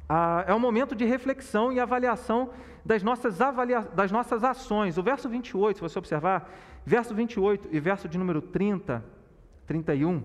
ah, 0.09 0.43
é 0.47 0.53
um 0.53 0.59
momento 0.59 0.95
de 0.95 1.05
reflexão 1.05 1.71
e 1.71 1.79
avaliação 1.79 2.49
das 2.85 3.03
nossas, 3.03 3.41
avalia 3.41 3.81
das 3.81 4.11
nossas 4.11 4.43
ações. 4.43 4.97
O 4.97 5.03
verso 5.03 5.27
28, 5.27 5.77
se 5.77 5.81
você 5.81 5.99
observar, 5.99 6.49
verso 6.85 7.13
28 7.13 7.67
e 7.71 7.79
verso 7.79 8.07
de 8.07 8.17
número 8.17 8.41
30, 8.41 9.03
31. 9.65 10.23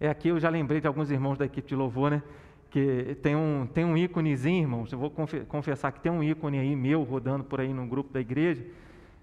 É 0.00 0.08
aqui 0.08 0.28
eu 0.28 0.40
já 0.40 0.48
lembrei 0.48 0.80
de 0.80 0.86
alguns 0.86 1.10
irmãos 1.10 1.36
da 1.36 1.44
equipe 1.44 1.68
de 1.68 1.74
louvor, 1.74 2.10
né? 2.10 2.22
Que 2.70 3.16
tem 3.22 3.36
um, 3.36 3.66
tem 3.66 3.84
um 3.84 3.96
íconezinho, 3.96 4.62
irmãos. 4.62 4.92
Eu 4.92 4.98
vou 4.98 5.10
confessar 5.10 5.92
que 5.92 6.00
tem 6.00 6.10
um 6.10 6.22
ícone 6.22 6.58
aí 6.58 6.74
meu 6.74 7.02
rodando 7.02 7.44
por 7.44 7.60
aí 7.60 7.72
no 7.74 7.86
grupo 7.86 8.12
da 8.12 8.20
igreja, 8.20 8.64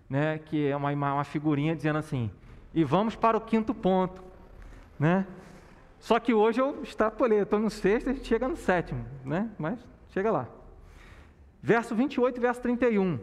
né? 0.08 0.38
Que 0.38 0.68
é 0.68 0.76
uma, 0.76 0.92
uma 0.92 1.24
figurinha 1.24 1.76
dizendo 1.76 1.98
assim: 1.98 2.30
e 2.74 2.84
vamos 2.84 3.16
para 3.16 3.38
o 3.38 3.42
quinto 3.42 3.74
ponto, 3.74 4.22
né? 5.00 5.26
Só 6.00 6.20
que 6.20 6.34
hoje 6.34 6.62
eu 6.62 6.82
extrapolei, 6.84 7.40
estou 7.40 7.60
no 7.60 7.70
sexto, 7.70 8.10
a 8.10 8.14
gente 8.14 8.28
chega 8.28 8.48
no 8.48 8.56
sétimo, 8.56 9.06
né? 9.24 9.50
Mas 9.58 9.80
chega 10.10 10.32
lá. 10.32 10.48
Verso 11.62 11.96
28 11.96 12.40
verso 12.40 12.62
31. 12.62 13.20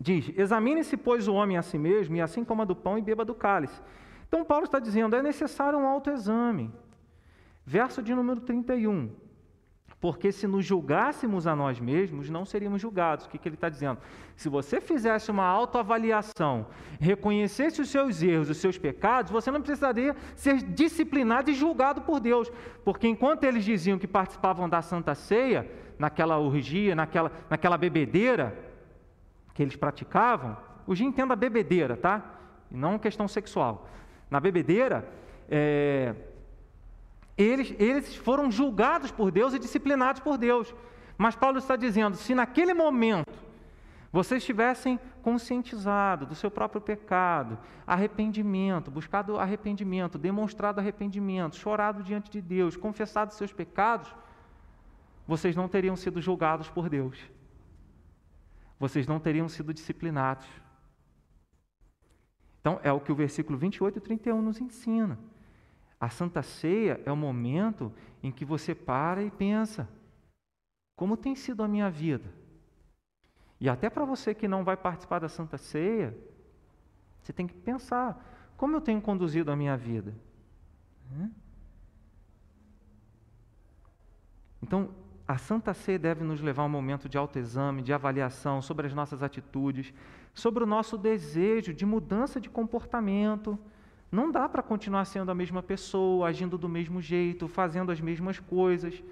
Diz: 0.00 0.32
Examine-se, 0.36 0.96
pois, 0.96 1.28
o 1.28 1.34
homem 1.34 1.56
a 1.56 1.62
si 1.62 1.78
mesmo, 1.78 2.16
e 2.16 2.20
assim 2.20 2.44
coma 2.44 2.64
do 2.64 2.74
pão 2.74 2.98
e 2.98 3.02
beba 3.02 3.24
do 3.24 3.34
cálice. 3.34 3.80
Então, 4.26 4.44
Paulo 4.44 4.64
está 4.64 4.78
dizendo: 4.78 5.16
é 5.16 5.22
necessário 5.22 5.78
um 5.78 5.86
autoexame. 5.86 6.72
Verso 7.64 8.02
de 8.02 8.14
número 8.14 8.40
31. 8.40 9.10
Porque 10.00 10.30
se 10.30 10.46
nos 10.46 10.64
julgássemos 10.64 11.46
a 11.46 11.56
nós 11.56 11.80
mesmos, 11.80 12.30
não 12.30 12.44
seríamos 12.44 12.80
julgados. 12.80 13.26
O 13.26 13.28
que, 13.28 13.36
que 13.36 13.48
ele 13.48 13.56
está 13.56 13.68
dizendo? 13.68 13.98
Se 14.36 14.48
você 14.48 14.80
fizesse 14.80 15.28
uma 15.28 15.44
autoavaliação, 15.44 16.66
reconhecesse 17.00 17.80
os 17.80 17.88
seus 17.88 18.22
erros, 18.22 18.48
os 18.48 18.58
seus 18.58 18.78
pecados, 18.78 19.32
você 19.32 19.50
não 19.50 19.60
precisaria 19.60 20.14
ser 20.36 20.62
disciplinado 20.62 21.50
e 21.50 21.54
julgado 21.54 22.02
por 22.02 22.20
Deus. 22.20 22.50
Porque 22.84 23.08
enquanto 23.08 23.42
eles 23.42 23.64
diziam 23.64 23.98
que 23.98 24.06
participavam 24.06 24.68
da 24.68 24.80
Santa 24.82 25.16
Ceia, 25.16 25.68
naquela 25.98 26.38
orgia, 26.38 26.94
naquela, 26.94 27.32
naquela 27.50 27.76
bebedeira 27.76 28.56
que 29.52 29.62
eles 29.64 29.74
praticavam, 29.74 30.56
hoje 30.86 31.04
entenda 31.04 31.32
a 31.32 31.36
bebedeira, 31.36 31.96
tá? 31.96 32.38
E 32.70 32.76
não 32.76 33.00
questão 33.00 33.26
sexual. 33.26 33.88
Na 34.30 34.38
bebedeira, 34.38 35.08
é, 35.50 36.14
Eles, 37.38 37.72
eles 37.78 38.16
foram 38.16 38.50
julgados 38.50 39.12
por 39.12 39.30
Deus 39.30 39.54
e 39.54 39.60
disciplinados 39.60 40.20
por 40.20 40.36
Deus. 40.36 40.74
Mas 41.16 41.36
Paulo 41.36 41.58
está 41.58 41.76
dizendo: 41.76 42.16
se 42.16 42.34
naquele 42.34 42.74
momento 42.74 43.32
vocês 44.10 44.44
tivessem 44.44 44.98
conscientizado 45.22 46.26
do 46.26 46.34
seu 46.34 46.50
próprio 46.50 46.80
pecado, 46.80 47.56
arrependimento, 47.86 48.90
buscado 48.90 49.38
arrependimento, 49.38 50.18
demonstrado 50.18 50.80
arrependimento, 50.80 51.54
chorado 51.54 52.02
diante 52.02 52.28
de 52.28 52.40
Deus, 52.40 52.76
confessado 52.76 53.32
seus 53.32 53.52
pecados, 53.52 54.12
vocês 55.26 55.54
não 55.54 55.68
teriam 55.68 55.94
sido 55.94 56.20
julgados 56.20 56.68
por 56.68 56.88
Deus. 56.88 57.18
Vocês 58.80 59.06
não 59.06 59.20
teriam 59.20 59.48
sido 59.48 59.72
disciplinados. 59.72 60.46
Então, 62.60 62.80
é 62.82 62.90
o 62.90 63.00
que 63.00 63.12
o 63.12 63.14
versículo 63.14 63.58
28 63.58 63.98
e 63.98 64.00
31 64.00 64.42
nos 64.42 64.60
ensina. 64.60 65.18
A 66.00 66.08
Santa 66.08 66.42
Ceia 66.42 67.00
é 67.04 67.10
o 67.10 67.16
momento 67.16 67.92
em 68.22 68.30
que 68.30 68.44
você 68.44 68.74
para 68.74 69.22
e 69.22 69.30
pensa: 69.30 69.88
como 70.94 71.16
tem 71.16 71.34
sido 71.34 71.62
a 71.62 71.68
minha 71.68 71.90
vida? 71.90 72.32
E 73.60 73.68
até 73.68 73.90
para 73.90 74.04
você 74.04 74.34
que 74.34 74.46
não 74.46 74.62
vai 74.62 74.76
participar 74.76 75.18
da 75.18 75.28
Santa 75.28 75.58
Ceia, 75.58 76.16
você 77.20 77.32
tem 77.32 77.46
que 77.46 77.54
pensar: 77.54 78.52
como 78.56 78.76
eu 78.76 78.80
tenho 78.80 79.00
conduzido 79.00 79.50
a 79.50 79.56
minha 79.56 79.76
vida? 79.76 80.14
Então, 84.62 84.90
a 85.26 85.36
Santa 85.36 85.74
Ceia 85.74 85.98
deve 85.98 86.24
nos 86.24 86.40
levar 86.40 86.62
a 86.62 86.66
um 86.66 86.70
momento 86.70 87.08
de 87.08 87.18
autoexame, 87.18 87.82
de 87.82 87.92
avaliação 87.92 88.62
sobre 88.62 88.86
as 88.86 88.94
nossas 88.94 89.22
atitudes, 89.22 89.92
sobre 90.32 90.64
o 90.64 90.66
nosso 90.66 90.96
desejo 90.96 91.74
de 91.74 91.84
mudança 91.84 92.40
de 92.40 92.48
comportamento. 92.48 93.58
Não 94.10 94.30
dá 94.30 94.48
para 94.48 94.62
continuar 94.62 95.04
sendo 95.04 95.30
a 95.30 95.34
mesma 95.34 95.62
pessoa, 95.62 96.28
agindo 96.28 96.56
do 96.56 96.68
mesmo 96.68 97.00
jeito, 97.00 97.46
fazendo 97.46 97.92
as 97.92 98.00
mesmas 98.00 98.38
coisas. 98.38 99.02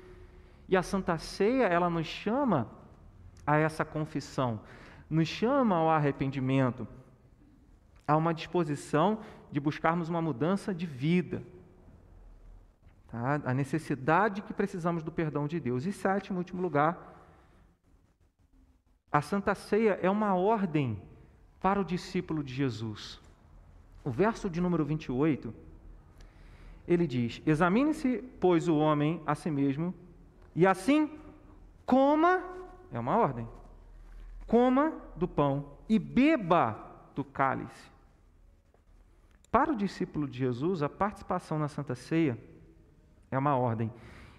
E 0.68 0.76
a 0.76 0.82
Santa 0.82 1.18
Ceia, 1.18 1.64
ela 1.64 1.90
nos 1.90 2.06
chama 2.06 2.68
a 3.46 3.56
essa 3.56 3.84
confissão, 3.84 4.60
nos 5.08 5.28
chama 5.28 5.76
ao 5.76 5.90
arrependimento, 5.90 6.88
a 8.08 8.16
uma 8.16 8.32
disposição 8.32 9.20
de 9.52 9.60
buscarmos 9.60 10.08
uma 10.08 10.22
mudança 10.22 10.74
de 10.74 10.86
vida, 10.86 11.42
tá? 13.08 13.40
a 13.44 13.54
necessidade 13.54 14.42
que 14.42 14.52
precisamos 14.52 15.02
do 15.02 15.12
perdão 15.12 15.46
de 15.46 15.60
Deus. 15.60 15.86
E 15.86 15.92
sétimo, 15.92 16.38
último 16.38 16.62
lugar, 16.62 17.14
a 19.12 19.20
Santa 19.20 19.54
Ceia 19.54 19.98
é 20.02 20.10
uma 20.10 20.34
ordem 20.34 21.00
para 21.60 21.80
o 21.80 21.84
discípulo 21.84 22.42
de 22.42 22.52
Jesus. 22.52 23.20
O 24.06 24.10
verso 24.12 24.48
de 24.48 24.60
número 24.60 24.84
28, 24.84 25.52
ele 26.86 27.08
diz: 27.08 27.42
Examine-se, 27.44 28.22
pois, 28.38 28.68
o 28.68 28.76
homem 28.76 29.20
a 29.26 29.34
si 29.34 29.50
mesmo, 29.50 29.92
e 30.54 30.64
assim 30.64 31.10
coma 31.84 32.40
é 32.92 33.00
uma 33.00 33.16
ordem. 33.16 33.48
Coma 34.46 34.92
do 35.16 35.26
pão 35.26 35.72
e 35.88 35.98
beba 35.98 36.78
do 37.16 37.24
cálice. 37.24 37.90
Para 39.50 39.72
o 39.72 39.76
discípulo 39.76 40.28
de 40.28 40.38
Jesus, 40.38 40.84
a 40.84 40.88
participação 40.88 41.58
na 41.58 41.66
Santa 41.66 41.96
Ceia 41.96 42.38
é 43.28 43.36
uma 43.36 43.56
ordem. 43.56 43.92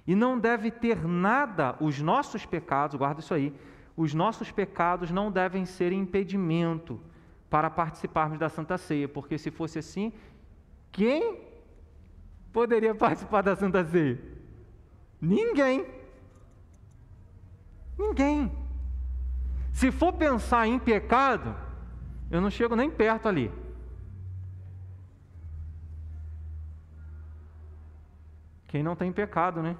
E 0.07 0.15
não 0.15 0.39
deve 0.39 0.71
ter 0.71 1.05
nada, 1.05 1.75
os 1.81 2.01
nossos 2.01 2.45
pecados, 2.45 2.95
guarda 2.95 3.19
isso 3.19 3.33
aí, 3.33 3.53
os 3.97 4.13
nossos 4.13 4.49
pecados 4.49 5.11
não 5.11 5.29
devem 5.29 5.65
ser 5.65 5.91
impedimento 5.91 7.01
para 7.49 7.69
participarmos 7.69 8.37
da 8.37 8.49
Santa 8.49 8.77
Ceia, 8.77 9.07
porque 9.07 9.37
se 9.37 9.49
fosse 9.49 9.79
assim, 9.79 10.11
quem 10.91 11.41
poderia 12.51 12.93
participar 12.95 13.41
da 13.41 13.55
Santa 13.55 13.83
Ceia? 13.85 14.19
Ninguém. 15.21 15.85
Ninguém. 17.97 18.51
Se 19.73 19.91
for 19.91 20.13
pensar 20.13 20.67
em 20.67 20.79
pecado, 20.79 21.55
eu 22.29 22.41
não 22.41 22.49
chego 22.49 22.75
nem 22.75 22.89
perto 22.89 23.27
ali. 23.27 23.51
Quem 28.67 28.83
não 28.83 28.95
tem 28.95 29.11
pecado, 29.11 29.61
né? 29.61 29.77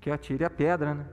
Que 0.00 0.10
atire 0.10 0.44
a 0.44 0.50
pedra, 0.50 0.94
né? 0.94 1.06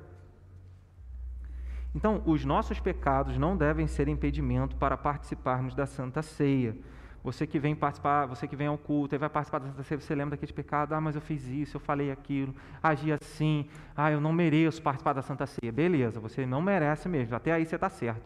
Então, 1.96 2.22
os 2.26 2.46
nossos 2.46 2.80
pecados 2.80 3.38
não 3.38 3.58
devem 3.58 3.88
ser 3.88 4.08
impedimento 4.08 4.76
para 4.76 4.96
participarmos 4.96 5.74
da 5.74 5.86
Santa 5.86 6.22
Ceia. 6.22 6.76
Você 7.24 7.46
que 7.48 7.60
vem 7.60 7.76
participar, 7.76 8.26
você 8.26 8.48
que 8.48 8.56
vem 8.56 8.68
ao 8.68 8.78
culto 8.78 9.16
e 9.16 9.18
vai 9.18 9.30
participar 9.30 9.60
da 9.60 9.68
Santa 9.68 9.84
Ceia, 9.84 10.00
você 10.00 10.16
lembra 10.16 10.38
daquele 10.38 10.54
pecado, 10.54 10.94
ah, 10.94 11.02
mas 11.02 11.16
eu 11.16 11.22
fiz 11.22 11.46
isso, 11.48 11.78
eu 11.78 11.82
falei 11.82 12.12
aquilo, 12.12 12.56
agi 12.82 13.12
assim, 13.12 13.68
ah, 13.96 14.12
eu 14.12 14.22
não 14.22 14.32
mereço 14.32 14.82
participar 14.82 15.14
da 15.14 15.22
Santa 15.22 15.46
Ceia. 15.46 15.72
Beleza, 15.72 16.20
você 16.20 16.46
não 16.46 16.62
merece 16.62 17.10
mesmo, 17.10 17.36
até 17.36 17.52
aí 17.52 17.66
você 17.66 17.76
está 17.76 17.90
certo. 17.90 18.22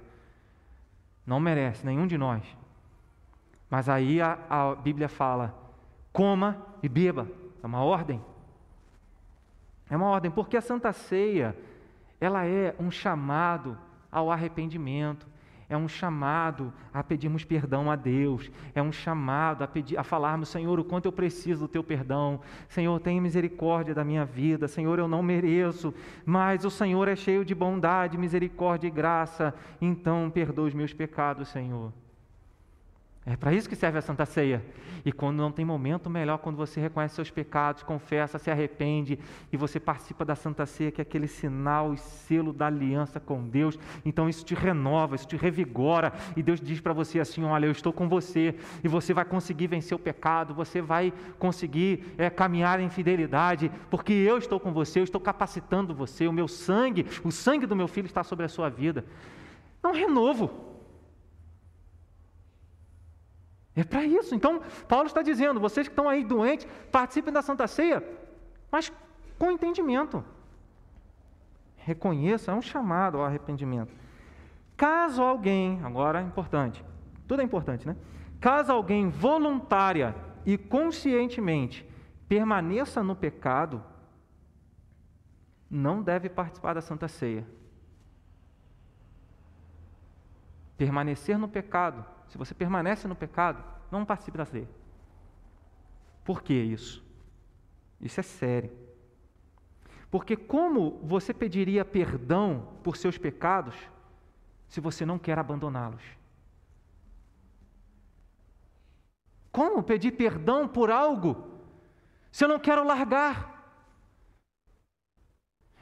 Não 1.25 1.39
merece, 1.39 1.85
nenhum 1.85 2.05
de 2.05 2.17
nós. 2.17 2.43
Mas 3.69 3.87
aí 3.87 4.21
a, 4.21 4.37
a 4.49 4.75
Bíblia 4.75 5.07
fala: 5.07 5.55
coma 6.11 6.57
e 6.83 6.89
beba. 6.89 7.27
É 7.63 7.65
uma 7.65 7.83
ordem. 7.83 8.21
É 9.89 9.95
uma 9.95 10.07
ordem, 10.07 10.29
porque 10.29 10.57
a 10.57 10.61
Santa 10.61 10.91
Ceia, 10.93 11.55
ela 12.21 12.45
é 12.45 12.73
um 12.79 12.89
chamado 12.89 13.77
ao 14.09 14.31
arrependimento 14.31 15.27
é 15.71 15.77
um 15.77 15.87
chamado 15.87 16.73
a 16.93 17.01
pedirmos 17.01 17.45
perdão 17.45 17.89
a 17.89 17.95
Deus, 17.95 18.51
é 18.75 18.81
um 18.81 18.91
chamado 18.91 19.63
a, 19.63 19.67
pedir, 19.67 19.97
a 19.97 20.03
falarmos, 20.03 20.49
Senhor, 20.49 20.77
o 20.77 20.83
quanto 20.83 21.05
eu 21.05 21.13
preciso 21.13 21.61
do 21.61 21.67
teu 21.69 21.81
perdão, 21.81 22.41
Senhor, 22.67 22.99
tenha 22.99 23.21
misericórdia 23.21 23.95
da 23.95 24.03
minha 24.03 24.25
vida, 24.25 24.67
Senhor, 24.67 24.99
eu 24.99 25.07
não 25.07 25.23
mereço, 25.23 25.93
mas 26.25 26.65
o 26.65 26.69
Senhor 26.69 27.07
é 27.07 27.15
cheio 27.15 27.45
de 27.45 27.55
bondade, 27.55 28.17
misericórdia 28.17 28.89
e 28.89 28.91
graça, 28.91 29.55
então 29.79 30.29
perdoa 30.29 30.67
os 30.67 30.73
meus 30.73 30.93
pecados, 30.93 31.47
Senhor. 31.47 31.93
É 33.23 33.35
para 33.35 33.53
isso 33.53 33.69
que 33.69 33.75
serve 33.75 33.99
a 33.99 34.01
Santa 34.01 34.25
Ceia. 34.25 34.65
E 35.05 35.11
quando 35.11 35.37
não 35.37 35.51
tem 35.51 35.63
momento, 35.63 36.09
melhor 36.09 36.39
quando 36.39 36.55
você 36.55 36.81
reconhece 36.81 37.13
seus 37.13 37.29
pecados, 37.29 37.83
confessa, 37.83 38.39
se 38.39 38.49
arrepende 38.49 39.19
e 39.51 39.57
você 39.57 39.79
participa 39.79 40.25
da 40.25 40.35
Santa 40.35 40.65
Ceia, 40.65 40.91
que 40.91 40.99
é 41.01 41.03
aquele 41.03 41.27
sinal 41.27 41.93
e 41.93 41.97
selo 41.97 42.51
da 42.51 42.65
aliança 42.65 43.19
com 43.19 43.47
Deus. 43.47 43.77
Então 44.03 44.27
isso 44.27 44.43
te 44.43 44.55
renova, 44.55 45.15
isso 45.15 45.27
te 45.27 45.35
revigora. 45.35 46.11
E 46.35 46.41
Deus 46.41 46.59
diz 46.59 46.79
para 46.79 46.93
você 46.93 47.19
assim: 47.19 47.43
Olha, 47.43 47.67
eu 47.67 47.71
estou 47.71 47.93
com 47.93 48.09
você 48.09 48.55
e 48.83 48.87
você 48.87 49.13
vai 49.13 49.25
conseguir 49.25 49.67
vencer 49.67 49.95
o 49.95 49.99
pecado, 49.99 50.55
você 50.55 50.81
vai 50.81 51.13
conseguir 51.37 52.15
é, 52.17 52.27
caminhar 52.27 52.79
em 52.79 52.89
fidelidade, 52.89 53.71
porque 53.91 54.13
eu 54.13 54.39
estou 54.39 54.59
com 54.59 54.73
você, 54.73 54.99
eu 54.99 55.03
estou 55.03 55.21
capacitando 55.21 55.93
você. 55.93 56.27
O 56.27 56.33
meu 56.33 56.47
sangue, 56.47 57.05
o 57.23 57.31
sangue 57.31 57.67
do 57.67 57.75
meu 57.75 57.87
filho 57.87 58.07
está 58.07 58.23
sobre 58.23 58.45
a 58.45 58.49
sua 58.49 58.67
vida. 58.67 59.05
É 59.83 59.87
um 59.87 59.93
renovo. 59.93 60.70
É 63.75 63.83
para 63.83 64.03
isso. 64.03 64.35
Então, 64.35 64.61
Paulo 64.87 65.07
está 65.07 65.21
dizendo: 65.21 65.59
vocês 65.59 65.87
que 65.87 65.91
estão 65.91 66.09
aí 66.09 66.23
doentes, 66.23 66.67
participem 66.91 67.33
da 67.33 67.41
Santa 67.41 67.67
Ceia, 67.67 68.03
mas 68.71 68.91
com 69.39 69.51
entendimento. 69.51 70.23
Reconheça, 71.77 72.51
é 72.51 72.53
um 72.53 72.61
chamado 72.61 73.17
ao 73.17 73.25
arrependimento. 73.25 73.91
Caso 74.77 75.21
alguém, 75.21 75.79
agora 75.83 76.19
é 76.19 76.23
importante, 76.23 76.83
tudo 77.27 77.41
é 77.41 77.45
importante, 77.45 77.87
né? 77.87 77.95
Caso 78.39 78.71
alguém 78.71 79.09
voluntária 79.09 80.15
e 80.45 80.57
conscientemente 80.57 81.87
permaneça 82.27 83.03
no 83.03 83.15
pecado, 83.15 83.83
não 85.69 86.01
deve 86.01 86.29
participar 86.29 86.73
da 86.73 86.81
Santa 86.81 87.07
Ceia. 87.07 87.47
Permanecer 90.77 91.37
no 91.37 91.47
pecado 91.47 92.05
se 92.31 92.37
você 92.37 92.53
permanece 92.53 93.09
no 93.09 93.15
pecado, 93.15 93.61
não 93.91 94.05
participe 94.05 94.37
da 94.37 94.45
ceia. 94.45 94.69
Por 96.23 96.41
que 96.41 96.53
isso? 96.53 97.03
Isso 97.99 98.21
é 98.21 98.23
sério. 98.23 98.71
Porque 100.09 100.37
como 100.37 100.97
você 101.03 101.33
pediria 101.33 101.83
perdão 101.83 102.69
por 102.83 102.95
seus 102.95 103.17
pecados 103.17 103.75
se 104.69 104.79
você 104.79 105.05
não 105.05 105.19
quer 105.19 105.37
abandoná-los? 105.37 106.01
Como 109.51 109.83
pedir 109.83 110.13
perdão 110.13 110.69
por 110.69 110.89
algo 110.89 111.59
se 112.31 112.45
eu 112.45 112.47
não 112.47 112.59
quero 112.59 112.85
largar? 112.85 113.75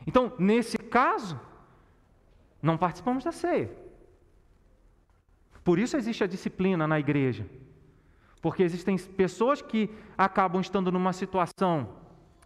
Então, 0.07 0.33
nesse 0.39 0.79
caso, 0.79 1.39
não 2.59 2.75
participamos 2.75 3.23
da 3.23 3.31
ceia. 3.31 3.88
Por 5.69 5.77
isso 5.77 5.95
existe 5.95 6.23
a 6.23 6.27
disciplina 6.27 6.87
na 6.87 6.99
igreja. 6.99 7.45
Porque 8.41 8.63
existem 8.63 8.97
pessoas 8.97 9.61
que 9.61 9.87
acabam 10.17 10.59
estando 10.59 10.91
numa 10.91 11.13
situação, 11.13 11.89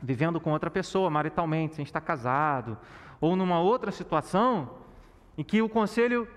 vivendo 0.02 0.42
com 0.42 0.52
outra 0.52 0.70
pessoa 0.70 1.10
maritalmente, 1.10 1.76
sem 1.76 1.84
estar 1.84 2.02
casado, 2.02 2.78
ou 3.22 3.38
numa 3.38 3.62
outra 3.62 3.94
situação 3.94 4.72
em 5.38 5.44
que 5.46 5.62
o 5.62 5.70
conselho 5.70 6.28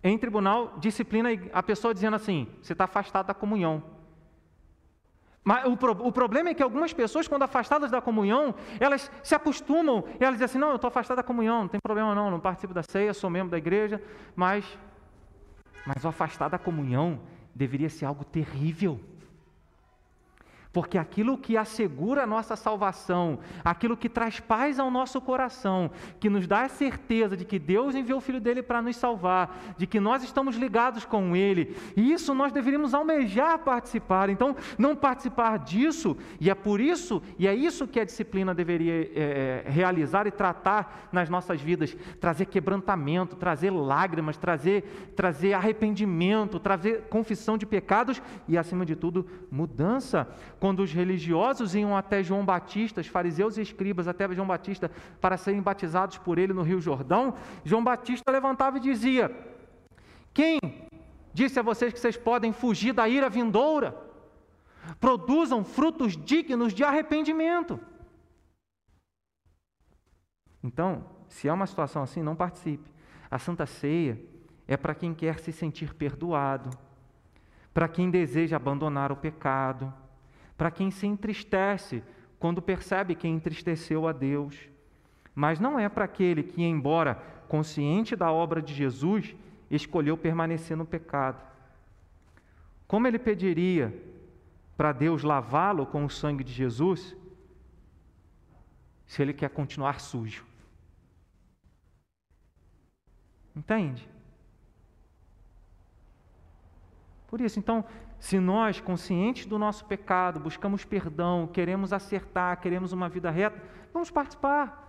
em 0.00 0.16
tribunal 0.16 0.74
disciplina 0.78 1.30
a 1.52 1.64
pessoa 1.64 1.92
dizendo 1.92 2.14
assim: 2.14 2.46
você 2.62 2.74
está 2.74 2.84
afastado 2.84 3.26
da 3.26 3.34
comunhão. 3.34 3.82
Mas 5.42 5.66
o, 5.66 5.76
pro, 5.76 5.90
o, 6.06 6.12
problema 6.12 6.50
é 6.50 6.54
que 6.54 6.62
algumas 6.62 6.92
pessoas, 6.92 7.26
quando 7.26 7.42
afastadas 7.42 7.90
da 7.90 8.00
comunhão, 8.00 8.54
elas 8.78 9.10
se 9.24 9.34
acostumam, 9.34 10.04
elas 10.20 10.34
dizem 10.34 10.44
assim: 10.44 10.58
não, 10.58 10.68
eu 10.68 10.76
estou 10.76 10.86
afastado 10.86 11.16
da 11.16 11.24
comunhão, 11.24 11.62
não 11.62 11.68
tem 11.68 11.80
problema 11.82 12.14
não, 12.14 12.30
não 12.30 12.38
participo 12.38 12.72
da 12.72 12.84
ceia, 12.88 13.12
sou 13.12 13.28
membro 13.28 13.50
da 13.50 13.58
igreja, 13.58 14.00
mas, 14.36 14.64
mas 15.88 16.04
o 16.04 16.08
afastar 16.08 16.50
da 16.50 16.58
comunhão 16.58 17.18
deveria 17.54 17.88
ser 17.88 18.04
algo 18.04 18.22
terrível. 18.22 19.00
Porque 20.72 20.98
aquilo 20.98 21.38
que 21.38 21.56
assegura 21.56 22.24
a 22.24 22.26
nossa 22.26 22.54
salvação, 22.54 23.38
aquilo 23.64 23.96
que 23.96 24.08
traz 24.08 24.38
paz 24.38 24.78
ao 24.78 24.90
nosso 24.90 25.20
coração, 25.20 25.90
que 26.20 26.28
nos 26.28 26.46
dá 26.46 26.62
a 26.62 26.68
certeza 26.68 27.36
de 27.36 27.44
que 27.44 27.58
Deus 27.58 27.94
enviou 27.94 28.18
o 28.18 28.20
Filho 28.20 28.40
dele 28.40 28.62
para 28.62 28.82
nos 28.82 28.96
salvar, 28.96 29.74
de 29.78 29.86
que 29.86 29.98
nós 29.98 30.22
estamos 30.22 30.56
ligados 30.56 31.06
com 31.06 31.34
Ele, 31.34 31.74
e 31.96 32.12
isso 32.12 32.34
nós 32.34 32.52
deveríamos 32.52 32.92
almejar 32.92 33.58
participar. 33.60 34.28
Então, 34.28 34.54
não 34.76 34.94
participar 34.94 35.58
disso, 35.58 36.16
e 36.38 36.50
é 36.50 36.54
por 36.54 36.80
isso, 36.80 37.22
e 37.38 37.48
é 37.48 37.54
isso 37.54 37.88
que 37.88 37.98
a 37.98 38.04
disciplina 38.04 38.54
deveria 38.54 39.10
é, 39.14 39.64
é 39.66 39.70
realizar 39.70 40.26
e 40.26 40.30
tratar 40.30 41.08
nas 41.10 41.30
nossas 41.30 41.60
vidas: 41.60 41.96
trazer 42.20 42.44
quebrantamento, 42.44 43.36
trazer 43.36 43.70
lágrimas, 43.70 44.36
trazer, 44.36 45.12
trazer 45.16 45.54
arrependimento, 45.54 46.60
trazer 46.60 47.04
confissão 47.08 47.56
de 47.56 47.64
pecados 47.64 48.20
e, 48.46 48.58
acima 48.58 48.84
de 48.84 48.94
tudo, 48.94 49.26
mudança 49.50 50.28
quando 50.58 50.80
os 50.80 50.92
religiosos 50.92 51.74
iam 51.74 51.96
até 51.96 52.22
João 52.22 52.44
Batista, 52.44 53.00
os 53.00 53.06
fariseus 53.06 53.56
e 53.56 53.62
escribas 53.62 54.08
até 54.08 54.32
João 54.32 54.46
Batista 54.46 54.90
para 55.20 55.36
serem 55.36 55.62
batizados 55.62 56.18
por 56.18 56.38
ele 56.38 56.52
no 56.52 56.62
Rio 56.62 56.80
Jordão, 56.80 57.34
João 57.64 57.82
Batista 57.82 58.30
levantava 58.30 58.78
e 58.78 58.80
dizia: 58.80 59.30
Quem 60.34 60.58
disse 61.32 61.58
a 61.58 61.62
vocês 61.62 61.92
que 61.92 62.00
vocês 62.00 62.16
podem 62.16 62.52
fugir 62.52 62.92
da 62.92 63.08
ira 63.08 63.28
vindoura? 63.28 63.96
Produzam 64.98 65.64
frutos 65.64 66.16
dignos 66.16 66.72
de 66.72 66.82
arrependimento. 66.82 67.78
Então, 70.62 71.04
se 71.28 71.48
há 71.48 71.54
uma 71.54 71.66
situação 71.66 72.02
assim, 72.02 72.22
não 72.22 72.34
participe. 72.34 72.90
A 73.30 73.38
Santa 73.38 73.66
Ceia 73.66 74.20
é 74.66 74.76
para 74.76 74.94
quem 74.94 75.14
quer 75.14 75.38
se 75.38 75.52
sentir 75.52 75.94
perdoado, 75.94 76.70
para 77.72 77.86
quem 77.86 78.10
deseja 78.10 78.56
abandonar 78.56 79.12
o 79.12 79.16
pecado 79.16 79.92
para 80.58 80.72
quem 80.72 80.90
se 80.90 81.06
entristece 81.06 82.02
quando 82.38 82.60
percebe 82.60 83.14
que 83.14 83.28
entristeceu 83.28 84.08
a 84.08 84.12
Deus. 84.12 84.68
Mas 85.34 85.60
não 85.60 85.78
é 85.78 85.88
para 85.88 86.04
aquele 86.04 86.42
que, 86.42 86.62
embora 86.64 87.14
consciente 87.48 88.16
da 88.16 88.32
obra 88.32 88.60
de 88.60 88.74
Jesus, 88.74 89.36
escolheu 89.70 90.16
permanecer 90.16 90.76
no 90.76 90.84
pecado. 90.84 91.40
Como 92.88 93.06
ele 93.06 93.20
pediria 93.20 93.94
para 94.76 94.92
Deus 94.92 95.22
lavá-lo 95.22 95.86
com 95.86 96.04
o 96.04 96.10
sangue 96.10 96.42
de 96.42 96.52
Jesus, 96.52 97.16
se 99.06 99.22
ele 99.22 99.32
quer 99.32 99.50
continuar 99.50 100.00
sujo? 100.00 100.44
Entende? 103.54 104.08
Por 107.28 107.40
isso, 107.40 107.58
então, 107.58 107.84
se 108.18 108.40
nós, 108.40 108.80
conscientes 108.80 109.46
do 109.46 109.58
nosso 109.58 109.84
pecado, 109.84 110.40
buscamos 110.40 110.84
perdão, 110.84 111.46
queremos 111.46 111.92
acertar, 111.92 112.60
queremos 112.60 112.92
uma 112.92 113.08
vida 113.08 113.30
reta, 113.30 113.62
vamos 113.92 114.10
participar. 114.10 114.86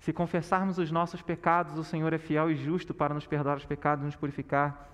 Se 0.00 0.12
confessarmos 0.12 0.78
os 0.78 0.90
nossos 0.90 1.22
pecados, 1.22 1.78
o 1.78 1.84
Senhor 1.84 2.12
é 2.12 2.18
fiel 2.18 2.50
e 2.50 2.56
justo 2.56 2.92
para 2.92 3.14
nos 3.14 3.26
perdoar 3.26 3.56
os 3.58 3.66
pecados 3.66 4.02
e 4.02 4.06
nos 4.06 4.16
purificar 4.16 4.88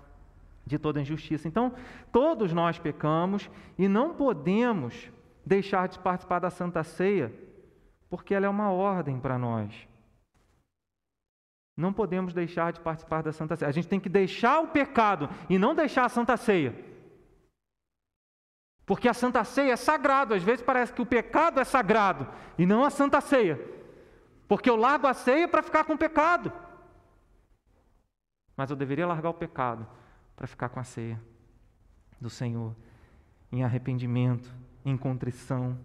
de 0.65 0.77
toda 0.77 1.01
injustiça. 1.01 1.47
Então, 1.47 1.73
todos 2.11 2.51
nós 2.51 2.77
pecamos 2.77 3.49
e 3.77 3.87
não 3.87 4.13
podemos 4.13 5.09
deixar 5.45 5.87
de 5.87 5.97
participar 5.97 6.39
da 6.39 6.49
Santa 6.49 6.83
Ceia, 6.83 7.33
porque 8.09 8.35
ela 8.35 8.45
é 8.45 8.49
uma 8.49 8.69
ordem 8.69 9.17
para 9.17 9.37
nós. 9.37 9.87
Não 11.77 11.93
podemos 11.93 12.33
deixar 12.33 12.73
de 12.73 12.79
participar 12.79 13.21
da 13.21 13.31
Santa 13.31 13.55
Ceia. 13.55 13.69
A 13.69 13.71
gente 13.71 13.87
tem 13.87 13.99
que 13.99 14.09
deixar 14.09 14.59
o 14.61 14.69
pecado 14.69 15.29
e 15.47 15.59
não 15.59 15.75
deixar 15.75 16.05
a 16.05 16.09
Santa 16.09 16.35
Ceia. 16.35 16.75
Porque 18.83 19.07
a 19.07 19.13
Santa 19.13 19.43
Ceia 19.43 19.73
é 19.73 19.75
sagrado. 19.75 20.33
Às 20.33 20.41
vezes 20.41 20.65
parece 20.65 20.91
que 20.91 21.03
o 21.03 21.05
pecado 21.05 21.59
é 21.59 21.63
sagrado 21.63 22.27
e 22.57 22.65
não 22.65 22.83
a 22.83 22.89
Santa 22.89 23.21
Ceia. 23.21 23.61
Porque 24.47 24.69
eu 24.69 24.75
largo 24.75 25.05
a 25.05 25.13
ceia 25.13 25.47
para 25.47 25.61
ficar 25.61 25.83
com 25.83 25.93
o 25.93 25.97
pecado. 25.97 26.51
Mas 28.55 28.71
eu 28.71 28.75
deveria 28.75 29.05
largar 29.05 29.29
o 29.29 29.33
pecado 29.33 29.85
para 30.35 30.47
ficar 30.47 30.69
com 30.69 30.79
a 30.79 30.83
ceia 30.83 31.21
do 32.19 32.29
Senhor, 32.29 32.73
em 33.51 33.63
arrependimento, 33.63 34.51
em 34.83 34.97
contrição, 34.97 35.77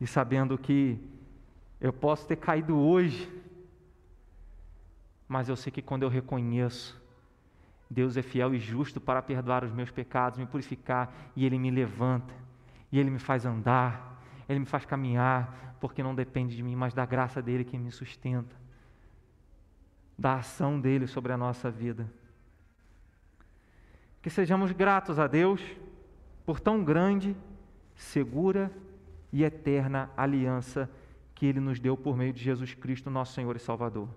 e 0.00 0.06
sabendo 0.06 0.56
que 0.58 1.00
eu 1.80 1.92
posso 1.92 2.26
ter 2.26 2.36
caído 2.36 2.78
hoje, 2.78 3.28
mas 5.28 5.48
eu 5.48 5.56
sei 5.56 5.72
que 5.72 5.82
quando 5.82 6.02
eu 6.02 6.08
reconheço, 6.08 7.00
Deus 7.88 8.16
é 8.16 8.22
fiel 8.22 8.54
e 8.54 8.58
justo 8.58 9.00
para 9.00 9.22
perdoar 9.22 9.64
os 9.64 9.72
meus 9.72 9.90
pecados, 9.90 10.38
me 10.38 10.46
purificar, 10.46 11.12
e 11.36 11.44
Ele 11.44 11.58
me 11.58 11.70
levanta, 11.70 12.34
e 12.90 12.98
Ele 12.98 13.10
me 13.10 13.18
faz 13.18 13.46
andar, 13.46 14.20
Ele 14.48 14.60
me 14.60 14.66
faz 14.66 14.84
caminhar, 14.84 15.76
porque 15.80 16.02
não 16.02 16.14
depende 16.14 16.56
de 16.56 16.62
mim, 16.62 16.74
mas 16.76 16.94
da 16.94 17.06
graça 17.06 17.42
dele 17.42 17.64
que 17.64 17.78
me 17.78 17.90
sustenta, 17.90 18.54
da 20.18 20.36
ação 20.36 20.80
dele 20.80 21.06
sobre 21.06 21.32
a 21.32 21.36
nossa 21.36 21.70
vida. 21.70 22.10
Que 24.22 24.30
sejamos 24.30 24.72
gratos 24.72 25.18
a 25.18 25.26
Deus 25.26 25.60
por 26.46 26.60
tão 26.60 26.82
grande, 26.82 27.36
segura 27.94 28.72
e 29.32 29.44
eterna 29.44 30.10
aliança 30.16 30.90
que 31.34 31.46
Ele 31.46 31.60
nos 31.60 31.78
deu 31.78 31.96
por 31.96 32.16
meio 32.16 32.32
de 32.32 32.42
Jesus 32.42 32.74
Cristo, 32.74 33.10
nosso 33.10 33.34
Senhor 33.34 33.54
e 33.56 33.58
Salvador 33.60 34.08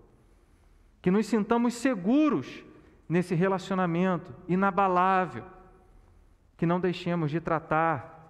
que 1.07 1.11
nos 1.11 1.25
sintamos 1.27 1.73
seguros 1.75 2.65
nesse 3.07 3.33
relacionamento 3.33 4.35
inabalável, 4.45 5.45
que 6.57 6.65
não 6.65 6.81
deixemos 6.81 7.31
de 7.31 7.39
tratar 7.39 8.29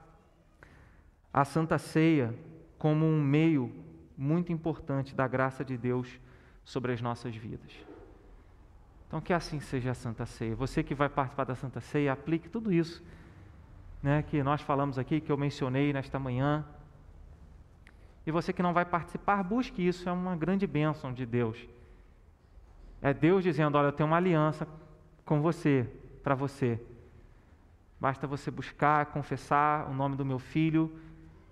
a 1.34 1.44
Santa 1.44 1.80
Ceia 1.80 2.36
como 2.78 3.04
um 3.04 3.20
meio 3.20 3.74
muito 4.16 4.54
importante 4.54 5.16
da 5.16 5.28
graça 5.28 5.66
de 5.66 5.76
Deus 5.76 6.20
sobre 6.64 6.94
as 6.94 7.02
nossas 7.02 7.36
vidas. 7.36 7.72
Então, 9.08 9.20
que 9.22 9.34
assim 9.34 9.60
seja 9.60 9.90
a 9.90 9.96
Santa 9.96 10.28
Ceia. 10.28 10.56
Você 10.56 10.84
que 10.84 10.94
vai 10.94 11.10
participar 11.10 11.46
da 11.46 11.56
Santa 11.56 11.82
Ceia, 11.82 12.14
aplique 12.14 12.48
tudo 12.48 12.72
isso 12.72 13.04
né, 14.04 14.22
que 14.22 14.44
nós 14.44 14.62
falamos 14.62 15.00
aqui, 15.00 15.20
que 15.20 15.32
eu 15.32 15.38
mencionei 15.38 15.92
nesta 15.92 16.20
manhã. 16.20 16.64
E 18.24 18.32
você 18.32 18.54
que 18.54 18.62
não 18.62 18.72
vai 18.72 18.86
participar, 18.86 19.42
busque 19.42 19.82
isso, 19.82 20.08
é 20.08 20.12
uma 20.12 20.36
grande 20.36 20.68
bênção 20.68 21.12
de 21.12 21.26
Deus 21.26 21.58
é 23.02 23.14
Deus 23.14 23.44
dizendo: 23.44 23.78
Olha, 23.78 23.88
eu 23.88 23.92
tenho 23.92 24.08
uma 24.08 24.18
aliança 24.18 24.68
com 25.26 25.42
você, 25.42 25.88
para 26.24 26.36
você. 26.36 26.80
Basta 28.00 28.28
você 28.28 28.52
buscar, 28.52 29.08
confessar 29.08 29.90
o 29.90 29.94
nome 29.94 30.16
do 30.16 30.24
meu 30.24 30.40
filho, 30.40 30.92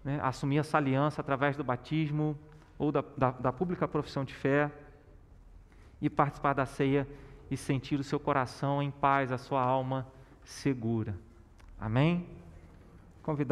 né, 0.04 0.20
assumir 0.22 0.60
essa 0.60 0.78
aliança 0.78 1.22
através 1.22 1.58
do 1.58 1.64
batismo 1.64 2.38
ou 2.78 2.92
da, 2.92 3.04
da, 3.18 3.32
da 3.32 3.52
pública 3.52 3.88
profissão 3.88 4.24
de 4.24 4.34
fé 4.34 4.72
e 6.02 6.10
participar 6.10 6.54
da 6.54 6.66
ceia 6.66 7.08
e 7.50 7.58
sentir 7.58 8.00
o 8.00 8.04
seu 8.04 8.20
coração 8.20 8.82
em 8.82 8.92
paz, 8.92 9.32
a 9.32 9.38
sua 9.38 9.62
alma 9.62 10.08
segura. 10.44 11.16
Amém? 11.80 12.28
Convidar 13.24 13.44